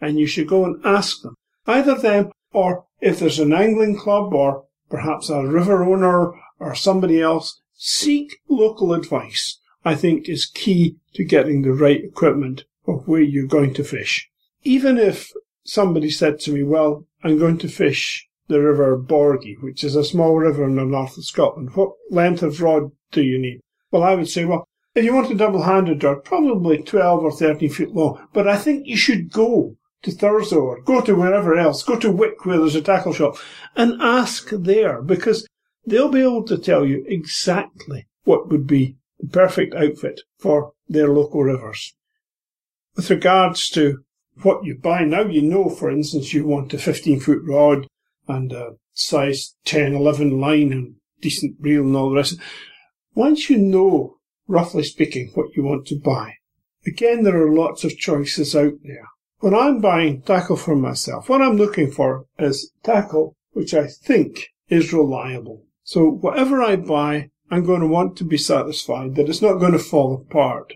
and 0.00 0.18
you 0.18 0.26
should 0.26 0.48
go 0.48 0.64
and 0.64 0.84
ask 0.84 1.22
them. 1.22 1.34
Either 1.66 1.94
them 1.94 2.32
or 2.52 2.86
if 3.00 3.20
there's 3.20 3.38
an 3.38 3.52
angling 3.52 3.96
club 3.96 4.34
or 4.34 4.64
perhaps 4.88 5.30
a 5.30 5.46
river 5.46 5.84
owner 5.84 6.32
or 6.58 6.74
somebody 6.74 7.20
else, 7.20 7.60
seek 7.74 8.38
local 8.48 8.92
advice, 8.92 9.60
I 9.84 9.94
think 9.94 10.28
is 10.28 10.46
key 10.46 10.96
to 11.14 11.24
getting 11.24 11.62
the 11.62 11.72
right 11.72 12.02
equipment 12.02 12.64
for 12.88 13.00
where 13.00 13.20
you're 13.20 13.46
going 13.46 13.74
to 13.74 13.84
fish. 13.84 14.30
Even 14.62 14.96
if 14.96 15.30
somebody 15.62 16.08
said 16.08 16.40
to 16.40 16.50
me, 16.50 16.62
well, 16.62 17.04
I'm 17.22 17.38
going 17.38 17.58
to 17.58 17.68
fish 17.68 18.26
the 18.46 18.62
River 18.62 18.96
Borgie, 18.98 19.62
which 19.62 19.84
is 19.84 19.94
a 19.94 20.02
small 20.02 20.36
river 20.36 20.64
in 20.64 20.76
the 20.76 20.86
north 20.86 21.18
of 21.18 21.26
Scotland. 21.26 21.76
What 21.76 21.90
length 22.10 22.42
of 22.42 22.62
rod 22.62 22.92
do 23.12 23.22
you 23.22 23.38
need? 23.38 23.60
Well, 23.90 24.02
I 24.02 24.14
would 24.14 24.30
say, 24.30 24.46
well, 24.46 24.66
if 24.94 25.04
you 25.04 25.14
want 25.14 25.30
a 25.30 25.34
double-handed 25.34 26.02
rod, 26.02 26.24
probably 26.24 26.82
12 26.82 27.24
or 27.24 27.30
13 27.30 27.68
feet 27.68 27.90
long. 27.90 28.26
But 28.32 28.48
I 28.48 28.56
think 28.56 28.86
you 28.86 28.96
should 28.96 29.30
go 29.30 29.76
to 30.04 30.10
Thurso 30.10 30.62
or 30.62 30.80
go 30.80 31.02
to 31.02 31.14
wherever 31.14 31.58
else, 31.58 31.82
go 31.82 31.98
to 31.98 32.10
Wick 32.10 32.46
where 32.46 32.56
there's 32.56 32.74
a 32.74 32.80
tackle 32.80 33.12
shop 33.12 33.36
and 33.76 34.00
ask 34.00 34.48
there 34.48 35.02
because 35.02 35.46
they'll 35.84 36.08
be 36.08 36.22
able 36.22 36.44
to 36.44 36.56
tell 36.56 36.86
you 36.86 37.04
exactly 37.06 38.06
what 38.24 38.48
would 38.48 38.66
be 38.66 38.96
the 39.20 39.28
perfect 39.28 39.74
outfit 39.74 40.22
for 40.38 40.72
their 40.88 41.08
local 41.08 41.42
rivers. 41.42 41.92
With 42.98 43.10
regards 43.10 43.68
to 43.70 44.00
what 44.42 44.64
you 44.64 44.76
buy 44.76 45.04
now, 45.04 45.22
you 45.22 45.40
know, 45.40 45.70
for 45.70 45.88
instance, 45.88 46.34
you 46.34 46.44
want 46.44 46.74
a 46.74 46.78
15 46.78 47.20
foot 47.20 47.38
rod 47.46 47.86
and 48.26 48.50
a 48.50 48.72
size 48.92 49.54
10, 49.66 49.94
11 49.94 50.40
line 50.40 50.72
and 50.72 50.96
decent 51.20 51.54
reel 51.60 51.82
and 51.82 51.94
all 51.94 52.10
the 52.10 52.16
rest. 52.16 52.40
Once 53.14 53.48
you 53.48 53.56
know, 53.56 54.16
roughly 54.48 54.82
speaking, 54.82 55.30
what 55.34 55.54
you 55.56 55.62
want 55.62 55.86
to 55.86 56.00
buy, 56.00 56.34
again, 56.84 57.22
there 57.22 57.40
are 57.40 57.54
lots 57.54 57.84
of 57.84 57.96
choices 57.96 58.56
out 58.56 58.74
there. 58.82 59.06
When 59.38 59.54
I'm 59.54 59.80
buying 59.80 60.22
tackle 60.22 60.56
for 60.56 60.74
myself, 60.74 61.28
what 61.28 61.40
I'm 61.40 61.56
looking 61.56 61.92
for 61.92 62.26
is 62.36 62.72
tackle 62.82 63.36
which 63.52 63.74
I 63.74 63.86
think 63.86 64.48
is 64.68 64.92
reliable. 64.92 65.62
So 65.84 66.10
whatever 66.10 66.60
I 66.60 66.74
buy, 66.74 67.30
I'm 67.48 67.64
going 67.64 67.82
to 67.82 67.86
want 67.86 68.16
to 68.16 68.24
be 68.24 68.38
satisfied 68.38 69.14
that 69.14 69.28
it's 69.28 69.40
not 69.40 69.60
going 69.60 69.70
to 69.70 69.78
fall 69.78 70.14
apart. 70.14 70.74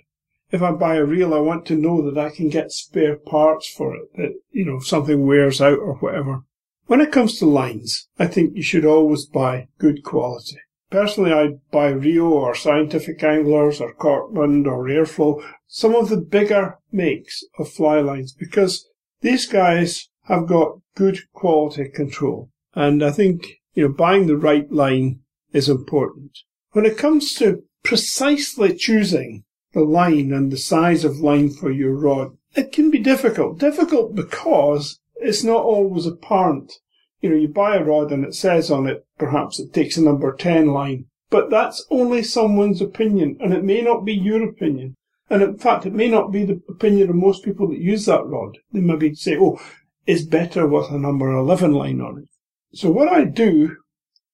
If 0.52 0.62
I 0.62 0.70
buy 0.72 0.96
a 0.96 1.04
reel, 1.04 1.32
I 1.32 1.38
want 1.38 1.64
to 1.66 1.74
know 1.74 2.02
that 2.02 2.20
I 2.20 2.28
can 2.28 2.50
get 2.50 2.72
spare 2.72 3.16
parts 3.16 3.68
for 3.68 3.96
it, 3.96 4.14
that, 4.16 4.34
you 4.50 4.66
know, 4.66 4.80
something 4.80 5.26
wears 5.26 5.62
out 5.62 5.78
or 5.78 5.94
whatever. 5.94 6.42
When 6.86 7.00
it 7.00 7.10
comes 7.10 7.38
to 7.38 7.46
lines, 7.46 8.08
I 8.18 8.26
think 8.26 8.54
you 8.54 8.62
should 8.62 8.84
always 8.84 9.24
buy 9.24 9.68
good 9.78 10.04
quality. 10.04 10.58
Personally, 10.90 11.32
I'd 11.32 11.70
buy 11.70 11.88
Rio 11.88 12.28
or 12.28 12.54
Scientific 12.54 13.24
Anglers 13.24 13.80
or 13.80 13.94
Cortland 13.94 14.66
or 14.66 14.84
Airflow, 14.84 15.42
some 15.66 15.94
of 15.94 16.10
the 16.10 16.18
bigger 16.18 16.78
makes 16.92 17.42
of 17.58 17.70
fly 17.70 18.00
lines, 18.00 18.34
because 18.34 18.86
these 19.22 19.46
guys 19.46 20.10
have 20.24 20.46
got 20.46 20.80
good 20.94 21.18
quality 21.32 21.88
control. 21.88 22.50
And 22.74 23.02
I 23.02 23.10
think, 23.10 23.46
you 23.72 23.88
know, 23.88 23.94
buying 23.94 24.26
the 24.26 24.36
right 24.36 24.70
line 24.70 25.20
is 25.54 25.70
important. 25.70 26.38
When 26.72 26.84
it 26.84 26.98
comes 26.98 27.32
to 27.36 27.62
precisely 27.82 28.76
choosing 28.76 29.44
the 29.72 29.82
line 29.82 30.32
and 30.32 30.50
the 30.50 30.58
size 30.58 31.04
of 31.04 31.20
line 31.20 31.50
for 31.50 31.70
your 31.70 31.94
rod, 31.94 32.37
it 32.54 32.72
can 32.72 32.90
be 32.90 32.98
difficult. 32.98 33.58
Difficult 33.58 34.14
because 34.14 35.00
it's 35.16 35.42
not 35.42 35.62
always 35.62 36.06
apparent. 36.06 36.72
You 37.20 37.30
know, 37.30 37.37
you 37.37 37.48
buy 37.48 37.76
a 37.76 37.85
rod 37.85 38.12
and 38.12 38.24
it 38.24 38.35
says 38.35 38.70
on 38.70 38.87
it, 38.87 39.06
perhaps 39.18 39.58
it 39.61 39.72
takes 39.72 39.96
a 39.96 40.02
number 40.02 40.35
10 40.35 40.68
line, 40.68 41.06
but 41.30 41.50
that's 41.50 41.87
only 41.90 42.22
someone's 42.22 42.82
opinion 42.82 43.37
and 43.40 43.54
it 43.54 43.64
may 43.64 43.80
not 43.80 44.04
be 44.04 44.12
your 44.12 44.46
opinion. 44.48 44.96
And 45.30 45.42
in 45.42 45.56
fact, 45.56 45.87
it 45.87 45.94
may 45.94 46.08
not 46.08 46.30
be 46.30 46.44
the 46.44 46.61
opinion 46.68 47.08
of 47.08 47.16
most 47.16 47.44
people 47.44 47.68
that 47.68 47.78
use 47.78 48.04
that 48.06 48.26
rod. 48.26 48.58
They 48.72 48.80
maybe 48.80 49.14
say, 49.14 49.38
oh, 49.38 49.58
it's 50.06 50.24
better 50.24 50.66
with 50.66 50.90
a 50.90 50.98
number 50.98 51.30
11 51.30 51.72
line 51.72 52.00
on 52.00 52.18
it. 52.18 52.28
So 52.76 52.90
what 52.90 53.08
I 53.08 53.24
do 53.24 53.76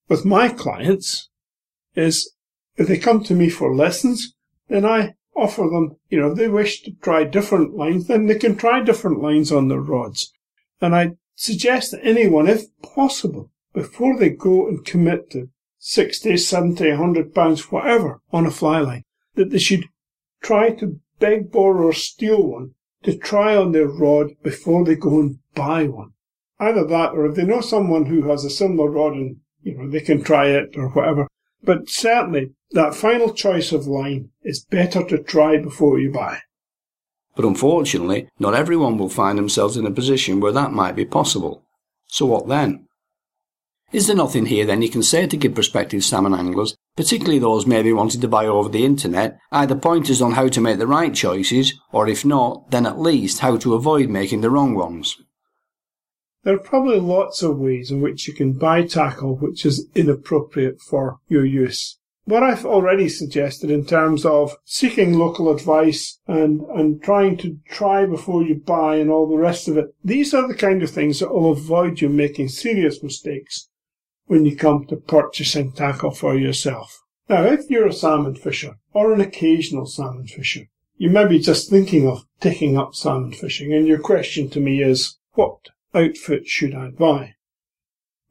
with 0.09 0.25
my 0.25 0.49
clients 0.49 1.29
is 1.95 2.33
if 2.77 2.89
they 2.89 2.99
come 2.99 3.23
to 3.25 3.35
me 3.35 3.51
for 3.51 3.75
lessons, 3.75 4.35
then 4.69 4.85
I 4.85 5.15
offer 5.39 5.63
them, 5.63 5.97
you 6.09 6.21
know, 6.21 6.33
if 6.33 6.39
they 6.39 6.49
wish 6.49 6.83
to 6.83 6.93
try 7.03 7.25
different 7.25 7.75
lines, 7.75 8.07
then 8.07 8.27
they 8.27 8.39
can 8.39 8.57
try 8.57 8.83
different 8.83 9.23
lines 9.23 9.53
on 9.53 9.69
their 9.69 9.81
rods. 9.81 10.33
And 10.81 10.95
I 10.95 11.13
suggest 11.35 11.93
that 11.93 12.05
anyone, 12.05 12.49
if 12.49 12.67
possible, 12.83 13.51
before 13.73 14.19
they 14.19 14.31
go 14.31 14.67
and 14.67 14.85
commit 14.85 15.31
to 15.31 15.49
60, 15.79 16.37
70, 16.37 16.89
100 16.91 17.35
pounds, 17.35 17.71
whatever, 17.71 18.21
on 18.33 18.47
a 18.47 18.51
fly 18.51 18.81
line, 18.81 19.05
that 19.35 19.51
they 19.51 19.59
should 19.59 19.85
try 20.43 20.71
to 20.71 21.01
beg, 21.19 21.51
borrow, 21.53 21.87
or 21.87 21.93
steal 21.93 22.43
one 22.43 22.73
to 23.05 23.17
try 23.17 23.57
on 23.57 23.73
their 23.73 23.87
rod 23.87 24.31
before 24.43 24.85
they 24.85 24.97
go 24.97 25.21
and 25.21 25.39
buy 25.55 25.85
one. 25.85 26.13
Either 26.59 26.85
that, 26.85 27.13
or 27.13 27.27
if 27.27 27.37
they 27.37 27.45
know 27.45 27.61
someone 27.61 28.07
who 28.07 28.29
has 28.29 28.45
a 28.45 28.51
similar 28.51 28.91
rod 28.91 29.13
and 29.13 29.37
you 29.63 29.77
know 29.77 29.89
they 29.89 30.01
can 30.01 30.23
try 30.23 30.49
it 30.49 30.77
or 30.77 30.89
whatever. 30.89 31.28
But 31.63 31.89
certainly, 31.89 32.53
that 32.73 32.95
final 32.95 33.33
choice 33.33 33.73
of 33.73 33.87
line 33.87 34.31
is 34.43 34.65
better 34.65 35.05
to 35.05 35.23
try 35.23 35.59
before 35.59 35.99
you 35.99 36.13
buy. 36.13 36.41
But 37.35 37.45
unfortunately, 37.45 38.29
not 38.39 38.55
everyone 38.55 38.99
will 38.99 39.09
find 39.09 39.39
themselves 39.39 39.77
in 39.77 39.87
a 39.87 39.91
position 39.91 40.41
where 40.41 40.53
that 40.53 40.73
might 40.73 40.97
be 40.97 41.05
possible. 41.05 41.63
So 42.09 42.27
what 42.27 42.49
then? 42.49 42.89
Is 43.91 44.07
there 44.07 44.17
nothing 44.17 44.47
here 44.47 44.67
then 44.67 44.83
you 44.83 44.91
can 44.91 45.03
say 45.03 45.27
to 45.27 45.37
give 45.37 45.55
prospective 45.55 46.05
salmon 46.05 46.35
anglers, 46.35 46.77
particularly 46.97 47.39
those 47.39 47.67
maybe 47.67 47.93
wanting 47.93 48.21
to 48.21 48.29
buy 48.29 48.45
over 48.45 48.69
the 48.69 48.85
internet, 48.85 49.39
either 49.51 49.75
pointers 49.75 50.21
on 50.21 50.33
how 50.33 50.49
to 50.49 50.61
make 50.61 50.79
the 50.79 50.87
right 50.87 51.15
choices, 51.15 51.73
or 51.91 52.07
if 52.07 52.23
not, 52.23 52.71
then 52.71 52.85
at 52.85 53.01
least 53.01 53.39
how 53.39 53.57
to 53.57 53.75
avoid 53.75 54.11
making 54.11 54.43
the 54.43 54.51
wrong 54.51 54.75
ones? 54.75 55.17
There 56.49 56.57
are 56.57 56.61
probably 56.61 56.99
lots 56.99 57.43
of 57.43 57.59
ways 57.59 57.91
in 57.91 58.01
which 58.01 58.27
you 58.27 58.33
can 58.33 58.55
buy 58.55 58.87
tackle 58.87 59.37
which 59.37 59.67
is 59.67 59.87
inappropriate 59.95 60.81
for 60.81 61.19
your 61.29 61.45
use. 61.45 61.99
What 62.25 62.43
I've 62.43 62.65
already 62.65 63.11
suggested 63.11 63.71
in 63.71 63.85
terms 63.85 64.25
of 64.25 64.57
seeking 64.65 65.19
local 65.19 65.55
advice 65.55 66.19
and, 66.27 66.63
and 66.75 67.03
trying 67.03 67.37
to 67.37 67.59
try 67.69 68.07
before 68.07 68.43
you 68.45 68.55
buy 68.55 68.97
and 68.97 69.11
all 69.11 69.29
the 69.29 69.37
rest 69.37 69.69
of 69.69 69.77
it, 69.77 69.95
these 70.03 70.33
are 70.33 70.49
the 70.49 70.55
kind 70.55 70.83
of 70.83 70.89
things 70.89 71.21
that 71.21 71.31
will 71.31 71.53
avoid 71.53 72.01
you 72.01 72.09
making 72.09 72.49
serious 72.49 73.03
mistakes 73.03 73.69
when 74.25 74.47
you 74.47 74.57
come 74.57 74.87
to 74.87 74.97
purchasing 74.97 75.73
tackle 75.73 76.13
for 76.13 76.35
yourself. 76.35 77.03
Now, 77.29 77.45
if 77.45 77.69
you're 77.69 77.89
a 77.89 77.93
salmon 77.93 78.37
fisher 78.37 78.79
or 78.95 79.13
an 79.13 79.21
occasional 79.21 79.85
salmon 79.85 80.27
fisher, 80.29 80.71
you 80.97 81.11
may 81.11 81.27
be 81.27 81.41
just 81.41 81.69
thinking 81.69 82.09
of 82.09 82.25
taking 82.41 82.79
up 82.79 82.95
salmon 82.95 83.33
fishing, 83.33 83.75
and 83.75 83.87
your 83.87 83.99
question 83.99 84.49
to 84.49 84.61
me 84.61 84.83
is, 84.83 85.19
what 85.35 85.69
outfit 85.95 86.47
should 86.47 86.75
I 86.75 86.91
buy? 86.91 87.35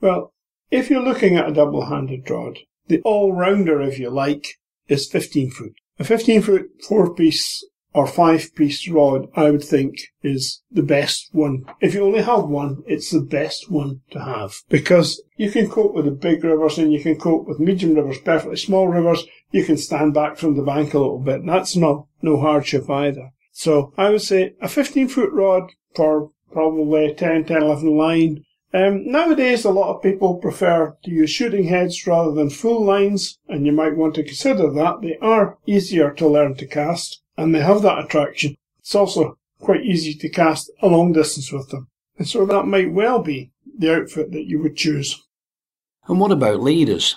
Well, 0.02 0.34
if 0.70 0.90
you're 0.90 1.04
looking 1.04 1.36
at 1.38 1.50
a 1.50 1.54
double-handed 1.54 2.30
rod, 2.30 2.60
the 2.88 3.02
all-rounder, 3.02 3.82
if 3.82 4.00
you 4.00 4.10
like, 4.10 4.58
is 4.88 5.10
15 5.10 5.52
foot. 5.52 5.74
A 6.00 6.04
15 6.04 6.42
foot 6.42 6.70
four 6.88 7.14
piece 7.14 7.64
or 7.94 8.06
five 8.06 8.54
piece 8.54 8.88
rod, 8.88 9.28
I 9.36 9.50
would 9.50 9.64
think, 9.64 9.96
is 10.22 10.62
the 10.70 10.84
best 10.84 11.30
one. 11.32 11.66
If 11.82 11.96
you 11.96 12.06
only 12.06 12.22
have 12.22 12.44
one, 12.44 12.84
it's 12.86 13.10
the 13.10 13.22
best 13.22 13.72
one 13.72 14.02
to 14.12 14.24
have 14.24 14.54
because 14.70 15.22
you 15.36 15.50
can 15.50 15.70
cope 15.70 15.96
with 15.96 16.06
the 16.06 16.12
big 16.12 16.44
rivers 16.44 16.78
and 16.78 16.94
you 16.94 17.02
can 17.02 17.18
cope 17.18 17.48
with 17.48 17.60
medium 17.60 17.96
rivers, 17.96 18.20
perfectly 18.20 18.58
small 18.58 18.88
rivers. 18.88 19.26
You 19.52 19.64
can 19.64 19.78
stand 19.78 20.14
back 20.14 20.38
from 20.38 20.56
the 20.56 20.62
bank 20.62 20.94
a 20.94 21.00
little 21.00 21.20
bit. 21.20 21.40
And 21.40 21.50
That's 21.50 21.76
no, 21.76 22.08
no 22.22 22.40
hardship 22.40 22.88
either. 22.90 23.32
So 23.52 23.94
I 23.98 24.12
would 24.12 24.22
say 24.22 24.54
a 24.62 24.68
15 24.68 25.08
foot 25.08 25.32
rod 25.32 25.72
for 25.96 26.30
probably 26.52 27.14
10, 27.14 27.46
10, 27.46 27.62
11 27.62 27.98
line 27.98 28.46
um, 28.74 29.10
nowadays, 29.10 29.64
a 29.64 29.72
lot 29.72 29.96
of 29.96 30.04
people 30.04 30.36
prefer 30.36 30.98
to 31.04 31.12
use 31.12 31.30
shooting 31.30 31.64
heads 31.66 32.06
rather 32.06 32.32
than 32.32 32.50
full 32.50 32.84
lines, 32.84 33.40
and 33.48 33.66
you 33.66 33.72
might 33.72 33.96
want 33.96 34.16
to 34.16 34.24
consider 34.24 34.70
that. 34.72 35.02
They 35.02 35.18
are 35.22 35.58
easier 35.66 36.12
to 36.12 36.28
learn 36.28 36.56
to 36.56 36.68
cast, 36.68 37.22
and 37.38 37.56
they 37.56 37.62
have 37.62 37.82
that 37.84 38.00
attraction. 38.00 38.58
It's 38.80 38.94
also 38.94 39.38
quite 39.60 39.86
easy 39.86 40.14
to 40.16 40.30
cast 40.30 40.70
a 40.82 40.88
long 40.88 41.14
distance 41.14 41.52
with 41.52 41.70
them. 41.70 41.88
And 42.18 42.28
so 42.28 42.46
that 42.46 42.66
might 42.66 42.92
well 42.92 43.20
be 43.24 43.52
the 43.78 43.96
outfit 43.96 44.32
that 44.32 44.48
you 44.48 44.62
would 44.62 44.76
choose. 44.76 45.24
And 46.08 46.20
what 46.20 46.32
about 46.32 46.62
leaders? 46.62 47.16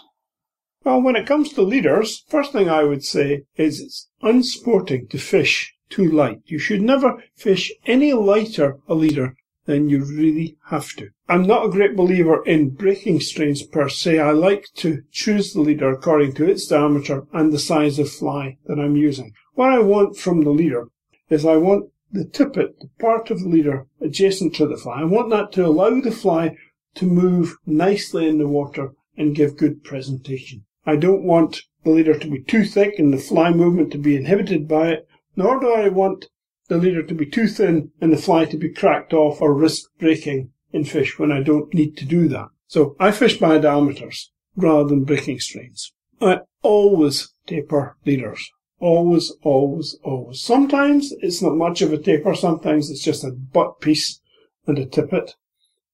Well, 0.85 1.03
when 1.03 1.17
it 1.17 1.27
comes 1.27 1.53
to 1.53 1.63
leaders, 1.63 2.25
first 2.29 2.53
thing 2.53 2.69
I 2.69 2.85
would 2.85 3.05
say 3.05 3.43
is 3.57 3.81
it's 3.81 4.09
unsporting 4.23 5.09
to 5.09 5.19
fish 5.19 5.75
too 5.91 6.11
light. 6.11 6.41
You 6.47 6.59
should 6.59 6.81
never 6.81 7.23
fish 7.35 7.71
any 7.85 8.13
lighter 8.13 8.79
a 8.89 8.95
leader 8.95 9.37
than 9.67 9.89
you 9.89 10.05
really 10.05 10.57
have 10.67 10.89
to. 10.97 11.11
I'm 11.29 11.43
not 11.43 11.67
a 11.67 11.71
great 11.71 11.95
believer 11.95 12.43
in 12.47 12.71
breaking 12.71 13.21
strains 13.21 13.63
per 13.63 13.89
se. 13.89 14.19
I 14.19 14.31
like 14.31 14.67
to 14.77 15.03
choose 15.13 15.53
the 15.53 15.61
leader 15.61 15.91
according 15.91 16.33
to 16.35 16.49
its 16.49 16.67
diameter 16.67 17.27
and 17.33 17.53
the 17.53 17.59
size 17.59 17.99
of 17.99 18.11
fly 18.11 18.57
that 18.67 18.81
I'm 18.81 18.97
using. 18.97 19.33
What 19.55 19.71
I 19.71 19.79
want 19.81 20.17
from 20.17 20.43
the 20.43 20.51
leader 20.51 20.87
is 21.29 21.45
I 21.45 21.57
want 21.57 21.91
the 22.11 22.25
tippet, 22.25 22.81
the 22.81 22.89
part 22.99 23.31
of 23.31 23.41
the 23.41 23.49
leader 23.49 23.87
adjacent 24.01 24.55
to 24.57 24.67
the 24.67 24.77
fly. 24.77 25.03
I 25.03 25.05
want 25.05 25.31
that 25.31 25.53
to 25.53 25.67
allow 25.67 26.01
the 26.01 26.11
fly 26.11 26.57
to 26.95 27.07
move 27.07 27.57
nicely 27.67 28.27
in 28.27 28.39
the 28.39 28.49
water 28.49 28.93
and 29.17 29.37
give 29.37 29.57
good 29.57 29.85
presentation. 29.85 30.65
I 30.87 30.97
don't 30.97 31.23
want 31.23 31.63
the 31.85 31.91
leader 31.91 32.19
to 32.19 32.29
be 32.29 32.43
too 32.43 32.65
thick 32.65 32.99
and 32.99 33.13
the 33.13 33.19
fly 33.19 33.53
movement 33.53 33.93
to 33.93 33.99
be 33.99 34.17
inhibited 34.17 34.67
by 34.67 34.89
it, 34.89 35.09
nor 35.41 35.59
do 35.59 35.73
I 35.73 35.89
want 35.89 36.27
the 36.69 36.77
leader 36.77 37.03
to 37.03 37.15
be 37.15 37.25
too 37.25 37.49
thin 37.49 37.93
and 37.99 38.13
the 38.13 38.19
fly 38.19 38.45
to 38.45 38.59
be 38.59 38.69
cracked 38.69 39.15
off 39.15 39.41
or 39.41 39.55
risk 39.55 39.89
breaking 39.99 40.51
in 40.71 40.85
fish 40.85 41.19
when 41.19 41.33
I 41.33 41.43
don't 41.43 41.73
need 41.73 41.97
to 41.97 42.05
do 42.05 42.29
that. 42.29 42.49
So 42.67 42.95
I 43.01 43.11
fish 43.11 43.39
by 43.39 43.57
diameters 43.57 44.31
rather 44.55 44.87
than 44.87 45.05
breaking 45.05 45.41
strains. 45.41 45.95
I 46.21 46.41
always 46.61 47.33
taper 47.47 47.97
leaders. 48.05 48.51
Always, 48.81 49.33
always, 49.43 49.97
always. 50.05 50.43
Sometimes 50.43 51.15
it's 51.23 51.41
not 51.41 51.57
much 51.57 51.81
of 51.81 51.91
a 51.91 51.97
taper. 51.97 52.35
Sometimes 52.35 52.91
it's 52.91 53.03
just 53.03 53.25
a 53.25 53.31
butt 53.31 53.81
piece 53.81 54.21
and 54.67 54.79
a 54.79 54.85
tippet. 54.85 55.37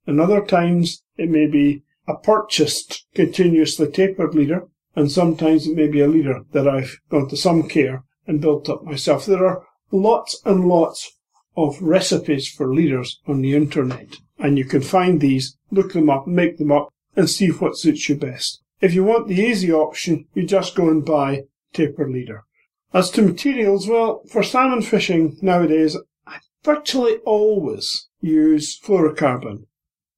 And 0.08 0.20
other 0.20 0.44
times 0.44 1.04
it 1.16 1.30
may 1.30 1.46
be 1.46 1.84
a 2.08 2.16
purchased 2.16 3.06
continuously 3.14 3.92
tapered 3.92 4.34
leader. 4.34 4.66
And 4.96 5.12
sometimes 5.12 5.68
it 5.68 5.76
may 5.76 5.86
be 5.86 6.00
a 6.00 6.08
leader 6.08 6.40
that 6.50 6.66
I've 6.66 6.98
gone 7.10 7.28
to 7.28 7.36
some 7.36 7.68
care 7.68 8.02
and 8.26 8.40
built 8.40 8.68
up 8.68 8.84
myself. 8.84 9.26
There 9.26 9.46
are 9.46 9.62
lots 9.90 10.40
and 10.44 10.66
lots 10.66 11.12
of 11.56 11.80
recipes 11.80 12.48
for 12.48 12.74
leaders 12.74 13.20
on 13.26 13.40
the 13.40 13.54
internet. 13.54 14.16
And 14.38 14.58
you 14.58 14.64
can 14.64 14.82
find 14.82 15.20
these, 15.20 15.56
look 15.70 15.92
them 15.92 16.10
up, 16.10 16.26
make 16.26 16.58
them 16.58 16.70
up, 16.70 16.92
and 17.14 17.30
see 17.30 17.48
what 17.48 17.78
suits 17.78 18.08
you 18.08 18.16
best. 18.16 18.60
If 18.80 18.92
you 18.92 19.04
want 19.04 19.28
the 19.28 19.40
easy 19.40 19.72
option, 19.72 20.26
you 20.34 20.44
just 20.44 20.74
go 20.74 20.90
and 20.90 21.04
buy 21.04 21.44
taper 21.72 22.08
leader. 22.08 22.44
As 22.92 23.10
to 23.12 23.22
materials, 23.22 23.88
well, 23.88 24.22
for 24.28 24.42
salmon 24.42 24.82
fishing 24.82 25.38
nowadays, 25.40 25.96
I 26.26 26.38
virtually 26.62 27.16
always 27.24 28.08
use 28.20 28.78
fluorocarbon. 28.78 29.64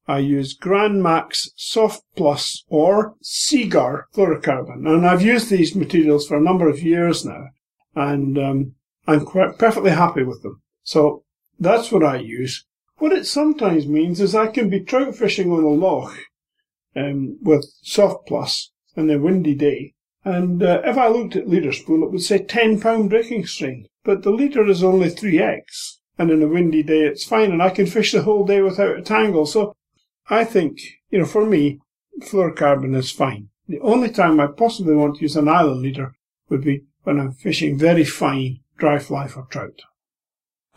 I 0.07 0.19
use 0.19 0.55
Grand 0.55 1.03
Max 1.03 1.49
Soft 1.55 2.03
Plus 2.15 2.63
or 2.67 3.15
Seaguar 3.21 4.07
fluorocarbon, 4.13 4.87
and 4.87 5.05
I've 5.05 5.21
used 5.21 5.49
these 5.49 5.75
materials 5.75 6.27
for 6.27 6.35
a 6.35 6.41
number 6.41 6.67
of 6.67 6.81
years 6.81 7.23
now, 7.23 7.49
and 7.95 8.37
um, 8.37 8.75
I'm 9.07 9.25
quite 9.25 9.57
perfectly 9.57 9.91
happy 9.91 10.23
with 10.23 10.43
them. 10.43 10.61
So 10.83 11.23
that's 11.59 11.91
what 11.91 12.03
I 12.03 12.17
use. 12.17 12.65
What 12.97 13.13
it 13.13 13.25
sometimes 13.25 13.87
means 13.87 14.19
is 14.19 14.35
I 14.35 14.47
can 14.47 14.69
be 14.69 14.81
trout 14.81 15.15
fishing 15.15 15.51
on 15.51 15.63
a 15.63 15.69
loch 15.69 16.17
um, 16.95 17.37
with 17.41 17.65
soft 17.81 18.27
plus 18.27 18.71
on 18.97 19.09
a 19.09 19.17
windy 19.17 19.55
day, 19.55 19.93
and 20.25 20.61
uh, 20.61 20.81
if 20.83 20.97
I 20.97 21.07
looked 21.07 21.35
at 21.35 21.47
leader 21.47 21.71
spool, 21.71 22.03
it 22.03 22.11
would 22.11 22.21
say 22.21 22.43
10 22.43 22.81
pound 22.81 23.09
breaking 23.09 23.45
strain, 23.45 23.87
but 24.03 24.23
the 24.23 24.31
leader 24.31 24.67
is 24.67 24.83
only 24.83 25.09
3x, 25.09 25.99
and 26.17 26.29
in 26.29 26.43
a 26.43 26.47
windy 26.47 26.83
day 26.83 27.05
it's 27.05 27.23
fine, 27.23 27.51
and 27.51 27.63
I 27.63 27.69
can 27.69 27.85
fish 27.85 28.11
the 28.11 28.23
whole 28.23 28.45
day 28.45 28.61
without 28.61 28.97
a 28.97 29.01
tangle. 29.01 29.45
So 29.45 29.75
I 30.29 30.43
think, 30.43 30.79
you 31.09 31.19
know, 31.19 31.25
for 31.25 31.45
me, 31.45 31.79
fluorocarbon 32.21 32.95
is 32.95 33.11
fine. 33.11 33.49
The 33.67 33.79
only 33.79 34.09
time 34.09 34.39
I 34.39 34.47
possibly 34.47 34.95
want 34.95 35.15
to 35.15 35.21
use 35.21 35.35
a 35.37 35.41
nylon 35.41 35.81
leader 35.81 36.13
would 36.49 36.63
be 36.63 36.83
when 37.09 37.19
I'm 37.19 37.31
fishing 37.31 37.75
very 37.75 38.03
fine 38.03 38.59
dry 38.77 38.99
fly 38.99 39.27
for 39.27 39.47
trout. 39.49 39.81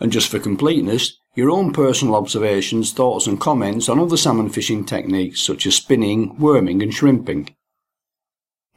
And 0.01 0.11
just 0.11 0.31
for 0.31 0.39
completeness, 0.39 1.19
your 1.35 1.51
own 1.51 1.75
personal 1.75 2.15
observations, 2.15 2.91
thoughts, 2.91 3.27
and 3.27 3.39
comments 3.39 3.87
on 3.91 4.01
other 4.01 4.17
salmon 4.17 4.49
fishing 4.49 4.87
techniques 4.87 5.43
such 5.43 5.67
as 5.67 5.75
spinning, 5.75 6.39
worming, 6.39 6.83
and 6.83 6.93
shrimping. 6.93 7.55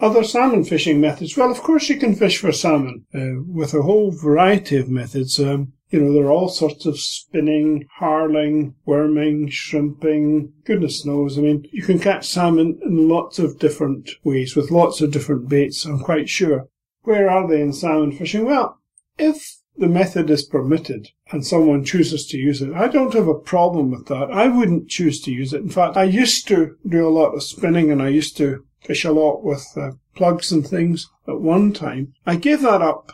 Other 0.01 0.25
salmon 0.25 0.65
fishing 0.65 0.99
methods. 0.99 1.37
Well, 1.37 1.49
of 1.49 1.61
course, 1.61 1.87
you 1.87 1.95
can 1.95 2.13
fish 2.13 2.39
for 2.39 2.51
salmon 2.51 3.05
uh, 3.15 3.41
with 3.47 3.73
a 3.73 3.83
whole 3.83 4.11
variety 4.11 4.75
of 4.75 4.89
methods. 4.89 5.39
Um, 5.39 5.71
you 5.91 6.01
know, 6.01 6.11
there 6.11 6.25
are 6.25 6.31
all 6.31 6.49
sorts 6.49 6.85
of 6.85 6.99
spinning, 6.99 7.87
harling, 8.01 8.73
worming, 8.85 9.47
shrimping. 9.47 10.51
Goodness 10.65 11.05
knows. 11.05 11.37
I 11.37 11.41
mean, 11.41 11.69
you 11.71 11.83
can 11.83 11.99
catch 11.99 12.27
salmon 12.27 12.79
in 12.83 13.07
lots 13.07 13.39
of 13.39 13.59
different 13.59 14.09
ways 14.25 14.57
with 14.57 14.71
lots 14.71 14.99
of 14.99 15.11
different 15.11 15.47
baits, 15.47 15.85
I'm 15.85 15.99
quite 15.99 16.27
sure. 16.27 16.67
Where 17.05 17.29
are 17.29 17.47
they 17.47 17.61
in 17.61 17.71
salmon 17.71 18.11
fishing? 18.11 18.45
Well, 18.45 18.79
if 19.19 19.57
the 19.77 19.87
method 19.87 20.29
is 20.31 20.43
permitted 20.43 21.09
and 21.31 21.45
someone 21.45 21.85
chooses 21.85 22.25
to 22.27 22.37
use 22.37 22.63
it, 22.63 22.73
I 22.73 22.87
don't 22.87 23.13
have 23.13 23.27
a 23.27 23.35
problem 23.35 23.91
with 23.91 24.07
that. 24.07 24.31
I 24.31 24.47
wouldn't 24.47 24.89
choose 24.89 25.21
to 25.21 25.31
use 25.31 25.53
it. 25.53 25.61
In 25.61 25.69
fact, 25.69 25.97
I 25.97 26.03
used 26.05 26.47
to 26.47 26.75
do 26.87 27.07
a 27.07 27.13
lot 27.13 27.35
of 27.35 27.43
spinning 27.43 27.91
and 27.91 28.01
I 28.01 28.07
used 28.07 28.35
to 28.37 28.65
fish 28.81 29.05
a 29.05 29.11
lot 29.11 29.43
with 29.43 29.67
uh, 29.77 29.91
plugs 30.15 30.51
and 30.51 30.65
things 30.65 31.07
at 31.27 31.39
one 31.39 31.73
time. 31.73 32.13
I 32.25 32.37
gave 32.37 32.61
that 32.61 32.81
up 32.81 33.11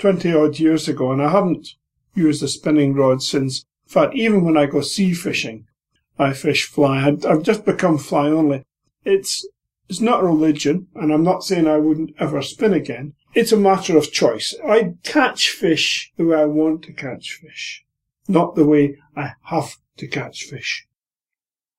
20 0.00 0.34
odd 0.34 0.58
years 0.58 0.86
ago 0.86 1.10
and 1.10 1.22
I 1.22 1.30
haven't 1.30 1.68
used 2.14 2.42
a 2.42 2.48
spinning 2.48 2.92
rod 2.92 3.22
since. 3.22 3.64
In 3.86 3.92
fact, 3.92 4.14
even 4.14 4.44
when 4.44 4.58
I 4.58 4.66
go 4.66 4.82
sea 4.82 5.14
fishing, 5.14 5.66
I 6.18 6.34
fish 6.34 6.66
fly. 6.66 7.06
I've 7.26 7.42
just 7.42 7.64
become 7.64 7.96
fly 7.96 8.28
only. 8.28 8.64
It's, 9.04 9.46
it's 9.88 10.00
not 10.00 10.22
religion 10.22 10.88
and 10.94 11.10
I'm 11.10 11.24
not 11.24 11.42
saying 11.42 11.66
I 11.66 11.78
wouldn't 11.78 12.14
ever 12.18 12.42
spin 12.42 12.74
again. 12.74 13.14
It's 13.32 13.52
a 13.52 13.56
matter 13.56 13.96
of 13.96 14.12
choice. 14.12 14.54
I 14.66 14.94
catch 15.04 15.50
fish 15.50 16.12
the 16.16 16.24
way 16.24 16.36
I 16.40 16.46
want 16.46 16.82
to 16.84 16.92
catch 16.92 17.38
fish, 17.40 17.84
not 18.26 18.56
the 18.56 18.66
way 18.66 18.96
I 19.16 19.32
have 19.44 19.76
to 19.98 20.08
catch 20.08 20.44
fish. 20.44 20.86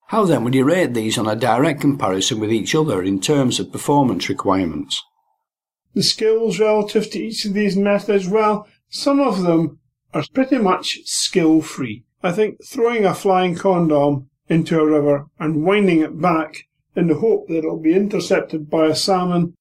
How 0.08 0.26
then 0.26 0.44
would 0.44 0.56
you 0.56 0.64
rate 0.64 0.94
these 0.94 1.18
on 1.18 1.28
a 1.28 1.36
direct 1.36 1.82
comparison 1.82 2.40
with 2.40 2.52
each 2.52 2.76
other 2.76 3.02
in 3.02 3.20
terms 3.20 3.60
of 3.60 3.72
performance 3.72 4.30
requirements? 4.30 5.02
The 5.94 6.04
skills 6.04 6.60
relative 6.60 7.10
to 7.12 7.20
each 7.20 7.44
of 7.46 7.54
these 7.54 7.76
methods, 7.76 8.28
well, 8.28 8.68
some 8.90 9.20
of 9.20 9.42
them 9.42 9.80
are 10.14 10.24
pretty 10.34 10.58
much 10.58 11.00
skill 11.06 11.62
free. 11.62 12.04
I 12.24 12.32
think 12.32 12.64
throwing 12.66 13.06
a 13.06 13.14
flying 13.14 13.56
condom 13.56 14.30
into 14.48 14.80
a 14.80 14.86
river 14.86 15.28
and 15.40 15.66
winding 15.66 16.02
it 16.02 16.20
back 16.20 16.68
in 16.96 17.08
the 17.08 17.16
hope 17.16 17.48
that 17.48 17.60
it'll 17.60 17.80
be 17.80 17.94
intercepted 17.94 18.70
by 18.70 18.88
a 18.88 18.96
salmon, 18.96 19.56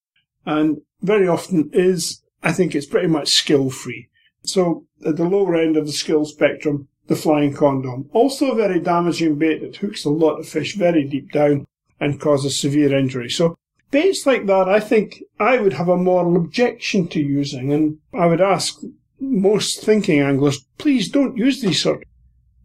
and 0.44 0.78
very 1.02 1.28
often 1.28 1.70
is, 1.72 2.22
I 2.42 2.52
think 2.52 2.74
it's 2.74 2.86
pretty 2.86 3.08
much 3.08 3.28
skill 3.28 3.70
free. 3.70 4.08
So 4.42 4.86
at 5.04 5.16
the 5.16 5.24
lower 5.24 5.56
end 5.56 5.76
of 5.76 5.86
the 5.86 5.92
skill 5.92 6.24
spectrum, 6.24 6.88
the 7.06 7.16
flying 7.16 7.52
condom. 7.52 8.08
Also 8.12 8.52
a 8.52 8.54
very 8.54 8.78
damaging 8.78 9.36
bait 9.36 9.60
that 9.60 9.76
hooks 9.76 10.04
a 10.04 10.10
lot 10.10 10.38
of 10.38 10.48
fish 10.48 10.76
very 10.76 11.04
deep 11.04 11.32
down 11.32 11.66
and 11.98 12.20
causes 12.20 12.58
severe 12.58 12.96
injury. 12.96 13.28
So 13.28 13.56
baits 13.90 14.26
like 14.26 14.46
that, 14.46 14.68
I 14.68 14.80
think 14.80 15.22
I 15.38 15.58
would 15.58 15.72
have 15.74 15.88
a 15.88 15.96
moral 15.96 16.36
objection 16.36 17.08
to 17.08 17.20
using, 17.20 17.72
and 17.72 17.98
I 18.14 18.26
would 18.26 18.40
ask 18.40 18.80
most 19.18 19.82
thinking 19.82 20.20
anglers, 20.20 20.64
please 20.78 21.10
don't 21.10 21.36
use 21.36 21.60
these 21.60 21.82
sort. 21.82 22.04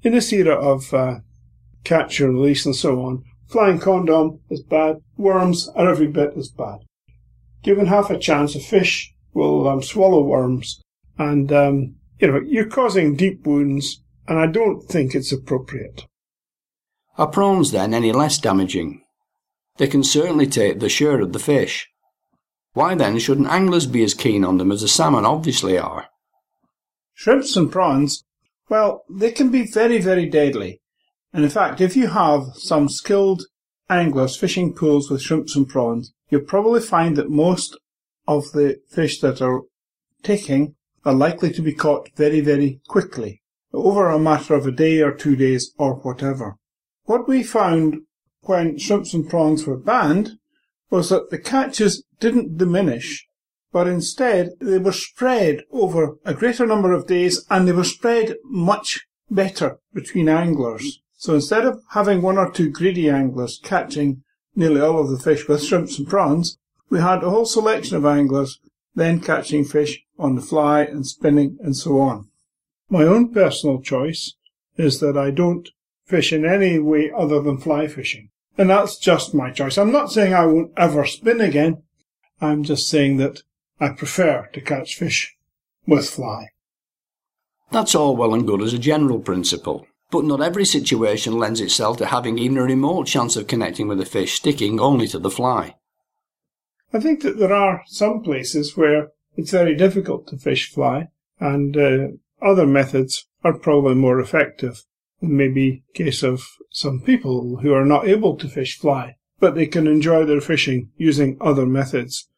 In 0.04 0.14
this 0.14 0.32
era 0.32 0.54
of 0.54 0.94
uh, 0.94 1.20
catch 1.84 2.20
and 2.20 2.36
release 2.36 2.66
and 2.66 2.76
so 2.76 3.02
on, 3.02 3.24
flying 3.48 3.80
condom 3.80 4.40
is 4.50 4.62
bad. 4.62 5.02
Worms 5.18 5.70
are 5.70 5.90
every 5.90 6.08
bit 6.08 6.34
as 6.38 6.50
bad. 6.50 6.85
Given 7.66 7.88
half 7.88 8.10
a 8.10 8.18
chance, 8.18 8.56
a 8.56 8.60
fish 8.60 9.12
will 9.34 9.68
um, 9.68 9.82
swallow 9.82 10.24
worms, 10.24 10.80
and 11.18 11.52
um, 11.52 11.96
you 12.20 12.28
know 12.28 12.40
you're 12.46 12.70
causing 12.70 13.16
deep 13.16 13.46
wounds 13.46 14.04
and 14.28 14.40
I 14.40 14.48
don't 14.48 14.82
think 14.84 15.14
it's 15.14 15.32
appropriate. 15.32 16.06
Are 17.18 17.28
prawns 17.28 17.72
then 17.72 17.94
any 17.94 18.12
less 18.12 18.38
damaging? 18.38 19.04
They 19.78 19.88
can 19.88 20.04
certainly 20.04 20.48
take 20.48 20.80
the 20.80 20.90
share 20.90 21.20
of 21.22 21.34
the 21.34 21.40
fish. 21.40 21.90
Why 22.74 22.94
then 22.94 23.20
shouldn't 23.20 23.48
anglers 23.48 23.88
be 23.88 24.04
as 24.04 24.14
keen 24.14 24.44
on 24.44 24.58
them 24.58 24.72
as 24.72 24.82
the 24.82 24.88
salmon 24.88 25.26
obviously 25.26 25.78
are? 25.78 26.08
Shrimps 27.14 27.56
and 27.56 27.72
prawns, 27.72 28.26
well, 28.70 29.06
they 29.10 29.32
can 29.32 29.50
be 29.50 29.66
very, 29.66 30.00
very 30.00 30.30
deadly. 30.30 30.82
And 31.34 31.44
in 31.44 31.50
fact, 31.50 31.82
if 31.82 31.96
you 31.96 32.08
have 32.10 32.44
some 32.56 32.90
skilled 32.90 33.44
anglers 33.90 34.36
fishing 34.36 34.74
pools 34.74 35.10
with 35.10 35.22
shrimps 35.22 35.56
and 35.56 35.68
prawns, 35.68 36.14
you'll 36.30 36.42
probably 36.42 36.82
find 36.82 37.16
that 37.16 37.30
most 37.30 37.78
of 38.28 38.52
the 38.52 38.80
fish 38.90 39.20
that 39.20 39.42
are 39.42 39.62
taking 40.24 40.76
are 41.04 41.14
likely 41.14 41.52
to 41.52 41.62
be 41.62 41.74
caught 41.74 42.10
very, 42.16 42.42
very 42.42 42.82
quickly 42.88 43.42
over 43.74 44.10
a 44.10 44.20
matter 44.20 44.56
of 44.56 44.66
a 44.66 44.72
day 44.72 45.02
or 45.02 45.12
two 45.12 45.36
days 45.36 45.74
or 45.78 45.96
whatever. 45.96 46.56
What 47.04 47.28
we 47.28 47.44
found 47.44 48.02
when 48.42 48.78
shrimps 48.78 49.14
and 49.14 49.30
prawns 49.30 49.66
were 49.66 49.78
banned 49.78 50.40
was 50.90 51.10
that 51.10 51.30
the 51.30 51.38
catches 51.38 52.04
didn't 52.20 52.58
diminish, 52.58 53.28
but 53.72 53.88
instead 53.88 54.52
they 54.60 54.78
were 54.78 54.92
spread 54.92 55.62
over 55.72 56.16
a 56.26 56.34
greater 56.34 56.66
number 56.66 56.94
of 56.94 57.08
days 57.08 57.46
and 57.50 57.68
they 57.68 57.74
were 57.74 57.84
spread 57.84 58.36
much 58.44 59.06
better 59.30 59.78
between 59.94 60.30
anglers. 60.30 61.02
So 61.26 61.34
instead 61.34 61.66
of 61.66 61.82
having 61.90 62.22
one 62.22 62.38
or 62.38 62.52
two 62.52 62.70
greedy 62.70 63.10
anglers 63.10 63.60
catching 63.64 64.22
nearly 64.56 64.80
all 64.80 65.00
of 65.00 65.10
the 65.10 65.18
fish 65.18 65.48
with 65.48 65.64
shrimps 65.68 65.98
and 65.98 66.08
prawns, 66.08 66.60
we 66.92 67.00
had 67.00 67.24
a 67.24 67.32
whole 67.32 67.48
selection 67.48 67.98
of 67.98 68.06
anglers 68.06 68.60
then 68.94 69.20
catching 69.20 69.66
fish 69.66 70.04
on 70.20 70.36
the 70.36 70.42
fly 70.44 70.84
and 70.84 71.08
spinning 71.08 71.58
and 71.64 71.76
so 71.76 72.00
on. 72.00 72.30
My 72.92 73.06
own 73.06 73.34
personal 73.34 73.82
choice 73.82 74.36
is 74.78 75.00
that 75.00 75.18
I 75.18 75.32
don't 75.32 75.68
fish 76.06 76.32
in 76.32 76.46
any 76.46 76.78
way 76.78 77.10
other 77.10 77.42
than 77.42 77.58
fly 77.58 77.88
fishing. 77.88 78.30
And 78.56 78.70
that's 78.70 78.96
just 78.96 79.34
my 79.34 79.50
choice. 79.50 79.80
I'm 79.80 79.92
not 79.92 80.12
saying 80.12 80.36
I 80.36 80.46
won't 80.46 80.74
ever 80.78 81.08
spin 81.08 81.42
again. 81.42 81.82
I'm 82.40 82.64
just 82.64 82.88
saying 82.88 83.18
that 83.18 83.42
I 83.80 83.90
prefer 83.90 84.48
to 84.54 84.62
catch 84.62 84.96
fish 84.96 85.36
with 85.88 86.08
fly. 86.08 86.50
That's 87.72 87.96
all 87.96 88.16
well 88.16 88.36
and 88.36 88.46
good 88.46 88.62
as 88.62 88.74
a 88.74 88.78
general 88.78 89.18
principle, 89.18 89.88
but 90.16 90.24
not 90.24 90.42
every 90.42 90.64
situation 90.64 91.38
lends 91.38 91.60
itself 91.60 91.98
to 91.98 92.06
having 92.06 92.38
even 92.38 92.58
a 92.58 92.64
remote 92.64 93.06
chance 93.06 93.36
of 93.36 93.48
connecting 93.48 93.90
with 93.90 94.00
a 94.00 94.06
fish 94.06 94.36
sticking 94.36 94.80
only 94.80 95.10
to 95.10 95.20
the 95.20 95.30
fly. 95.30 95.76
I 96.94 97.02
think 97.02 97.22
that 97.24 97.38
there 97.38 97.52
are 97.52 97.84
some 97.88 98.22
places 98.22 98.78
where 98.78 99.10
it's 99.36 99.52
very 99.52 99.76
difficult 99.76 100.28
to 100.28 100.38
fish 100.38 100.72
fly, 100.72 101.10
and 101.38 101.76
uh, 101.76 102.08
other 102.42 102.66
methods 102.66 103.28
are 103.44 103.58
probably 103.58 103.94
more 103.94 104.22
effective. 104.22 104.86
It 105.22 105.28
may 105.28 105.50
be 105.50 105.84
case 105.94 106.24
of 106.24 106.48
some 106.72 107.02
people 107.02 107.58
who 107.58 107.74
are 107.74 107.86
not 107.86 108.08
able 108.08 108.38
to 108.38 108.48
fish 108.48 108.80
fly, 108.80 109.18
but 109.42 109.54
they 109.54 109.68
can 109.68 109.86
enjoy 109.86 110.24
their 110.24 110.40
fishing 110.40 110.92
using 110.96 111.36
other 111.42 111.66
methods. 111.66 112.30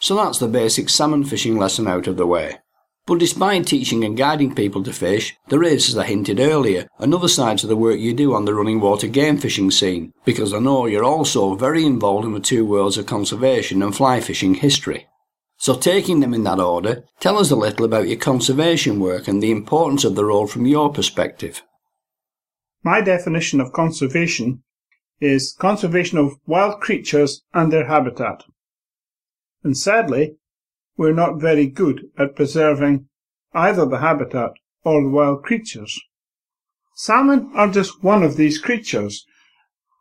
So 0.00 0.16
that's 0.16 0.40
the 0.40 0.48
basic 0.48 0.88
salmon 0.88 1.22
fishing 1.22 1.56
lesson 1.56 1.86
out 1.86 2.08
of 2.08 2.16
the 2.16 2.26
way. 2.26 2.58
But 3.06 3.20
despite 3.20 3.68
teaching 3.68 4.02
and 4.02 4.16
guiding 4.16 4.52
people 4.52 4.82
to 4.82 4.92
fish, 4.92 5.36
there 5.48 5.62
is, 5.62 5.88
as 5.88 5.96
I 5.96 6.06
hinted 6.06 6.40
earlier, 6.40 6.88
another 6.98 7.28
side 7.28 7.58
to 7.58 7.68
the 7.68 7.76
work 7.76 8.00
you 8.00 8.12
do 8.12 8.34
on 8.34 8.46
the 8.46 8.54
running 8.54 8.80
water 8.80 9.06
game 9.06 9.38
fishing 9.38 9.70
scene, 9.70 10.12
because 10.24 10.52
I 10.52 10.58
know 10.58 10.86
you're 10.86 11.04
also 11.04 11.54
very 11.54 11.84
involved 11.84 12.24
in 12.24 12.32
the 12.32 12.40
two 12.40 12.66
worlds 12.66 12.98
of 12.98 13.06
conservation 13.06 13.80
and 13.80 13.94
fly 13.94 14.20
fishing 14.20 14.54
history. 14.54 15.06
So, 15.56 15.76
taking 15.76 16.18
them 16.18 16.34
in 16.34 16.42
that 16.44 16.58
order, 16.58 17.04
tell 17.20 17.38
us 17.38 17.52
a 17.52 17.56
little 17.56 17.86
about 17.86 18.08
your 18.08 18.18
conservation 18.18 18.98
work 18.98 19.28
and 19.28 19.40
the 19.40 19.52
importance 19.52 20.04
of 20.04 20.16
the 20.16 20.24
role 20.24 20.48
from 20.48 20.66
your 20.66 20.92
perspective. 20.92 21.62
My 22.82 23.00
definition 23.00 23.60
of 23.60 23.72
conservation 23.72 24.64
is 25.20 25.56
conservation 25.58 26.18
of 26.18 26.38
wild 26.46 26.80
creatures 26.80 27.42
and 27.54 27.72
their 27.72 27.86
habitat. 27.86 28.42
And 29.62 29.76
sadly, 29.76 30.36
we're 30.96 31.12
not 31.12 31.40
very 31.40 31.66
good 31.66 32.10
at 32.18 32.36
preserving 32.36 33.08
either 33.54 33.86
the 33.86 33.98
habitat 33.98 34.52
or 34.84 35.02
the 35.02 35.08
wild 35.08 35.42
creatures. 35.42 36.00
Salmon 36.94 37.50
are 37.54 37.68
just 37.68 38.02
one 38.02 38.22
of 38.22 38.36
these 38.36 38.58
creatures, 38.58 39.26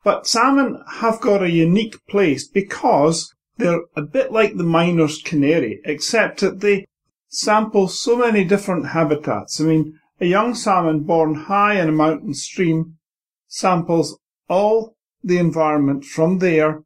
but 0.03 0.27
salmon 0.27 0.81
have 0.99 1.19
got 1.19 1.43
a 1.43 1.49
unique 1.49 2.05
place 2.07 2.47
because 2.47 3.33
they're 3.57 3.81
a 3.95 4.01
bit 4.01 4.31
like 4.31 4.55
the 4.55 4.63
miner's 4.63 5.21
canary, 5.21 5.79
except 5.85 6.39
that 6.41 6.59
they 6.59 6.85
sample 7.27 7.87
so 7.87 8.17
many 8.17 8.43
different 8.43 8.87
habitats. 8.87 9.59
I 9.59 9.65
mean, 9.65 9.99
a 10.21 10.25
young 10.25 10.55
salmon 10.55 11.01
born 11.01 11.35
high 11.35 11.79
in 11.81 11.89
a 11.89 11.91
mountain 11.91 12.33
stream 12.33 12.97
samples 13.47 14.17
all 14.47 14.95
the 15.23 15.37
environment 15.37 16.05
from 16.05 16.39
there, 16.39 16.83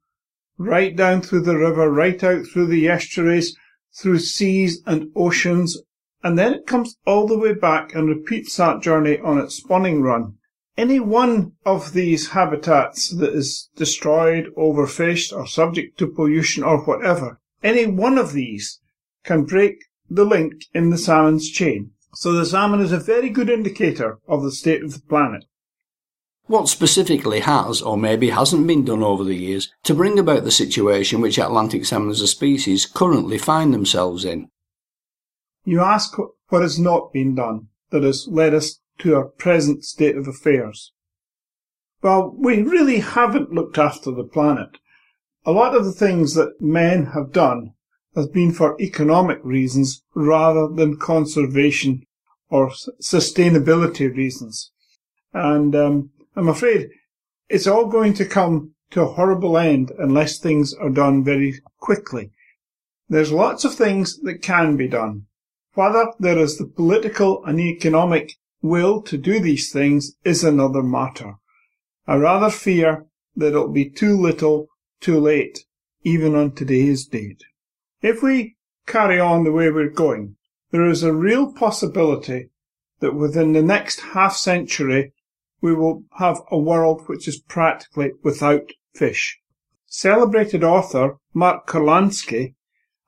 right 0.57 0.95
down 0.95 1.21
through 1.21 1.41
the 1.41 1.57
river, 1.57 1.91
right 1.91 2.23
out 2.23 2.45
through 2.47 2.67
the 2.67 2.87
estuaries, 2.87 3.55
through 3.99 4.19
seas 4.19 4.81
and 4.85 5.11
oceans, 5.15 5.77
and 6.23 6.37
then 6.37 6.53
it 6.53 6.67
comes 6.67 6.97
all 7.05 7.27
the 7.27 7.37
way 7.37 7.53
back 7.53 7.93
and 7.93 8.07
repeats 8.07 8.55
that 8.57 8.81
journey 8.81 9.19
on 9.19 9.37
its 9.37 9.55
spawning 9.55 10.01
run. 10.01 10.35
Any 10.77 10.99
one 10.99 11.53
of 11.65 11.91
these 11.91 12.29
habitats 12.29 13.09
that 13.09 13.33
is 13.33 13.69
destroyed, 13.75 14.47
overfished, 14.57 15.35
or 15.35 15.45
subject 15.45 15.97
to 15.99 16.07
pollution 16.07 16.63
or 16.63 16.79
whatever, 16.85 17.39
any 17.61 17.85
one 17.85 18.17
of 18.17 18.31
these 18.31 18.79
can 19.23 19.43
break 19.43 19.83
the 20.09 20.23
link 20.23 20.53
in 20.73 20.89
the 20.89 20.97
salmon's 20.97 21.49
chain. 21.49 21.91
So 22.13 22.31
the 22.31 22.45
salmon 22.45 22.79
is 22.79 22.91
a 22.91 22.99
very 22.99 23.29
good 23.29 23.49
indicator 23.49 24.19
of 24.27 24.43
the 24.43 24.51
state 24.51 24.83
of 24.83 24.93
the 24.93 25.01
planet. 25.01 25.45
What 26.49 26.67
specifically 26.67 27.41
has, 27.41 27.79
or 27.79 27.95
maybe 27.95 28.31
hasn't 28.31 28.65
been 28.65 28.83
done 28.83 29.03
over 29.03 29.23
the 29.23 29.35
years, 29.35 29.71
to 29.83 29.93
bring 29.93 30.17
about 30.17 30.45
the 30.45 30.49
situation 30.49 31.21
which 31.21 31.37
Atlantic 31.37 31.85
salmon 31.85 32.09
as 32.09 32.21
a 32.21 32.27
species 32.27 32.87
currently 32.87 33.37
find 33.37 33.71
themselves 33.71 34.25
in? 34.25 34.49
You 35.63 35.81
ask 35.81 36.17
what 36.17 36.63
has 36.63 36.79
not 36.79 37.13
been 37.13 37.35
done 37.35 37.67
that 37.91 38.01
has 38.01 38.27
led 38.27 38.55
us 38.55 38.79
to 38.97 39.15
our 39.15 39.25
present 39.25 39.85
state 39.85 40.17
of 40.17 40.27
affairs? 40.27 40.91
Well, 42.01 42.33
we 42.35 42.63
really 42.63 43.01
haven't 43.01 43.53
looked 43.53 43.77
after 43.77 44.09
the 44.09 44.23
planet. 44.23 44.79
A 45.45 45.51
lot 45.51 45.75
of 45.75 45.85
the 45.85 45.91
things 45.91 46.33
that 46.33 46.59
men 46.59 47.11
have 47.13 47.31
done 47.31 47.73
has 48.15 48.25
been 48.25 48.53
for 48.53 48.75
economic 48.81 49.37
reasons 49.43 50.01
rather 50.15 50.67
than 50.67 50.97
conservation 50.97 52.07
or 52.49 52.71
sustainability 52.99 54.11
reasons. 54.11 54.71
And 55.31 55.75
um, 55.75 56.09
I'm 56.35 56.47
afraid 56.47 56.89
it's 57.49 57.67
all 57.67 57.87
going 57.87 58.13
to 58.13 58.25
come 58.25 58.75
to 58.91 59.01
a 59.01 59.13
horrible 59.13 59.57
end 59.57 59.91
unless 59.97 60.37
things 60.37 60.73
are 60.73 60.89
done 60.89 61.23
very 61.23 61.61
quickly. 61.79 62.31
There's 63.07 63.31
lots 63.31 63.65
of 63.65 63.73
things 63.73 64.19
that 64.21 64.41
can 64.41 64.77
be 64.77 64.87
done. 64.87 65.25
Whether 65.73 66.11
there 66.19 66.37
is 66.37 66.57
the 66.57 66.65
political 66.65 67.43
and 67.45 67.59
economic 67.59 68.33
will 68.61 69.01
to 69.03 69.17
do 69.17 69.39
these 69.39 69.71
things 69.71 70.15
is 70.23 70.43
another 70.43 70.83
matter. 70.83 71.35
I 72.07 72.15
rather 72.15 72.49
fear 72.49 73.05
that 73.35 73.47
it'll 73.47 73.69
be 73.69 73.89
too 73.89 74.19
little, 74.19 74.67
too 74.99 75.19
late, 75.19 75.65
even 76.03 76.35
on 76.35 76.51
today's 76.51 77.05
date. 77.05 77.43
If 78.01 78.21
we 78.21 78.57
carry 78.85 79.19
on 79.19 79.43
the 79.43 79.51
way 79.51 79.69
we're 79.69 79.89
going, 79.89 80.35
there 80.71 80.89
is 80.89 81.03
a 81.03 81.13
real 81.13 81.53
possibility 81.53 82.49
that 82.99 83.15
within 83.15 83.53
the 83.53 83.61
next 83.61 84.01
half 84.01 84.35
century 84.35 85.13
we 85.61 85.73
will 85.73 86.03
have 86.17 86.41
a 86.51 86.57
world 86.57 87.03
which 87.07 87.27
is 87.27 87.39
practically 87.39 88.11
without 88.23 88.71
fish. 88.93 89.39
Celebrated 89.87 90.63
author 90.63 91.17
Mark 91.33 91.67
Kurlansky 91.67 92.55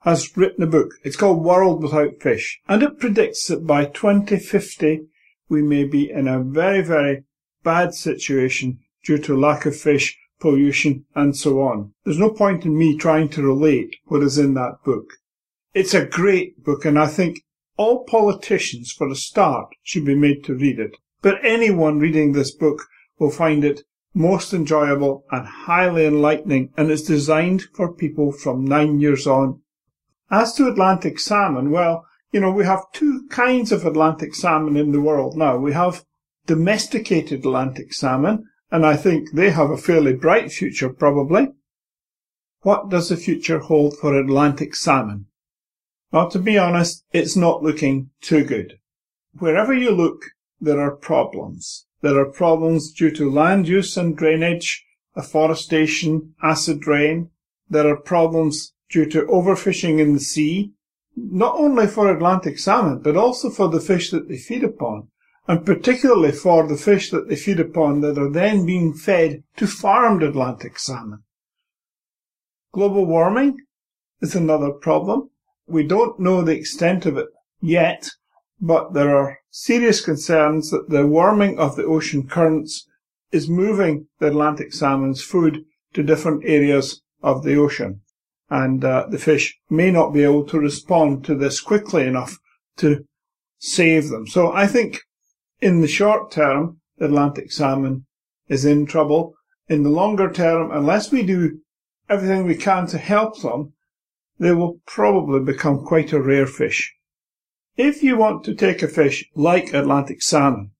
has 0.00 0.36
written 0.36 0.64
a 0.64 0.66
book. 0.66 0.94
It's 1.04 1.16
called 1.16 1.44
World 1.44 1.82
Without 1.82 2.20
Fish, 2.20 2.60
and 2.68 2.82
it 2.82 2.98
predicts 2.98 3.46
that 3.46 3.66
by 3.66 3.84
2050 3.84 5.06
we 5.48 5.62
may 5.62 5.84
be 5.84 6.10
in 6.10 6.26
a 6.26 6.42
very, 6.42 6.82
very 6.82 7.24
bad 7.62 7.94
situation 7.94 8.80
due 9.04 9.18
to 9.18 9.38
lack 9.38 9.64
of 9.64 9.76
fish, 9.76 10.18
pollution, 10.40 11.04
and 11.14 11.36
so 11.36 11.60
on. 11.60 11.92
There's 12.04 12.18
no 12.18 12.30
point 12.30 12.64
in 12.64 12.76
me 12.76 12.96
trying 12.96 13.28
to 13.30 13.42
relate 13.42 13.96
what 14.06 14.22
is 14.22 14.38
in 14.38 14.54
that 14.54 14.78
book. 14.84 15.14
It's 15.72 15.94
a 15.94 16.04
great 16.04 16.64
book, 16.64 16.84
and 16.84 16.98
I 16.98 17.06
think 17.06 17.40
all 17.76 18.04
politicians, 18.04 18.92
for 18.92 19.08
a 19.08 19.14
start, 19.14 19.68
should 19.82 20.04
be 20.04 20.14
made 20.14 20.44
to 20.44 20.54
read 20.54 20.78
it. 20.78 20.96
But 21.22 21.38
anyone 21.44 22.00
reading 22.00 22.32
this 22.32 22.50
book 22.50 22.86
will 23.18 23.30
find 23.30 23.64
it 23.64 23.82
most 24.14 24.52
enjoyable 24.52 25.24
and 25.30 25.46
highly 25.46 26.04
enlightening, 26.04 26.70
and 26.76 26.90
it's 26.90 27.02
designed 27.02 27.62
for 27.74 27.94
people 27.94 28.32
from 28.32 28.64
nine 28.64 29.00
years 29.00 29.26
on. 29.26 29.62
As 30.30 30.52
to 30.54 30.68
Atlantic 30.68 31.18
salmon, 31.18 31.70
well, 31.70 32.04
you 32.32 32.40
know, 32.40 32.50
we 32.50 32.64
have 32.64 32.90
two 32.92 33.26
kinds 33.30 33.72
of 33.72 33.86
Atlantic 33.86 34.34
salmon 34.34 34.76
in 34.76 34.92
the 34.92 35.00
world 35.00 35.36
now. 35.36 35.56
We 35.56 35.72
have 35.72 36.04
domesticated 36.46 37.40
Atlantic 37.40 37.94
salmon, 37.94 38.48
and 38.70 38.84
I 38.84 38.96
think 38.96 39.32
they 39.32 39.50
have 39.50 39.70
a 39.70 39.76
fairly 39.76 40.14
bright 40.14 40.50
future 40.50 40.88
probably. 40.88 41.48
What 42.62 42.90
does 42.90 43.08
the 43.08 43.16
future 43.16 43.58
hold 43.58 43.96
for 43.98 44.18
Atlantic 44.18 44.74
salmon? 44.74 45.26
Well, 46.10 46.30
to 46.30 46.38
be 46.38 46.58
honest, 46.58 47.04
it's 47.12 47.36
not 47.36 47.62
looking 47.62 48.10
too 48.20 48.44
good. 48.44 48.78
Wherever 49.38 49.72
you 49.72 49.90
look, 49.90 50.22
there 50.62 50.80
are 50.80 50.94
problems. 50.94 51.86
There 52.02 52.18
are 52.18 52.32
problems 52.32 52.92
due 52.92 53.10
to 53.16 53.30
land 53.30 53.66
use 53.66 53.96
and 53.96 54.16
drainage, 54.16 54.84
afforestation, 55.16 56.34
acid 56.40 56.86
rain. 56.86 57.30
There 57.68 57.88
are 57.88 57.96
problems 57.96 58.72
due 58.88 59.06
to 59.06 59.22
overfishing 59.22 59.98
in 59.98 60.14
the 60.14 60.20
sea, 60.20 60.72
not 61.16 61.56
only 61.56 61.88
for 61.88 62.08
Atlantic 62.08 62.60
salmon, 62.60 63.00
but 63.00 63.16
also 63.16 63.50
for 63.50 63.68
the 63.68 63.80
fish 63.80 64.10
that 64.12 64.28
they 64.28 64.38
feed 64.38 64.62
upon, 64.62 65.08
and 65.48 65.66
particularly 65.66 66.30
for 66.30 66.68
the 66.68 66.76
fish 66.76 67.10
that 67.10 67.28
they 67.28 67.36
feed 67.36 67.58
upon 67.58 68.00
that 68.02 68.16
are 68.16 68.30
then 68.30 68.64
being 68.64 68.94
fed 68.94 69.42
to 69.56 69.66
farmed 69.66 70.22
Atlantic 70.22 70.78
salmon. 70.78 71.24
Global 72.72 73.04
warming 73.04 73.58
is 74.20 74.36
another 74.36 74.70
problem. 74.70 75.30
We 75.66 75.82
don't 75.82 76.20
know 76.20 76.42
the 76.42 76.56
extent 76.56 77.04
of 77.04 77.16
it 77.16 77.26
yet, 77.60 78.08
but 78.64 78.94
there 78.94 79.14
are 79.16 79.40
serious 79.50 80.00
concerns 80.00 80.70
that 80.70 80.88
the 80.88 81.04
warming 81.04 81.58
of 81.58 81.74
the 81.74 81.84
ocean 81.84 82.28
currents 82.28 82.86
is 83.32 83.48
moving 83.48 84.06
the 84.20 84.28
Atlantic 84.28 84.72
salmon's 84.72 85.20
food 85.20 85.64
to 85.92 86.02
different 86.04 86.44
areas 86.46 87.02
of 87.24 87.42
the 87.42 87.56
ocean. 87.56 88.00
And 88.48 88.84
uh, 88.84 89.06
the 89.10 89.18
fish 89.18 89.58
may 89.68 89.90
not 89.90 90.12
be 90.12 90.22
able 90.22 90.44
to 90.44 90.60
respond 90.60 91.24
to 91.24 91.34
this 91.34 91.60
quickly 91.60 92.06
enough 92.06 92.38
to 92.76 93.04
save 93.58 94.10
them. 94.10 94.28
So 94.28 94.52
I 94.52 94.68
think 94.68 95.00
in 95.60 95.80
the 95.80 95.88
short 95.88 96.30
term, 96.30 96.80
the 96.98 97.06
Atlantic 97.06 97.50
salmon 97.50 98.06
is 98.48 98.64
in 98.64 98.86
trouble. 98.86 99.34
In 99.68 99.82
the 99.82 99.90
longer 99.90 100.30
term, 100.30 100.70
unless 100.70 101.10
we 101.10 101.24
do 101.24 101.58
everything 102.08 102.46
we 102.46 102.54
can 102.54 102.86
to 102.88 102.98
help 102.98 103.40
them, 103.40 103.72
they 104.38 104.52
will 104.52 104.78
probably 104.86 105.40
become 105.40 105.84
quite 105.84 106.12
a 106.12 106.22
rare 106.22 106.46
fish. 106.46 106.94
If 107.76 108.02
you 108.02 108.18
want 108.18 108.44
to 108.44 108.54
take 108.54 108.82
a 108.82 108.88
fish 108.88 109.24
like 109.34 109.72
Atlantic 109.72 110.20
salmon, 110.20 110.72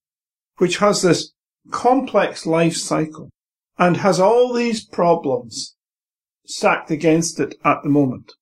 which 0.59 0.76
has 0.78 1.01
this 1.01 1.32
complex 1.70 2.45
life 2.45 2.76
cycle 2.76 3.30
and 3.78 3.97
has 3.99 4.20
all 4.20 4.53
these 4.53 4.84
problems 4.84 5.74
stacked 6.45 6.90
against 6.90 7.40
it 7.40 7.55
at 7.64 7.82
the 7.82 7.88
moment, 7.88 8.32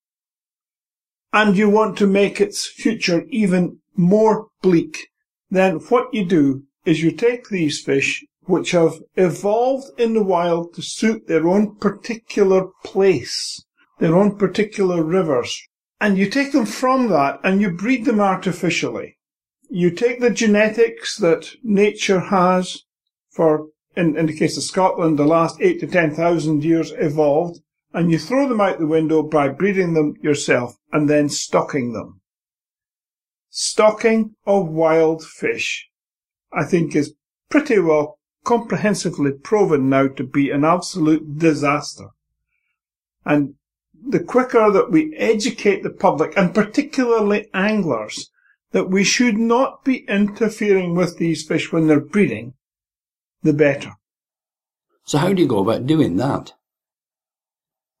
and 1.31 1.55
you 1.55 1.69
want 1.69 1.97
to 1.99 2.07
make 2.07 2.41
its 2.41 2.67
future 2.67 3.25
even 3.29 3.79
more 3.95 4.47
bleak, 4.61 5.07
then 5.49 5.75
what 5.75 6.13
you 6.13 6.25
do 6.25 6.63
is 6.83 7.01
you 7.01 7.11
take 7.11 7.47
these 7.47 7.81
fish 7.81 8.25
which 8.41 8.71
have 8.71 9.01
evolved 9.15 9.87
in 9.97 10.13
the 10.13 10.23
wild 10.23 10.73
to 10.73 10.81
suit 10.81 11.27
their 11.27 11.47
own 11.47 11.75
particular 11.75 12.65
place, 12.83 13.63
their 13.99 14.17
own 14.17 14.35
particular 14.35 15.01
rivers, 15.03 15.69
and 16.01 16.17
you 16.17 16.27
take 16.27 16.51
them 16.51 16.65
from 16.65 17.09
that 17.09 17.39
and 17.43 17.61
you 17.61 17.69
breed 17.69 18.05
them 18.05 18.19
artificially. 18.19 19.19
You 19.69 19.91
take 19.91 20.19
the 20.19 20.31
genetics 20.31 21.15
that 21.17 21.51
nature 21.63 22.19
has 22.19 22.83
for, 23.29 23.67
in, 23.95 24.17
in 24.17 24.25
the 24.25 24.35
case 24.35 24.57
of 24.57 24.63
Scotland, 24.63 25.19
the 25.19 25.25
last 25.25 25.61
eight 25.61 25.79
to 25.79 25.87
ten 25.87 26.13
thousand 26.13 26.63
years 26.63 26.91
evolved, 26.97 27.61
and 27.93 28.11
you 28.11 28.17
throw 28.17 28.49
them 28.49 28.59
out 28.59 28.79
the 28.79 28.87
window 28.87 29.21
by 29.21 29.47
breeding 29.47 29.93
them 29.93 30.15
yourself 30.21 30.75
and 30.91 31.07
then 31.07 31.29
stocking 31.29 31.93
them. 31.93 32.19
Stocking 33.51 34.35
of 34.45 34.67
wild 34.67 35.23
fish, 35.23 35.87
I 36.51 36.65
think, 36.65 36.95
is 36.95 37.13
pretty 37.49 37.79
well 37.79 38.17
comprehensively 38.43 39.31
proven 39.31 39.87
now 39.87 40.07
to 40.07 40.23
be 40.23 40.49
an 40.49 40.65
absolute 40.65 41.37
disaster. 41.37 42.07
And 43.23 43.53
the 44.07 44.19
quicker 44.19 44.71
that 44.71 44.91
we 44.91 45.15
educate 45.15 45.83
the 45.83 45.89
public, 45.89 46.33
and 46.35 46.53
particularly 46.53 47.49
anglers, 47.53 48.29
that 48.71 48.89
we 48.89 49.03
should 49.03 49.37
not 49.37 49.83
be 49.83 50.05
interfering 50.07 50.95
with 50.95 51.17
these 51.17 51.45
fish 51.45 51.71
when 51.71 51.87
they're 51.87 51.99
breeding, 51.99 52.53
the 53.43 53.53
better. 53.53 53.93
So 55.05 55.17
how 55.17 55.33
do 55.33 55.41
you 55.41 55.47
go 55.47 55.59
about 55.59 55.87
doing 55.87 56.17
that? 56.17 56.53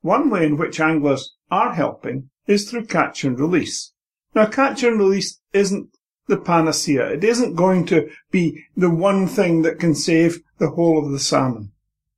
One 0.01 0.29
way 0.29 0.45
in 0.45 0.57
which 0.57 0.79
anglers 0.79 1.35
are 1.49 1.73
helping 1.73 2.29
is 2.47 2.69
through 2.69 2.85
catch 2.85 3.23
and 3.23 3.39
release. 3.39 3.93
Now 4.33 4.45
catch 4.45 4.83
and 4.83 4.97
release 4.97 5.39
isn't 5.53 5.89
the 6.27 6.37
panacea. 6.37 7.11
It 7.11 7.23
isn't 7.23 7.55
going 7.55 7.85
to 7.87 8.09
be 8.31 8.65
the 8.75 8.89
one 8.89 9.27
thing 9.27 9.61
that 9.63 9.79
can 9.79 9.93
save 9.93 10.41
the 10.57 10.69
whole 10.69 11.05
of 11.05 11.11
the 11.11 11.19
salmon 11.19 11.71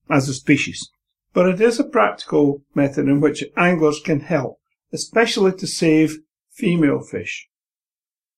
as 0.10 0.30
a 0.30 0.34
species 0.34 0.90
but 1.34 1.48
it 1.48 1.60
is 1.60 1.80
a 1.80 1.84
practical 1.84 2.64
method 2.76 3.08
in 3.08 3.20
which 3.20 3.44
anglers 3.58 4.00
can 4.04 4.20
help, 4.20 4.60
especially 4.92 5.52
to 5.52 5.68
save 5.68 6.20
female 6.52 7.02
fish. 7.02 7.48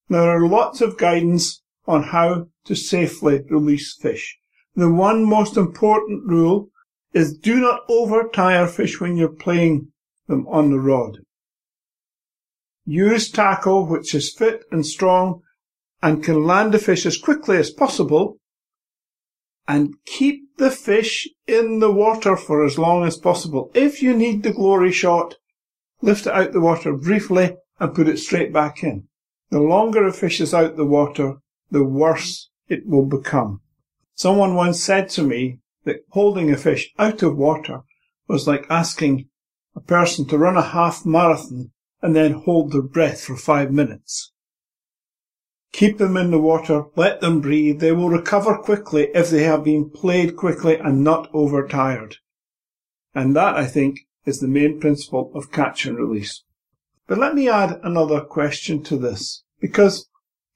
There 0.08 0.22
are 0.22 0.48
lots 0.48 0.82
of 0.82 0.98
guidance 0.98 1.62
on 1.86 2.04
how 2.04 2.48
to 2.66 2.76
safely 2.76 3.44
release 3.50 3.96
fish. 3.96 4.38
The 4.76 4.92
one 4.92 5.24
most 5.24 5.58
important 5.58 6.26
rule 6.26 6.70
is 7.14 7.38
do 7.38 7.60
not 7.60 7.88
overtire 7.90 8.70
fish 8.70 9.00
when 9.00 9.18
you're 9.18 9.30
playing 9.30 9.92
them 10.28 10.48
on 10.48 10.72
the 10.72 10.80
rod. 10.80 11.20
Use 12.86 13.30
tackle 13.30 13.86
which 13.86 14.14
is 14.14 14.34
fit 14.34 14.64
and 14.72 14.86
strong 14.86 15.42
and 16.02 16.24
can 16.24 16.44
land 16.44 16.74
the 16.74 16.80
fish 16.80 17.06
as 17.06 17.18
quickly 17.18 17.58
as 17.58 17.72
possible 17.72 18.38
and 19.68 19.96
keep 20.06 20.58
the 20.58 20.72
fish 20.72 21.28
in 21.48 21.80
the 21.80 21.92
water 21.92 22.38
for 22.38 22.64
as 22.64 22.78
long 22.78 23.06
as 23.06 23.18
possible. 23.18 23.72
If 23.74 24.02
you 24.02 24.16
need 24.16 24.44
the 24.44 24.54
glory 24.54 24.92
shot, 24.92 25.36
lift 26.02 26.28
it 26.28 26.34
out 26.34 26.52
the 26.52 26.62
water 26.62 26.94
briefly 26.94 27.58
and 27.80 27.94
put 27.94 28.08
it 28.08 28.20
straight 28.20 28.54
back 28.54 28.84
in. 28.84 29.08
The 29.50 29.60
longer 29.60 30.06
a 30.06 30.14
fish 30.14 30.40
is 30.42 30.54
out 30.54 30.76
the 30.76 30.86
water, 30.86 31.38
the 31.72 31.84
worse 31.84 32.50
it 32.68 32.86
will 32.86 33.06
become. 33.06 33.62
Someone 34.14 34.56
once 34.56 34.82
said 34.82 35.10
to 35.10 35.24
me 35.24 35.60
that 35.84 36.06
holding 36.10 36.52
a 36.52 36.58
fish 36.58 36.92
out 36.98 37.22
of 37.22 37.38
water 37.38 37.82
was 38.28 38.48
like 38.48 38.66
asking 38.70 39.30
a 39.76 39.82
person 39.82 40.28
to 40.28 40.38
run 40.38 40.58
a 40.58 40.62
half 40.62 41.06
marathon 41.06 41.72
and 42.02 42.16
then 42.16 42.34
hold 42.34 42.72
their 42.72 42.82
breath 42.82 43.22
for 43.22 43.36
five 43.36 43.72
minutes. 43.72 44.32
Keep 45.76 45.98
them 45.98 46.16
in 46.16 46.32
the 46.32 46.40
water, 46.40 46.86
let 46.96 47.20
them 47.20 47.42
breathe. 47.42 47.82
They 47.82 47.92
will 47.92 48.08
recover 48.08 48.58
quickly 48.58 49.10
if 49.14 49.30
they 49.30 49.44
have 49.44 49.66
been 49.66 49.90
played 49.90 50.38
quickly 50.38 50.78
and 50.78 51.04
not 51.04 51.30
overtired. 51.34 52.16
And 53.14 53.36
that, 53.36 53.58
I 53.58 53.66
think, 53.66 54.08
is 54.26 54.40
the 54.40 54.48
main 54.48 54.80
principle 54.80 55.34
of 55.36 55.52
catch 55.52 55.86
and 55.86 55.98
release. 55.98 56.46
But 57.08 57.18
let 57.18 57.36
me 57.36 57.50
add 57.50 57.82
another 57.84 58.22
question 58.22 58.84
to 58.84 58.96
this, 58.96 59.44
because 59.60 60.08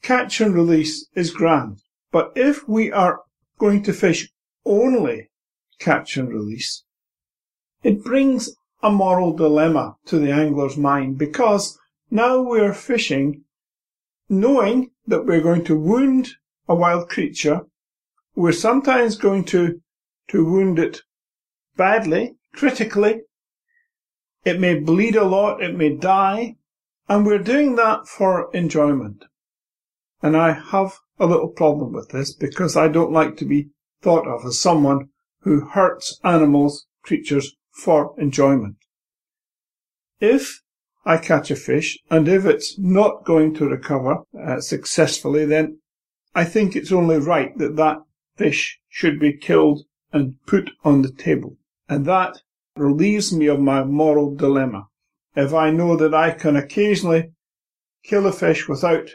catch 0.02 0.40
and 0.40 0.56
release 0.56 1.06
is 1.16 1.32
grand. 1.32 1.82
But 2.14 2.32
if 2.38 2.66
we 2.66 2.90
are 2.90 3.20
going 3.58 3.84
to 3.84 3.92
fish 3.92 4.32
only 4.64 5.32
catch 5.80 6.16
and 6.16 6.30
release, 6.30 6.86
it 7.84 8.06
brings 8.06 8.56
a 8.82 8.90
moral 8.90 9.34
dilemma 9.34 9.98
to 10.06 10.18
the 10.18 10.32
angler's 10.32 10.78
mind 10.78 11.18
because 11.18 11.78
now 12.10 12.42
we 12.42 12.62
are 12.62 12.74
fishing 12.74 13.44
knowing 14.30 14.92
that 15.08 15.26
we're 15.26 15.42
going 15.42 15.66
to 15.66 15.78
wound 15.78 16.30
a 16.68 16.76
wild 16.76 17.10
creature, 17.10 17.62
we're 18.36 18.52
sometimes 18.52 19.18
going 19.18 19.44
to, 19.44 19.82
to 20.30 20.46
wound 20.46 20.80
it 20.80 21.02
badly, 21.76 22.36
critically. 22.54 23.22
It 24.46 24.60
may 24.60 24.80
bleed 24.80 25.16
a 25.16 25.26
lot, 25.26 25.62
it 25.62 25.76
may 25.76 25.96
die, 25.96 26.56
and 27.10 27.26
we're 27.26 27.40
doing 27.40 27.76
that 27.76 28.08
for 28.08 28.50
enjoyment. 28.54 29.26
And 30.22 30.38
I 30.38 30.54
have 30.54 31.00
a 31.20 31.26
little 31.26 31.50
problem 31.50 31.92
with 31.92 32.10
this 32.10 32.34
because 32.34 32.78
I 32.78 32.88
don't 32.88 33.12
like 33.12 33.36
to 33.38 33.46
be 33.46 33.70
thought 34.02 34.28
of 34.28 34.46
as 34.46 34.62
someone 34.62 35.10
who 35.42 35.62
hurts 35.62 36.20
animals, 36.24 36.86
creatures 37.02 37.56
for 37.72 38.14
enjoyment. 38.18 38.76
If 40.20 40.62
I 41.06 41.18
catch 41.18 41.50
a 41.50 41.56
fish 41.56 41.98
and 42.10 42.28
if 42.28 42.46
it's 42.46 42.78
not 42.78 43.26
going 43.26 43.54
to 43.56 43.70
recover 43.70 44.24
uh, 44.38 44.60
successfully, 44.60 45.46
then 45.46 45.80
I 46.36 46.44
think 46.46 46.76
it's 46.76 46.92
only 46.92 47.18
right 47.18 47.58
that 47.58 47.76
that 47.78 47.98
fish 48.36 48.80
should 48.90 49.20
be 49.20 49.34
killed 49.34 49.84
and 50.12 50.36
put 50.46 50.72
on 50.84 51.02
the 51.02 51.12
table. 51.12 51.58
And 51.88 52.06
that 52.06 52.42
relieves 52.76 53.34
me 53.34 53.48
of 53.48 53.60
my 53.60 53.84
moral 53.84 54.36
dilemma. 54.36 54.88
If 55.36 55.54
I 55.54 55.72
know 55.72 55.96
that 55.96 56.14
I 56.14 56.32
can 56.32 56.56
occasionally 56.56 57.32
kill 58.04 58.26
a 58.28 58.32
fish 58.32 58.68
without 58.68 59.10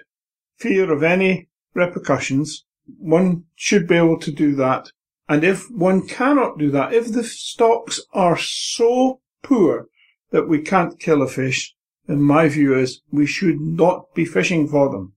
fear 0.57 0.93
of 0.93 1.03
any 1.03 1.49
repercussions, 1.75 2.65
one 2.99 3.45
should 3.55 3.87
be 3.87 3.97
able 3.97 4.19
to 4.21 4.31
do 4.31 4.55
that. 4.57 4.91
And 5.29 5.43
if 5.43 5.71
one 5.71 6.07
cannot 6.07 6.59
do 6.59 6.71
that, 6.71 6.93
if 6.93 7.13
the 7.13 7.25
stocks 7.25 8.01
are 8.13 8.37
so 8.37 9.21
poor 9.43 9.89
that 10.35 10.49
we 10.49 10.59
can't 10.59 10.99
kill 10.99 11.23
a 11.23 11.29
fish, 11.29 11.77
then 12.09 12.21
my 12.21 12.49
view 12.49 12.77
is 12.77 13.03
we 13.13 13.25
should 13.25 13.61
not 13.61 14.13
be 14.17 14.25
fishing 14.25 14.67
for 14.67 14.91
them. 14.91 15.13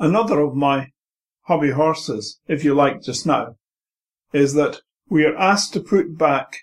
Another 0.00 0.40
of 0.40 0.56
my 0.56 0.90
hobby 1.42 1.72
horses, 1.72 2.40
if 2.48 2.64
you 2.64 2.74
like 2.74 3.02
just 3.02 3.26
now, 3.26 3.56
is 4.32 4.54
that 4.54 4.80
we 5.10 5.26
are 5.26 5.36
asked 5.36 5.74
to 5.74 5.80
put 5.80 6.16
back 6.16 6.60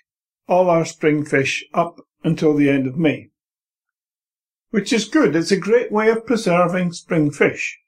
all 0.48 0.68
our 0.68 0.84
spring 0.84 1.24
fish 1.24 1.64
up 1.72 2.00
until 2.24 2.54
the 2.54 2.68
end 2.68 2.88
of 2.88 2.98
May. 2.98 3.30
Which 4.70 4.92
is 4.92 5.08
good. 5.08 5.36
It's 5.36 5.52
a 5.52 5.56
great 5.56 5.92
way 5.92 6.10
of 6.10 6.26
preserving 6.26 6.92
spring 6.94 7.30
fish. 7.30 7.78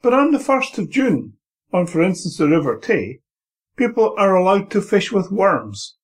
But 0.00 0.14
on 0.14 0.32
the 0.32 0.38
1st 0.38 0.78
of 0.78 0.88
June, 0.88 1.34
on 1.74 1.86
for 1.86 2.00
instance 2.00 2.38
the 2.38 2.48
River 2.48 2.78
Tay, 2.78 3.20
people 3.76 4.14
are 4.16 4.34
allowed 4.34 4.70
to 4.70 4.80
fish 4.80 5.12
with 5.12 5.30
worms, 5.30 5.97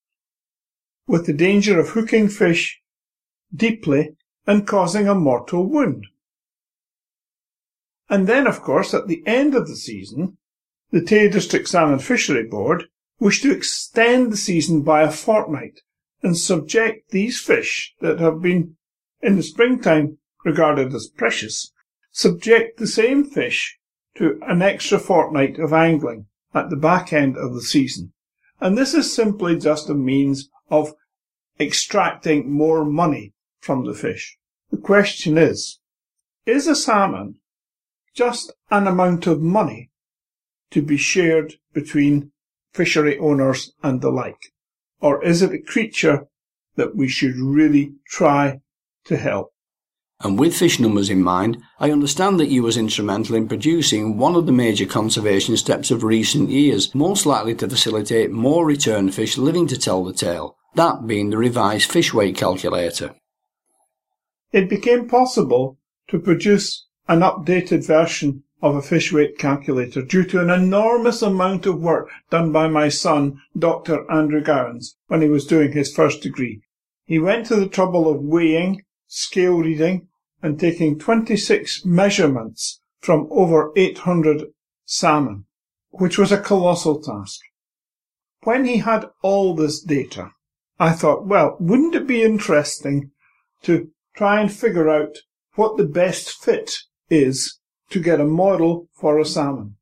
with 1.06 1.26
the 1.26 1.32
danger 1.32 1.78
of 1.78 1.90
hooking 1.90 2.28
fish 2.28 2.80
deeply 3.54 4.16
and 4.46 4.66
causing 4.66 5.08
a 5.08 5.14
mortal 5.14 5.66
wound. 5.66 6.06
And 8.08 8.26
then, 8.26 8.46
of 8.46 8.62
course, 8.62 8.92
at 8.94 9.06
the 9.06 9.22
end 9.26 9.54
of 9.54 9.66
the 9.66 9.76
season, 9.76 10.36
the 10.90 11.02
Tay 11.02 11.28
District 11.28 11.66
Salmon 11.66 11.98
Fishery 11.98 12.46
Board 12.46 12.84
wish 13.18 13.40
to 13.42 13.52
extend 13.52 14.32
the 14.32 14.36
season 14.36 14.82
by 14.82 15.02
a 15.02 15.10
fortnight 15.10 15.80
and 16.22 16.36
subject 16.36 17.10
these 17.10 17.40
fish 17.40 17.94
that 18.00 18.20
have 18.20 18.40
been 18.42 18.76
in 19.20 19.36
the 19.36 19.42
springtime 19.42 20.18
regarded 20.44 20.94
as 20.94 21.08
precious, 21.08 21.72
subject 22.10 22.78
the 22.78 22.86
same 22.86 23.24
fish 23.24 23.78
to 24.16 24.38
an 24.46 24.62
extra 24.62 24.98
fortnight 24.98 25.58
of 25.58 25.72
angling 25.72 26.26
at 26.54 26.70
the 26.70 26.76
back 26.76 27.12
end 27.12 27.36
of 27.36 27.54
the 27.54 27.62
season. 27.62 28.12
And 28.60 28.78
this 28.78 28.94
is 28.94 29.12
simply 29.12 29.58
just 29.58 29.90
a 29.90 29.94
means 29.94 30.48
of 30.70 30.94
extracting 31.60 32.50
more 32.50 32.84
money 32.84 33.32
from 33.60 33.84
the 33.84 33.94
fish. 33.94 34.36
The 34.70 34.76
question 34.78 35.38
is, 35.38 35.78
is 36.46 36.66
a 36.66 36.74
salmon 36.74 37.36
just 38.14 38.52
an 38.70 38.86
amount 38.86 39.26
of 39.26 39.40
money 39.40 39.90
to 40.70 40.82
be 40.82 40.96
shared 40.96 41.54
between 41.72 42.30
fishery 42.72 43.18
owners 43.18 43.72
and 43.82 44.00
the 44.00 44.10
like? 44.10 44.52
Or 45.00 45.24
is 45.24 45.42
it 45.42 45.52
a 45.52 45.58
creature 45.58 46.26
that 46.76 46.96
we 46.96 47.08
should 47.08 47.36
really 47.36 47.94
try 48.08 48.60
to 49.04 49.16
help? 49.16 49.53
And 50.20 50.38
with 50.38 50.56
fish 50.56 50.78
numbers 50.78 51.10
in 51.10 51.22
mind, 51.22 51.58
I 51.80 51.90
understand 51.90 52.38
that 52.40 52.48
you 52.48 52.62
was 52.62 52.76
instrumental 52.76 53.34
in 53.36 53.48
producing 53.48 54.16
one 54.16 54.36
of 54.36 54.46
the 54.46 54.52
major 54.52 54.86
conservation 54.86 55.56
steps 55.56 55.90
of 55.90 56.04
recent 56.04 56.50
years, 56.50 56.94
most 56.94 57.26
likely 57.26 57.54
to 57.56 57.68
facilitate 57.68 58.30
more 58.30 58.64
return 58.64 59.10
fish 59.10 59.36
living 59.36 59.66
to 59.66 59.78
tell 59.78 60.04
the 60.04 60.12
tale, 60.12 60.56
that 60.76 61.06
being 61.06 61.30
the 61.30 61.38
revised 61.38 61.90
fish 61.90 62.14
weight 62.14 62.36
calculator. 62.36 63.14
It 64.52 64.68
became 64.68 65.08
possible 65.08 65.78
to 66.08 66.20
produce 66.20 66.86
an 67.08 67.20
updated 67.20 67.86
version 67.86 68.44
of 68.62 68.76
a 68.76 68.82
fish 68.82 69.12
weight 69.12 69.36
calculator 69.36 70.00
due 70.00 70.24
to 70.24 70.40
an 70.40 70.48
enormous 70.48 71.20
amount 71.20 71.66
of 71.66 71.80
work 71.80 72.08
done 72.30 72.50
by 72.50 72.66
my 72.66 72.88
son, 72.88 73.38
Dr. 73.58 74.10
Andrew 74.10 74.40
Gowans, 74.40 74.96
when 75.08 75.20
he 75.20 75.28
was 75.28 75.46
doing 75.46 75.72
his 75.72 75.92
first 75.92 76.22
degree. 76.22 76.62
He 77.04 77.18
went 77.18 77.44
to 77.46 77.56
the 77.56 77.68
trouble 77.68 78.08
of 78.08 78.22
weighing, 78.22 78.82
scale 79.14 79.58
reading, 79.58 80.08
and 80.42 80.58
taking 80.58 80.98
26 80.98 81.84
measurements 81.84 82.80
from 83.00 83.26
over 83.30 83.72
800 83.76 84.46
salmon, 84.84 85.46
which 85.90 86.18
was 86.18 86.32
a 86.32 86.40
colossal 86.40 87.00
task. 87.00 87.40
When 88.42 88.64
he 88.64 88.78
had 88.78 89.08
all 89.22 89.54
this 89.54 89.80
data, 89.80 90.32
I 90.78 90.92
thought, 90.92 91.26
well, 91.26 91.56
wouldn't 91.60 91.94
it 91.94 92.06
be 92.06 92.22
interesting 92.22 93.10
to 93.62 93.90
try 94.14 94.40
and 94.40 94.52
figure 94.52 94.88
out 94.88 95.16
what 95.54 95.76
the 95.76 95.84
best 95.84 96.30
fit 96.30 96.78
is 97.10 97.58
to 97.90 98.00
get 98.00 98.20
a 98.20 98.24
model 98.24 98.88
for 98.92 99.18
a 99.18 99.24
salmon. 99.24 99.76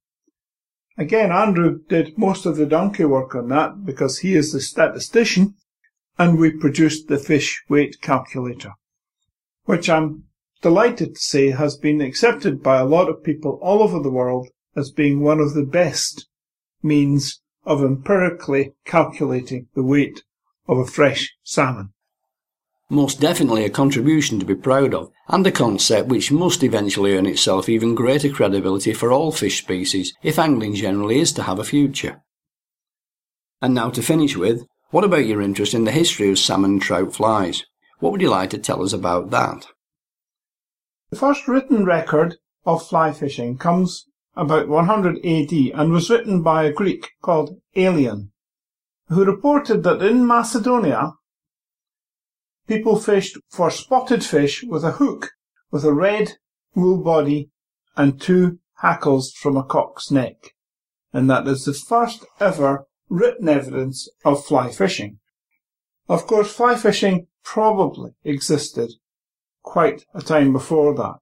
Again, 0.98 1.32
Andrew 1.32 1.80
did 1.88 2.18
most 2.18 2.44
of 2.44 2.56
the 2.56 2.66
donkey 2.66 3.04
work 3.04 3.34
on 3.34 3.48
that 3.48 3.84
because 3.84 4.18
he 4.18 4.34
is 4.34 4.52
the 4.52 4.60
statistician 4.60 5.54
and 6.18 6.38
we 6.38 6.50
produced 6.50 7.08
the 7.08 7.18
fish 7.18 7.62
weight 7.68 8.00
calculator, 8.02 8.72
which 9.64 9.88
I'm 9.88 10.24
delighted 10.60 11.14
to 11.14 11.20
say 11.20 11.50
has 11.50 11.76
been 11.76 12.00
accepted 12.00 12.62
by 12.62 12.78
a 12.78 12.84
lot 12.84 13.08
of 13.08 13.24
people 13.24 13.58
all 13.62 13.82
over 13.82 14.00
the 14.00 14.10
world 14.10 14.48
as 14.74 14.90
being 14.90 15.20
one 15.20 15.40
of 15.40 15.54
the 15.54 15.64
best 15.64 16.28
means 16.82 17.40
of 17.64 17.82
empirically 17.82 18.74
calculating 18.84 19.68
the 19.74 19.84
weight 19.84 20.22
of 20.66 20.78
a 20.78 20.86
fresh 20.86 21.32
salmon 21.42 21.92
most 22.92 23.20
definitely 23.20 23.64
a 23.64 23.70
contribution 23.70 24.38
to 24.38 24.44
be 24.44 24.54
proud 24.54 24.92
of, 24.92 25.10
and 25.26 25.46
a 25.46 25.50
concept 25.50 26.08
which 26.08 26.30
must 26.30 26.62
eventually 26.62 27.16
earn 27.16 27.24
itself 27.24 27.68
even 27.68 27.94
greater 27.94 28.28
credibility 28.28 28.92
for 28.92 29.10
all 29.10 29.32
fish 29.32 29.62
species 29.62 30.12
if 30.22 30.38
angling 30.38 30.74
generally 30.74 31.18
is 31.18 31.32
to 31.32 31.42
have 31.42 31.58
a 31.58 31.64
future. 31.64 32.22
And 33.62 33.74
now 33.74 33.88
to 33.90 34.02
finish 34.02 34.36
with, 34.36 34.66
what 34.90 35.04
about 35.04 35.24
your 35.24 35.40
interest 35.40 35.72
in 35.72 35.84
the 35.84 35.90
history 35.90 36.28
of 36.30 36.38
salmon 36.38 36.80
trout 36.80 37.14
flies? 37.14 37.64
What 38.02 38.10
would 38.10 38.20
you 38.20 38.30
like 38.30 38.50
to 38.50 38.58
tell 38.58 38.82
us 38.82 38.92
about 38.92 39.30
that? 39.30 39.68
The 41.10 41.16
first 41.16 41.46
written 41.46 41.84
record 41.84 42.34
of 42.66 42.84
fly 42.84 43.12
fishing 43.12 43.56
comes 43.56 44.08
about 44.34 44.66
100 44.66 45.24
AD 45.24 45.52
and 45.52 45.92
was 45.92 46.10
written 46.10 46.42
by 46.42 46.64
a 46.64 46.72
Greek 46.72 47.12
called 47.22 47.60
Aelian, 47.76 48.32
who 49.06 49.24
reported 49.24 49.84
that 49.84 50.02
in 50.02 50.26
Macedonia 50.26 51.12
People 52.66 52.98
fished 52.98 53.38
for 53.48 53.70
spotted 53.70 54.24
fish 54.24 54.64
with 54.64 54.82
a 54.82 54.98
hook 54.98 55.30
with 55.70 55.84
a 55.84 55.94
red 55.94 56.38
wool 56.74 57.04
body 57.04 57.52
and 57.96 58.20
two 58.20 58.58
hackles 58.78 59.32
from 59.32 59.56
a 59.56 59.62
cock's 59.62 60.10
neck. 60.10 60.54
And 61.12 61.30
that 61.30 61.46
is 61.46 61.66
the 61.66 61.72
first 61.72 62.26
ever 62.40 62.86
written 63.08 63.48
evidence 63.48 64.08
of 64.24 64.44
fly 64.44 64.72
fishing. 64.72 65.20
Of 66.08 66.26
course, 66.26 66.52
fly 66.52 66.74
fishing 66.74 67.28
probably 67.44 68.12
existed 68.24 68.92
quite 69.62 70.04
a 70.14 70.22
time 70.22 70.52
before 70.52 70.94
that. 70.94 71.16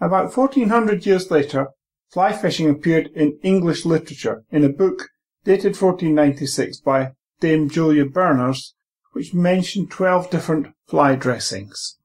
About 0.00 0.36
1400 0.36 1.04
years 1.06 1.30
later, 1.30 1.68
fly 2.10 2.32
fishing 2.32 2.70
appeared 2.70 3.08
in 3.14 3.38
English 3.42 3.84
literature 3.84 4.44
in 4.50 4.64
a 4.64 4.68
book 4.68 5.08
dated 5.44 5.80
1496 5.80 6.80
by 6.80 7.12
Dame 7.40 7.68
Julia 7.68 8.04
Berners 8.04 8.74
which 9.12 9.34
mentioned 9.34 9.90
12 9.90 10.30
different 10.30 10.68
fly 10.86 11.16
dressings. 11.16 11.98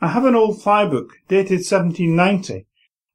I 0.00 0.08
have 0.08 0.24
an 0.24 0.34
old 0.34 0.62
fly 0.62 0.86
book 0.86 1.14
dated 1.28 1.64
1790 1.64 2.66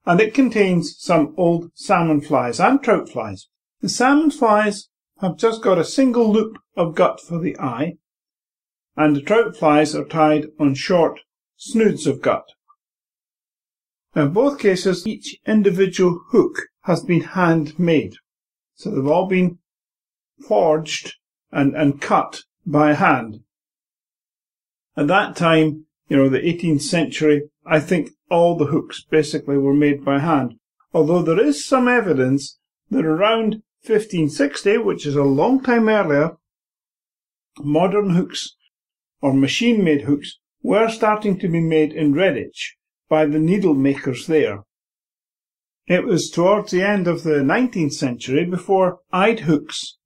and 0.05 0.19
it 0.19 0.33
contains 0.33 0.95
some 0.97 1.33
old 1.37 1.71
salmon 1.75 2.21
flies 2.21 2.59
and 2.59 2.81
trout 2.83 3.07
flies. 3.07 3.47
The 3.81 3.89
salmon 3.89 4.31
flies 4.31 4.89
have 5.21 5.37
just 5.37 5.61
got 5.61 5.77
a 5.77 5.85
single 5.85 6.31
loop 6.31 6.57
of 6.75 6.95
gut 6.95 7.21
for 7.21 7.39
the 7.39 7.57
eye 7.59 7.97
and 8.95 9.15
the 9.15 9.21
trout 9.21 9.55
flies 9.55 9.95
are 9.95 10.05
tied 10.05 10.47
on 10.59 10.73
short 10.73 11.19
snoods 11.55 12.07
of 12.07 12.21
gut. 12.21 12.45
In 14.15 14.33
both 14.33 14.59
cases, 14.59 15.07
each 15.07 15.37
individual 15.45 16.21
hook 16.29 16.67
has 16.83 17.03
been 17.03 17.21
handmade. 17.21 18.15
So 18.75 18.91
they've 18.91 19.07
all 19.07 19.27
been 19.27 19.59
forged 20.45 21.15
and, 21.51 21.75
and 21.75 22.01
cut 22.01 22.43
by 22.65 22.93
hand. 22.93 23.41
At 24.97 25.07
that 25.07 25.35
time, 25.35 25.85
you 26.09 26.17
know, 26.17 26.27
the 26.27 26.39
18th 26.39 26.81
century, 26.81 27.43
I 27.65 27.79
think 27.79 28.09
all 28.29 28.57
the 28.57 28.65
hooks 28.65 29.03
basically 29.03 29.57
were 29.57 29.73
made 29.73 30.03
by 30.03 30.19
hand. 30.19 30.55
Although 30.93 31.21
there 31.21 31.39
is 31.39 31.65
some 31.65 31.87
evidence 31.87 32.57
that 32.89 33.05
around 33.05 33.63
1560, 33.85 34.77
which 34.79 35.05
is 35.05 35.15
a 35.15 35.23
long 35.23 35.63
time 35.63 35.87
earlier, 35.87 36.37
modern 37.59 38.09
hooks 38.11 38.55
or 39.21 39.33
machine 39.33 39.83
made 39.83 40.01
hooks 40.01 40.39
were 40.63 40.89
starting 40.89 41.37
to 41.39 41.47
be 41.47 41.61
made 41.61 41.93
in 41.93 42.13
Redditch 42.13 42.73
by 43.09 43.25
the 43.25 43.39
needle 43.39 43.73
makers 43.73 44.27
there. 44.27 44.63
It 45.87 46.05
was 46.05 46.29
towards 46.29 46.71
the 46.71 46.81
end 46.81 47.07
of 47.07 47.23
the 47.23 47.41
19th 47.41 47.93
century 47.93 48.45
before 48.45 48.99
eyed 49.11 49.41
hooks 49.41 49.97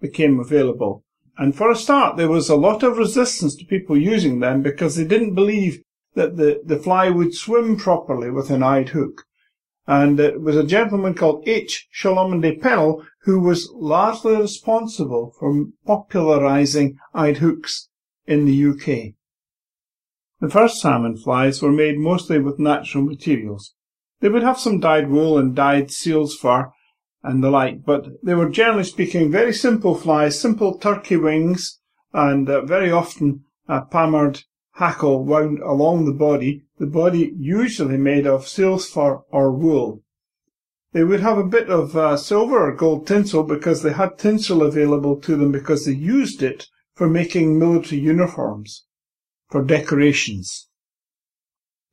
became 0.00 0.38
available. 0.38 1.02
And 1.36 1.56
for 1.56 1.70
a 1.70 1.76
start, 1.76 2.16
there 2.16 2.28
was 2.28 2.48
a 2.48 2.56
lot 2.56 2.82
of 2.82 2.98
resistance 2.98 3.56
to 3.56 3.64
people 3.64 3.96
using 3.96 4.40
them 4.40 4.62
because 4.62 4.96
they 4.96 5.04
didn't 5.04 5.34
believe 5.34 5.82
that 6.14 6.36
the, 6.36 6.62
the 6.64 6.78
fly 6.78 7.10
would 7.10 7.34
swim 7.34 7.76
properly 7.76 8.30
with 8.30 8.50
an 8.50 8.62
eyed 8.62 8.90
hook. 8.90 9.24
And 9.86 10.20
it 10.20 10.40
was 10.40 10.56
a 10.56 10.64
gentleman 10.64 11.14
called 11.14 11.46
H. 11.46 11.88
Cholmondeley 12.00 12.60
Pennell 12.60 13.04
who 13.22 13.40
was 13.40 13.70
largely 13.74 14.36
responsible 14.36 15.34
for 15.38 15.66
popularizing 15.84 16.98
eyed 17.12 17.38
hooks 17.38 17.88
in 18.26 18.44
the 18.44 18.66
UK. 18.66 19.14
The 20.40 20.50
first 20.50 20.80
salmon 20.80 21.16
flies 21.16 21.62
were 21.62 21.72
made 21.72 21.98
mostly 21.98 22.38
with 22.38 22.58
natural 22.58 23.04
materials. 23.04 23.74
They 24.20 24.28
would 24.28 24.42
have 24.42 24.58
some 24.58 24.80
dyed 24.80 25.10
wool 25.10 25.38
and 25.38 25.54
dyed 25.54 25.90
seal's 25.90 26.34
fur 26.34 26.72
and 27.22 27.42
the 27.42 27.50
like, 27.50 27.84
but 27.84 28.08
they 28.22 28.34
were 28.34 28.48
generally 28.48 28.84
speaking 28.84 29.30
very 29.30 29.52
simple 29.52 29.94
flies, 29.94 30.40
simple 30.40 30.76
turkey 30.78 31.16
wings, 31.16 31.80
and 32.12 32.48
uh, 32.48 32.60
very 32.62 32.90
often 32.90 33.44
a 33.68 33.82
palmered 33.82 34.42
hackle 34.72 35.24
wound 35.24 35.60
along 35.60 36.04
the 36.04 36.12
body, 36.12 36.64
the 36.78 36.86
body 36.86 37.32
usually 37.38 37.96
made 37.96 38.26
of 38.26 38.48
seal's 38.48 38.88
fur 38.88 39.20
or 39.30 39.50
wool. 39.50 40.02
They 40.92 41.04
would 41.04 41.20
have 41.20 41.38
a 41.38 41.44
bit 41.44 41.70
of 41.70 41.96
uh, 41.96 42.16
silver 42.16 42.68
or 42.68 42.72
gold 42.72 43.06
tinsel 43.06 43.42
because 43.42 43.82
they 43.82 43.92
had 43.92 44.18
tinsel 44.18 44.62
available 44.62 45.16
to 45.20 45.36
them 45.36 45.50
because 45.50 45.86
they 45.86 45.92
used 45.92 46.42
it 46.42 46.66
for 46.94 47.08
making 47.08 47.58
military 47.58 48.00
uniforms 48.00 48.84
for 49.50 49.62
decorations. 49.62 50.68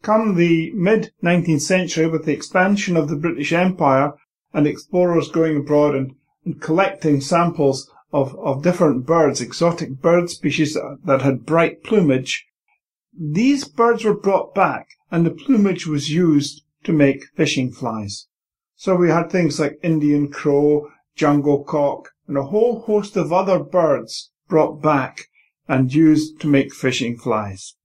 Come 0.02 0.36
the 0.36 0.72
mid 0.74 1.12
19th 1.24 1.62
century, 1.62 2.08
with 2.08 2.26
the 2.26 2.34
expansion 2.34 2.98
of 2.98 3.08
the 3.08 3.16
British 3.16 3.54
Empire 3.54 4.14
and 4.54 4.66
explorers 4.66 5.30
going 5.30 5.58
abroad 5.58 5.96
and, 5.96 6.16
and 6.46 6.62
collecting 6.62 7.22
samples 7.22 7.90
of, 8.12 8.36
of 8.40 8.64
different 8.64 9.06
birds, 9.06 9.42
exotic 9.42 10.02
bird 10.02 10.30
species 10.30 10.74
that, 10.74 11.00
that 11.06 11.22
had 11.22 11.46
bright 11.46 11.84
plumage, 11.84 12.48
these 13.14 13.66
birds 13.66 14.04
were 14.04 14.18
brought 14.18 14.56
back 14.56 14.88
and 15.12 15.26
the 15.26 15.32
plumage 15.32 15.86
was 15.86 16.12
used 16.12 16.64
to 16.84 16.92
make 16.92 17.26
fishing 17.36 17.72
flies. 17.72 18.28
So 18.76 18.96
we 18.96 19.10
had 19.10 19.30
things 19.30 19.60
like 19.60 19.80
Indian 19.84 20.32
crow, 20.32 20.90
jungle 21.16 21.64
cock, 21.64 22.10
and 22.28 22.38
a 22.38 22.44
whole 22.44 22.82
host 22.82 23.16
of 23.16 23.32
other 23.32 23.60
birds 23.60 24.31
brought 24.52 24.82
back 24.82 25.30
and 25.70 25.94
used 25.94 26.42
to 26.42 26.48
make 26.48 26.74
fishing 26.74 27.18
flies. 27.18 27.76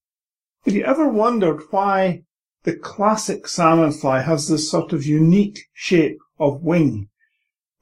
Have 0.64 0.74
you 0.74 0.82
ever 0.82 1.08
wondered 1.08 1.62
why 1.70 2.24
the 2.64 2.74
classic 2.74 3.46
salmon 3.46 3.92
fly 3.92 4.22
has 4.22 4.48
this 4.48 4.68
sort 4.68 4.92
of 4.92 5.06
unique 5.06 5.60
shape 5.72 6.18
of 6.40 6.62
wing? 6.62 7.08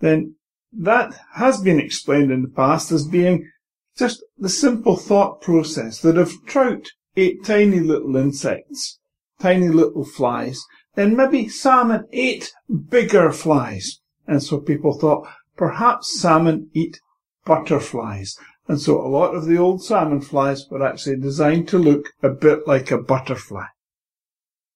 Then 0.01 0.37
that 0.71 1.19
has 1.37 1.63
been 1.63 1.81
explained 1.81 2.31
in 2.31 2.43
the 2.43 2.49
past 2.49 2.93
as 2.93 3.07
being 3.07 3.51
just 3.97 4.23
the 4.37 4.51
simple 4.51 4.97
thought 4.97 5.41
process 5.41 6.01
that 6.01 6.19
if 6.19 6.45
trout 6.45 6.89
ate 7.17 7.43
tiny 7.43 7.81
little 7.81 8.17
insects, 8.17 8.99
tiny 9.41 9.69
little 9.69 10.05
flies, 10.05 10.63
then 10.95 11.17
maybe 11.17 11.49
salmon 11.49 12.07
ate 12.13 12.53
bigger 12.91 13.33
flies. 13.33 14.01
And 14.27 14.43
so 14.43 14.59
people 14.59 14.99
thought 14.99 15.27
perhaps 15.57 16.21
salmon 16.21 16.69
eat 16.75 17.01
butterflies. 17.47 18.37
And 18.67 18.81
so 18.81 19.01
a 19.01 19.09
lot 19.09 19.35
of 19.35 19.45
the 19.45 19.59
old 19.59 19.83
salmon 19.85 20.21
flies 20.21 20.69
were 20.71 20.85
actually 20.85 21.17
designed 21.17 21.69
to 21.69 21.79
look 21.79 22.15
a 22.23 22.31
bit 22.31 22.67
like 22.67 22.91
a 22.91 22.99
butterfly. 22.99 23.67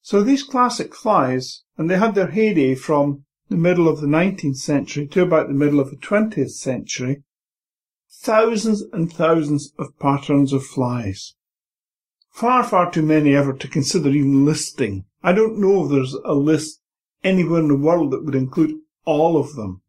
So 0.03 0.23
these 0.23 0.43
classic 0.43 0.95
flies, 0.95 1.63
and 1.77 1.91
they 1.91 1.99
had 1.99 2.15
their 2.15 2.31
heyday 2.31 2.75
from 2.75 3.25
the 3.49 3.57
middle 3.57 3.89
of 3.89 4.01
the 4.01 4.07
19th 4.07 4.57
century 4.57 5.07
to 5.09 5.23
about 5.23 5.49
the 5.49 5.55
middle 5.55 5.81
of 5.81 5.91
the 5.91 5.97
20th 5.97 6.51
century, 6.51 7.23
thousands 8.11 8.83
and 8.93 9.13
thousands 9.13 9.73
of 9.79 9.99
patterns 9.99 10.53
of 10.53 10.65
flies. 10.65 11.35
Far, 12.31 12.63
far 12.63 12.91
too 12.91 13.03
many 13.03 13.35
ever 13.35 13.53
to 13.53 13.69
consider 13.69 14.11
even 14.11 14.45
listing. 14.45 15.07
I 15.23 15.33
don't 15.33 15.59
know 15.59 15.85
if 15.85 15.91
there's 15.91 16.15
a 16.25 16.35
list 16.35 16.81
anywhere 17.25 17.61
in 17.61 17.69
the 17.69 17.77
world 17.77 18.11
that 18.13 18.25
would 18.25 18.35
include 18.35 18.77
all 19.05 19.37
of 19.37 19.57
them. 19.57 19.83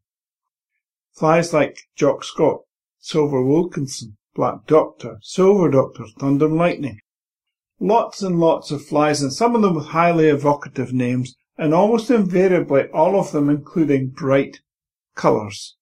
Flies 1.12 1.54
like 1.54 1.90
Jock 1.96 2.24
Scott, 2.24 2.62
Silver 3.02 3.42
Wilkinson, 3.42 4.18
Black 4.36 4.68
Doctor, 4.68 5.20
Silver 5.22 5.70
Doctor, 5.70 6.06
Thunder 6.20 6.48
and 6.48 6.58
Lightning. 6.58 7.00
Lots 7.80 8.22
and 8.22 8.40
lots 8.40 8.72
of 8.72 8.86
flies, 8.86 9.22
and 9.22 9.32
some 9.32 9.56
of 9.56 9.62
them 9.62 9.76
with 9.76 9.88
highly 9.88 10.28
evocative 10.28 10.92
names, 10.92 11.36
and 11.58 11.74
almost 11.74 12.12
invariably 12.12 12.88
all 12.90 13.18
of 13.20 13.32
them 13.32 13.50
including 13.50 14.10
bright 14.10 14.60
colours. 15.16 15.78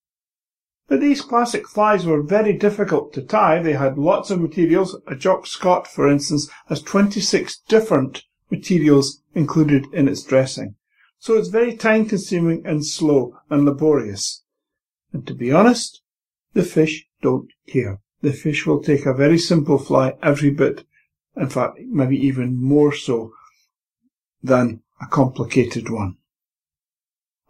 But 0.88 1.02
these 1.02 1.22
classic 1.22 1.68
flies 1.68 2.06
were 2.06 2.22
very 2.22 2.54
difficult 2.54 3.14
to 3.14 3.22
tie. 3.22 3.62
They 3.62 3.74
had 3.74 3.98
lots 3.98 4.30
of 4.30 4.40
materials. 4.40 4.96
A 5.08 5.16
Jock 5.16 5.46
Scott, 5.46 5.88
for 5.88 6.08
instance, 6.08 6.50
has 6.68 6.82
26 6.82 7.60
different 7.68 8.24
materials 8.50 9.22
included 9.34 9.86
in 9.92 10.08
its 10.08 10.24
dressing. 10.24 10.76
So 11.20 11.36
it's 11.36 11.50
very 11.50 11.76
time 11.76 12.06
consuming 12.06 12.66
and 12.66 12.86
slow 12.86 13.38
and 13.50 13.66
laborious. 13.66 14.44
And 15.12 15.26
to 15.28 15.34
be 15.34 15.52
honest, 15.52 16.02
the 16.54 16.64
fish 16.64 17.07
don't 17.22 17.50
care. 17.68 18.00
The 18.22 18.34
fish 18.34 18.66
will 18.66 18.82
take 18.82 19.06
a 19.06 19.14
very 19.14 19.38
simple 19.38 19.78
fly 19.78 20.16
every 20.24 20.50
bit, 20.50 20.86
in 21.36 21.50
fact, 21.50 21.80
maybe 21.80 22.18
even 22.18 22.62
more 22.62 22.94
so 22.94 23.34
than 24.42 24.82
a 25.02 25.08
complicated 25.08 25.90
one. 25.90 26.18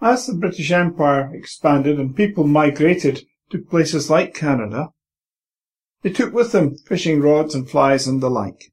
As 0.02 0.28
the 0.28 0.36
British 0.36 0.72
Empire 0.72 1.34
expanded 1.34 2.00
and 2.00 2.16
people 2.16 2.46
migrated 2.46 3.26
to 3.50 3.60
places 3.60 4.10
like 4.10 4.34
Canada, 4.34 4.90
they 6.02 6.12
took 6.12 6.34
with 6.34 6.52
them 6.52 6.78
fishing 6.78 7.22
rods 7.22 7.56
and 7.56 7.70
flies 7.70 8.08
and 8.08 8.22
the 8.22 8.30
like. 8.30 8.72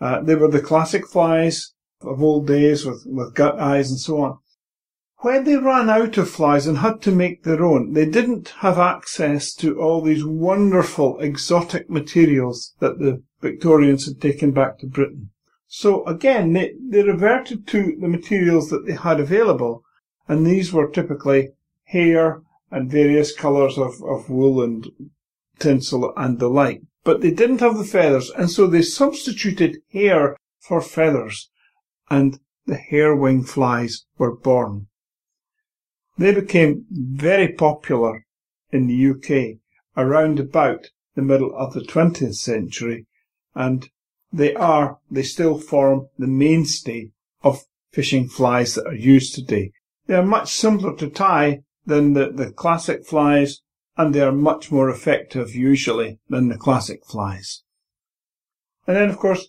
Uh, 0.00 0.20
they 0.22 0.34
were 0.34 0.50
the 0.50 0.60
classic 0.60 1.06
flies 1.06 1.72
of 2.00 2.22
old 2.22 2.46
days 2.46 2.84
with, 2.84 3.04
with 3.06 3.34
gut 3.34 3.58
eyes 3.58 3.90
and 3.90 4.00
so 4.00 4.20
on. 4.20 4.38
When 5.26 5.42
they 5.42 5.56
ran 5.56 5.90
out 5.90 6.18
of 6.18 6.30
flies 6.30 6.68
and 6.68 6.78
had 6.78 7.02
to 7.02 7.10
make 7.10 7.42
their 7.42 7.64
own, 7.64 7.94
they 7.94 8.06
didn't 8.06 8.50
have 8.60 8.78
access 8.78 9.52
to 9.54 9.80
all 9.80 10.00
these 10.00 10.24
wonderful 10.24 11.18
exotic 11.18 11.90
materials 11.90 12.76
that 12.78 13.00
the 13.00 13.24
Victorians 13.40 14.06
had 14.06 14.20
taken 14.20 14.52
back 14.52 14.78
to 14.78 14.86
Britain. 14.86 15.30
So 15.66 16.06
again, 16.06 16.52
they, 16.52 16.74
they 16.80 17.02
reverted 17.02 17.66
to 17.66 17.96
the 18.00 18.06
materials 18.06 18.70
that 18.70 18.86
they 18.86 18.92
had 18.92 19.18
available, 19.18 19.82
and 20.28 20.46
these 20.46 20.72
were 20.72 20.88
typically 20.88 21.48
hair 21.86 22.42
and 22.70 22.88
various 22.88 23.34
colours 23.34 23.76
of, 23.76 24.00
of 24.04 24.30
wool 24.30 24.62
and 24.62 24.86
tinsel 25.58 26.12
and 26.16 26.38
the 26.38 26.48
like. 26.48 26.82
But 27.02 27.20
they 27.20 27.32
didn't 27.32 27.58
have 27.62 27.78
the 27.78 27.82
feathers, 27.84 28.30
and 28.30 28.48
so 28.48 28.68
they 28.68 28.82
substituted 28.82 29.78
hair 29.92 30.36
for 30.60 30.80
feathers, 30.80 31.50
and 32.08 32.38
the 32.66 32.76
hair 32.76 33.16
wing 33.16 33.42
flies 33.42 34.04
were 34.18 34.36
born. 34.36 34.86
They 36.18 36.32
became 36.32 36.86
very 36.90 37.52
popular 37.52 38.24
in 38.70 38.86
the 38.86 39.10
UK 39.10 39.58
around 39.96 40.40
about 40.40 40.90
the 41.14 41.22
middle 41.22 41.54
of 41.54 41.74
the 41.74 41.80
20th 41.80 42.36
century, 42.36 43.06
and 43.54 43.88
they 44.32 44.54
are, 44.54 44.98
they 45.10 45.22
still 45.22 45.58
form 45.58 46.08
the 46.18 46.26
mainstay 46.26 47.10
of 47.42 47.64
fishing 47.92 48.28
flies 48.28 48.74
that 48.74 48.86
are 48.86 48.94
used 48.94 49.34
today. 49.34 49.72
They 50.06 50.14
are 50.14 50.24
much 50.24 50.52
simpler 50.52 50.94
to 50.96 51.10
tie 51.10 51.62
than 51.84 52.14
the, 52.14 52.30
the 52.30 52.50
classic 52.50 53.06
flies, 53.06 53.60
and 53.96 54.14
they 54.14 54.20
are 54.20 54.32
much 54.32 54.70
more 54.70 54.90
effective 54.90 55.54
usually 55.54 56.18
than 56.28 56.48
the 56.48 56.58
classic 56.58 57.04
flies. 57.06 57.62
And 58.86 58.96
then, 58.96 59.08
of 59.08 59.18
course, 59.18 59.48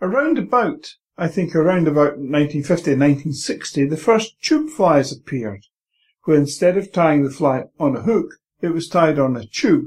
around 0.00 0.38
about, 0.38 0.94
I 1.18 1.28
think 1.28 1.54
around 1.54 1.88
about 1.88 2.18
1950, 2.18 2.92
1960, 2.92 3.86
the 3.86 3.96
first 3.96 4.40
tube 4.42 4.70
flies 4.70 5.12
appeared 5.12 5.66
where 6.24 6.36
instead 6.36 6.76
of 6.76 6.92
tying 6.92 7.24
the 7.24 7.30
fly 7.30 7.64
on 7.78 7.96
a 7.96 8.02
hook, 8.02 8.36
it 8.60 8.68
was 8.68 8.88
tied 8.88 9.18
on 9.18 9.36
a 9.36 9.44
tube. 9.44 9.86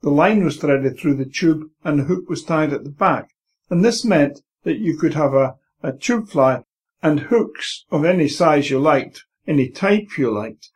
The 0.00 0.10
line 0.10 0.44
was 0.44 0.56
threaded 0.56 0.98
through 0.98 1.16
the 1.16 1.26
tube 1.26 1.68
and 1.84 1.98
the 1.98 2.04
hook 2.04 2.28
was 2.28 2.44
tied 2.44 2.72
at 2.72 2.84
the 2.84 2.90
back. 2.90 3.30
And 3.68 3.84
this 3.84 4.04
meant 4.04 4.40
that 4.64 4.78
you 4.78 4.96
could 4.96 5.14
have 5.14 5.34
a, 5.34 5.56
a 5.82 5.92
tube 5.92 6.30
fly 6.30 6.64
and 7.02 7.20
hooks 7.20 7.84
of 7.90 8.04
any 8.04 8.28
size 8.28 8.70
you 8.70 8.78
liked, 8.78 9.24
any 9.46 9.68
type 9.68 10.16
you 10.16 10.30
liked. 10.30 10.70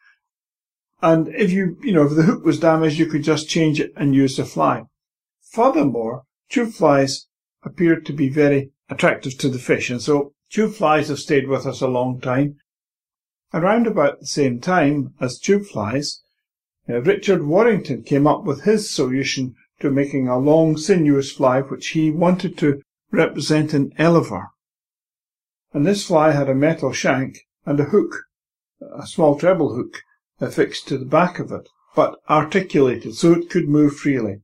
And 1.01 1.29
if 1.29 1.51
you, 1.51 1.79
you 1.83 1.93
know, 1.93 2.05
if 2.05 2.15
the 2.15 2.23
hook 2.25 2.45
was 2.45 2.61
damaged, 2.61 2.99
you 2.99 3.07
could 3.07 3.25
just 3.25 3.49
change 3.49 3.81
it 3.81 3.93
and 3.97 4.15
use 4.15 4.37
the 4.37 4.45
fly. 4.45 4.85
Furthermore, 5.41 6.25
tube 6.49 6.73
flies 6.73 7.27
appeared 7.63 8.05
to 8.07 8.13
be 8.13 8.29
very 8.29 8.71
attractive 8.89 9.39
to 9.39 9.49
the 9.49 9.59
fish. 9.59 9.91
And 9.91 10.01
so 10.01 10.33
tube 10.51 10.75
flies 10.75 11.09
have 11.09 11.19
stayed 11.19 11.49
with 11.49 11.67
us 11.67 11.81
a 11.81 11.89
long 11.89 12.21
time. 12.21 12.57
Around 13.53 13.87
about 13.87 14.21
the 14.21 14.27
same 14.27 14.61
time 14.61 15.15
as 15.21 15.39
tube 15.39 15.67
flies, 15.67 16.23
uh, 16.89 17.01
Richard 17.03 17.45
Waddington 17.45 18.03
came 18.03 18.27
up 18.27 18.45
with 18.45 18.65
his 18.65 18.91
solution 18.91 19.55
to 19.81 19.91
making 19.91 20.29
a 20.29 20.39
long 20.39 20.77
sinuous 20.77 21.33
fly 21.33 21.61
which 21.61 21.89
he 21.89 22.11
wanted 22.11 22.59
to 22.59 22.83
represent 23.11 23.73
an 23.73 23.93
elver. 23.99 24.49
And 25.73 25.87
this 25.87 26.07
fly 26.07 26.33
had 26.33 26.49
a 26.49 26.55
metal 26.55 26.93
shank 26.93 27.39
and 27.65 27.81
a 27.81 27.85
hook 27.85 28.25
a 28.99 29.07
small 29.07 29.39
treble 29.39 29.75
hook 29.75 30.03
affixed 30.41 30.87
to 30.89 30.99
the 30.99 31.05
back 31.05 31.39
of 31.39 31.51
it, 31.51 31.69
but 31.95 32.19
articulated 32.29 33.15
so 33.15 33.33
it 33.33 33.49
could 33.49 33.69
move 33.69 33.97
freely. 33.97 34.43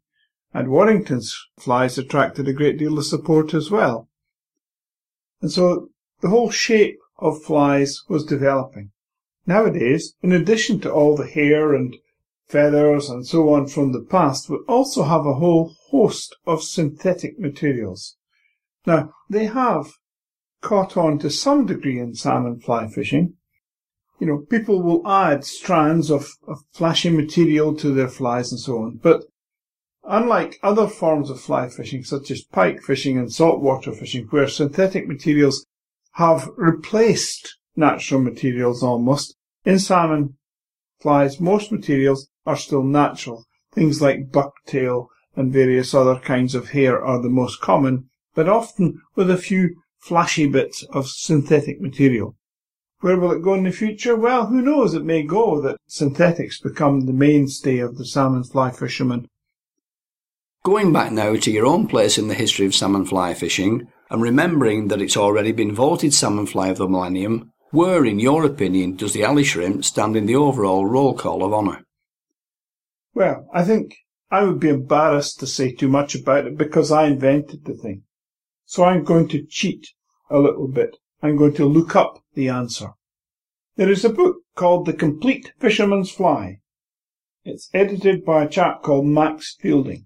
And 0.55 0.69
Waddington's 0.69 1.37
flies 1.59 1.99
attracted 1.99 2.49
a 2.49 2.53
great 2.53 2.79
deal 2.79 2.97
of 2.97 3.05
support 3.05 3.55
as 3.55 3.71
well. 3.71 4.09
And 5.41 5.51
so 5.51 5.89
the 6.21 6.29
whole 6.29 6.51
shape 6.51 6.99
of 7.19 7.43
flies 7.43 8.03
was 8.09 8.25
developing. 8.25 8.91
Nowadays, 9.47 10.15
in 10.23 10.33
addition 10.33 10.81
to 10.81 10.93
all 10.93 11.17
the 11.17 11.27
hair 11.27 11.75
and 11.75 11.97
feathers 12.47 13.09
and 13.09 13.27
so 13.27 13.55
on 13.55 13.67
from 13.67 13.93
the 13.93 14.03
past, 14.03 14.51
we 14.51 14.59
also 14.69 15.05
have 15.05 15.25
a 15.25 15.35
whole 15.35 15.75
host 15.89 16.37
of 16.47 16.63
synthetic 16.63 17.39
materials. 17.39 18.17
Now, 18.87 19.13
they 19.29 19.47
have 19.47 19.93
caught 20.61 20.97
on 20.97 21.19
to 21.21 21.31
some 21.31 21.67
degree 21.67 21.99
in 21.99 22.15
salmon 22.15 22.61
fly 22.61 22.89
fishing. 22.89 23.35
You 24.19 24.27
know, 24.27 24.39
people 24.39 24.83
will 24.83 25.07
add 25.09 25.45
strands 25.45 26.11
of, 26.11 26.29
of 26.47 26.59
flashy 26.73 27.09
material 27.09 27.75
to 27.77 27.95
their 27.95 28.09
flies 28.09 28.53
and 28.53 28.61
so 28.61 28.79
on, 28.79 28.99
but 29.03 29.25
unlike 30.05 30.59
other 30.63 30.87
forms 30.87 31.31
of 31.31 31.41
fly 31.41 31.69
fishing, 31.69 32.03
such 32.03 32.31
as 32.31 32.43
pike 32.43 32.83
fishing 32.83 33.19
and 33.19 33.33
saltwater 33.33 33.93
fishing, 33.93 34.27
where 34.31 34.49
synthetic 34.49 35.07
materials 35.07 35.67
have 36.13 36.49
replaced 36.57 37.57
natural 37.77 38.21
materials 38.21 38.83
almost, 38.83 39.37
in 39.65 39.79
salmon 39.79 40.37
flies, 41.01 41.41
most 41.41 41.71
materials 41.71 42.29
are 42.47 42.57
still 42.57 42.83
natural. 42.83 43.45
Things 43.73 44.01
like 44.01 44.31
bucktail 44.31 45.09
and 45.37 45.53
various 45.53 45.95
other 45.95 46.19
kinds 46.19 46.55
of 46.55 46.71
hair 46.71 47.03
are 47.05 47.21
the 47.21 47.29
most 47.29 47.61
common, 47.61 48.09
but 48.35 48.49
often 48.49 49.01
with 49.15 49.31
a 49.31 49.37
few 49.37 49.77
flashy 49.99 50.47
bits 50.47 50.83
of 50.91 51.09
synthetic 51.09 51.81
material. 51.81 52.37
Where 53.01 53.19
will 53.19 53.33
it 53.33 53.43
go 53.43 53.55
in 53.55 53.65
the 53.65 53.71
future? 53.71 54.17
Well, 54.17 54.47
who 54.47 54.61
knows? 54.61 54.95
It 54.95 55.05
may 55.05 55.23
go 55.23 55.61
that 55.61 55.79
synthetics 55.87 56.61
become 56.61 57.07
the 57.07 57.13
mainstay 57.13 57.79
of 57.79 57.97
the 57.97 58.05
salmon 58.05 58.45
fly 58.45 58.71
fishermen. 58.71 59.29
Going 60.63 60.93
back 60.93 61.11
now 61.11 61.37
to 61.37 61.51
your 61.51 61.65
own 61.65 61.89
place 61.89 62.19
in 62.19 62.29
the 62.29 62.35
history 62.35 62.67
of 62.67 62.75
salmon 62.75 63.07
fly 63.07 63.33
fishing, 63.33 63.89
and 64.11 64.21
remembering 64.21 64.89
that 64.89 65.01
it's 65.01 65.17
already 65.17 65.53
been 65.53 65.75
voted 65.75 66.13
salmon 66.13 66.45
fly 66.45 66.69
of 66.69 66.77
the 66.77 66.87
millennium, 66.87 67.51
where, 67.71 68.05
in 68.05 68.19
your 68.19 68.45
opinion, 68.45 68.97
does 68.97 69.15
the 69.15 69.25
Ally 69.25 69.43
shrimp 69.43 69.87
stand 69.87 70.17
in 70.17 70.27
the 70.27 70.37
overall 70.37 70.85
roll 70.85 71.15
call 71.17 71.43
of 71.43 71.55
honour? 71.55 71.83
Well, 73.15 73.49
I 73.55 73.65
think 73.65 73.97
I 74.31 74.45
would 74.45 74.61
be 74.61 74.69
embarrassed 74.69 75.41
to 75.41 75.47
say 75.47 75.73
too 75.73 75.89
much 75.89 76.15
about 76.15 76.47
it 76.47 76.59
because 76.59 76.93
I 76.93 77.07
invented 77.07 77.65
the 77.65 77.73
thing. 77.73 78.03
So 78.67 78.85
I'm 78.85 79.03
going 79.03 79.29
to 79.29 79.47
cheat 79.47 79.89
a 80.29 80.39
little 80.39 80.69
bit. 80.69 80.99
I'm 81.23 81.37
going 81.37 81.55
to 81.55 81.65
look 81.65 81.97
up 81.97 82.23
the 82.35 82.51
answer. 82.51 82.91
There 83.77 83.91
is 83.91 84.05
a 84.05 84.11
book 84.11 84.37
called 84.57 84.85
The 84.85 84.93
Complete 84.93 85.55
Fisherman's 85.59 86.11
Fly. 86.11 86.59
It's 87.47 87.71
edited 87.73 88.27
by 88.27 88.45
a 88.45 88.49
chap 88.49 88.83
called 88.83 89.07
Max 89.07 89.57
Fielding. 89.59 90.05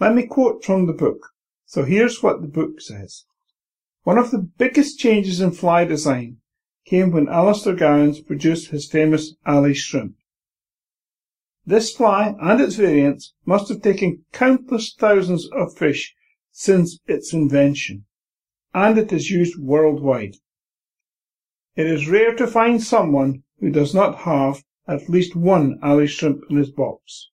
Let 0.00 0.14
me 0.14 0.26
quote 0.26 0.64
from 0.64 0.86
the 0.86 0.94
book. 0.94 1.28
So 1.66 1.84
here's 1.84 2.22
what 2.22 2.40
the 2.40 2.48
book 2.48 2.80
says. 2.80 3.26
One 4.04 4.16
of 4.16 4.30
the 4.30 4.38
biggest 4.38 4.98
changes 4.98 5.42
in 5.42 5.50
fly 5.50 5.84
design 5.84 6.38
came 6.86 7.10
when 7.10 7.28
Alastair 7.28 7.74
Gowans 7.76 8.18
produced 8.20 8.70
his 8.70 8.90
famous 8.90 9.34
Ally 9.44 9.74
shrimp. 9.74 10.16
This 11.66 11.94
fly 11.94 12.34
and 12.40 12.62
its 12.62 12.76
variants 12.76 13.34
must 13.44 13.68
have 13.68 13.82
taken 13.82 14.24
countless 14.32 14.94
thousands 14.98 15.46
of 15.52 15.76
fish 15.76 16.14
since 16.50 16.98
its 17.06 17.34
invention, 17.34 18.06
and 18.72 18.98
it 18.98 19.12
is 19.12 19.30
used 19.30 19.58
worldwide. 19.58 20.36
It 21.76 21.86
is 21.86 22.08
rare 22.08 22.34
to 22.36 22.46
find 22.46 22.82
someone 22.82 23.42
who 23.58 23.70
does 23.70 23.94
not 23.94 24.20
have 24.20 24.64
at 24.88 25.10
least 25.10 25.36
one 25.36 25.78
Ally 25.82 26.06
shrimp 26.06 26.42
in 26.48 26.56
his 26.56 26.70
box. 26.70 27.28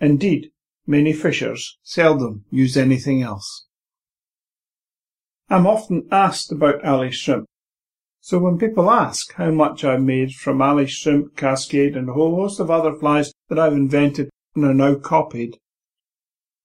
Indeed, 0.00 0.52
many 0.86 1.12
fishers 1.12 1.78
seldom 1.82 2.44
use 2.50 2.76
anything 2.76 3.22
else. 3.22 3.66
I'm 5.48 5.66
often 5.66 6.08
asked 6.10 6.50
about 6.52 6.84
Ally 6.84 7.10
shrimp, 7.10 7.46
so 8.20 8.40
when 8.40 8.58
people 8.58 8.90
ask 8.90 9.32
how 9.34 9.52
much 9.52 9.84
I've 9.84 10.02
made 10.02 10.32
from 10.32 10.60
Ally 10.60 10.86
shrimp, 10.86 11.36
cascade, 11.36 11.96
and 11.96 12.08
a 12.08 12.12
whole 12.12 12.34
host 12.34 12.58
of 12.58 12.70
other 12.70 12.92
flies 12.92 13.32
that 13.48 13.58
I've 13.58 13.72
invented 13.72 14.30
and 14.54 14.64
are 14.64 14.74
now 14.74 14.96
copied, 14.96 15.58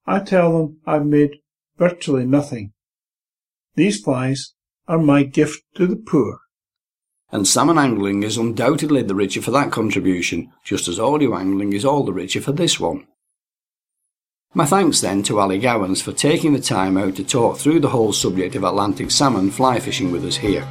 I 0.08 0.22
tell 0.22 0.52
them 0.58 0.78
I've 0.88 1.06
made 1.06 1.38
virtually 1.78 2.26
nothing. 2.26 2.74
These 3.76 4.02
flies 4.02 4.54
are 4.88 4.98
my 4.98 5.22
gift 5.24 5.64
to 5.76 5.86
the 5.86 5.96
poor. 5.96 6.40
And 7.32 7.48
salmon 7.48 7.78
angling 7.78 8.24
is 8.24 8.38
undoubtedly 8.38 9.04
the 9.04 9.16
richer 9.16 9.42
for 9.42 9.52
that 9.52 9.72
contribution, 9.72 10.52
just 10.66 10.88
as 10.88 11.00
audio 11.00 11.38
angling 11.38 11.74
is 11.74 11.86
all 11.86 12.04
the 12.04 12.12
richer 12.12 12.42
for 12.42 12.52
this 12.52 12.80
one. 12.80 13.06
My 14.54 14.66
thanks 14.66 15.00
then 15.00 15.24
to 15.24 15.40
Ally 15.40 15.56
Gowans 15.56 16.02
for 16.02 16.12
taking 16.12 16.52
the 16.52 16.60
time 16.60 16.98
out 16.98 17.16
to 17.16 17.24
talk 17.24 17.58
through 17.58 17.80
the 17.80 17.88
whole 17.88 18.12
subject 18.12 18.54
of 18.56 18.66
Atlantic 18.66 19.10
salmon 19.10 19.50
fly 19.50 19.80
fishing 19.80 20.12
with 20.12 20.26
us 20.26 20.36
here. 20.36 20.68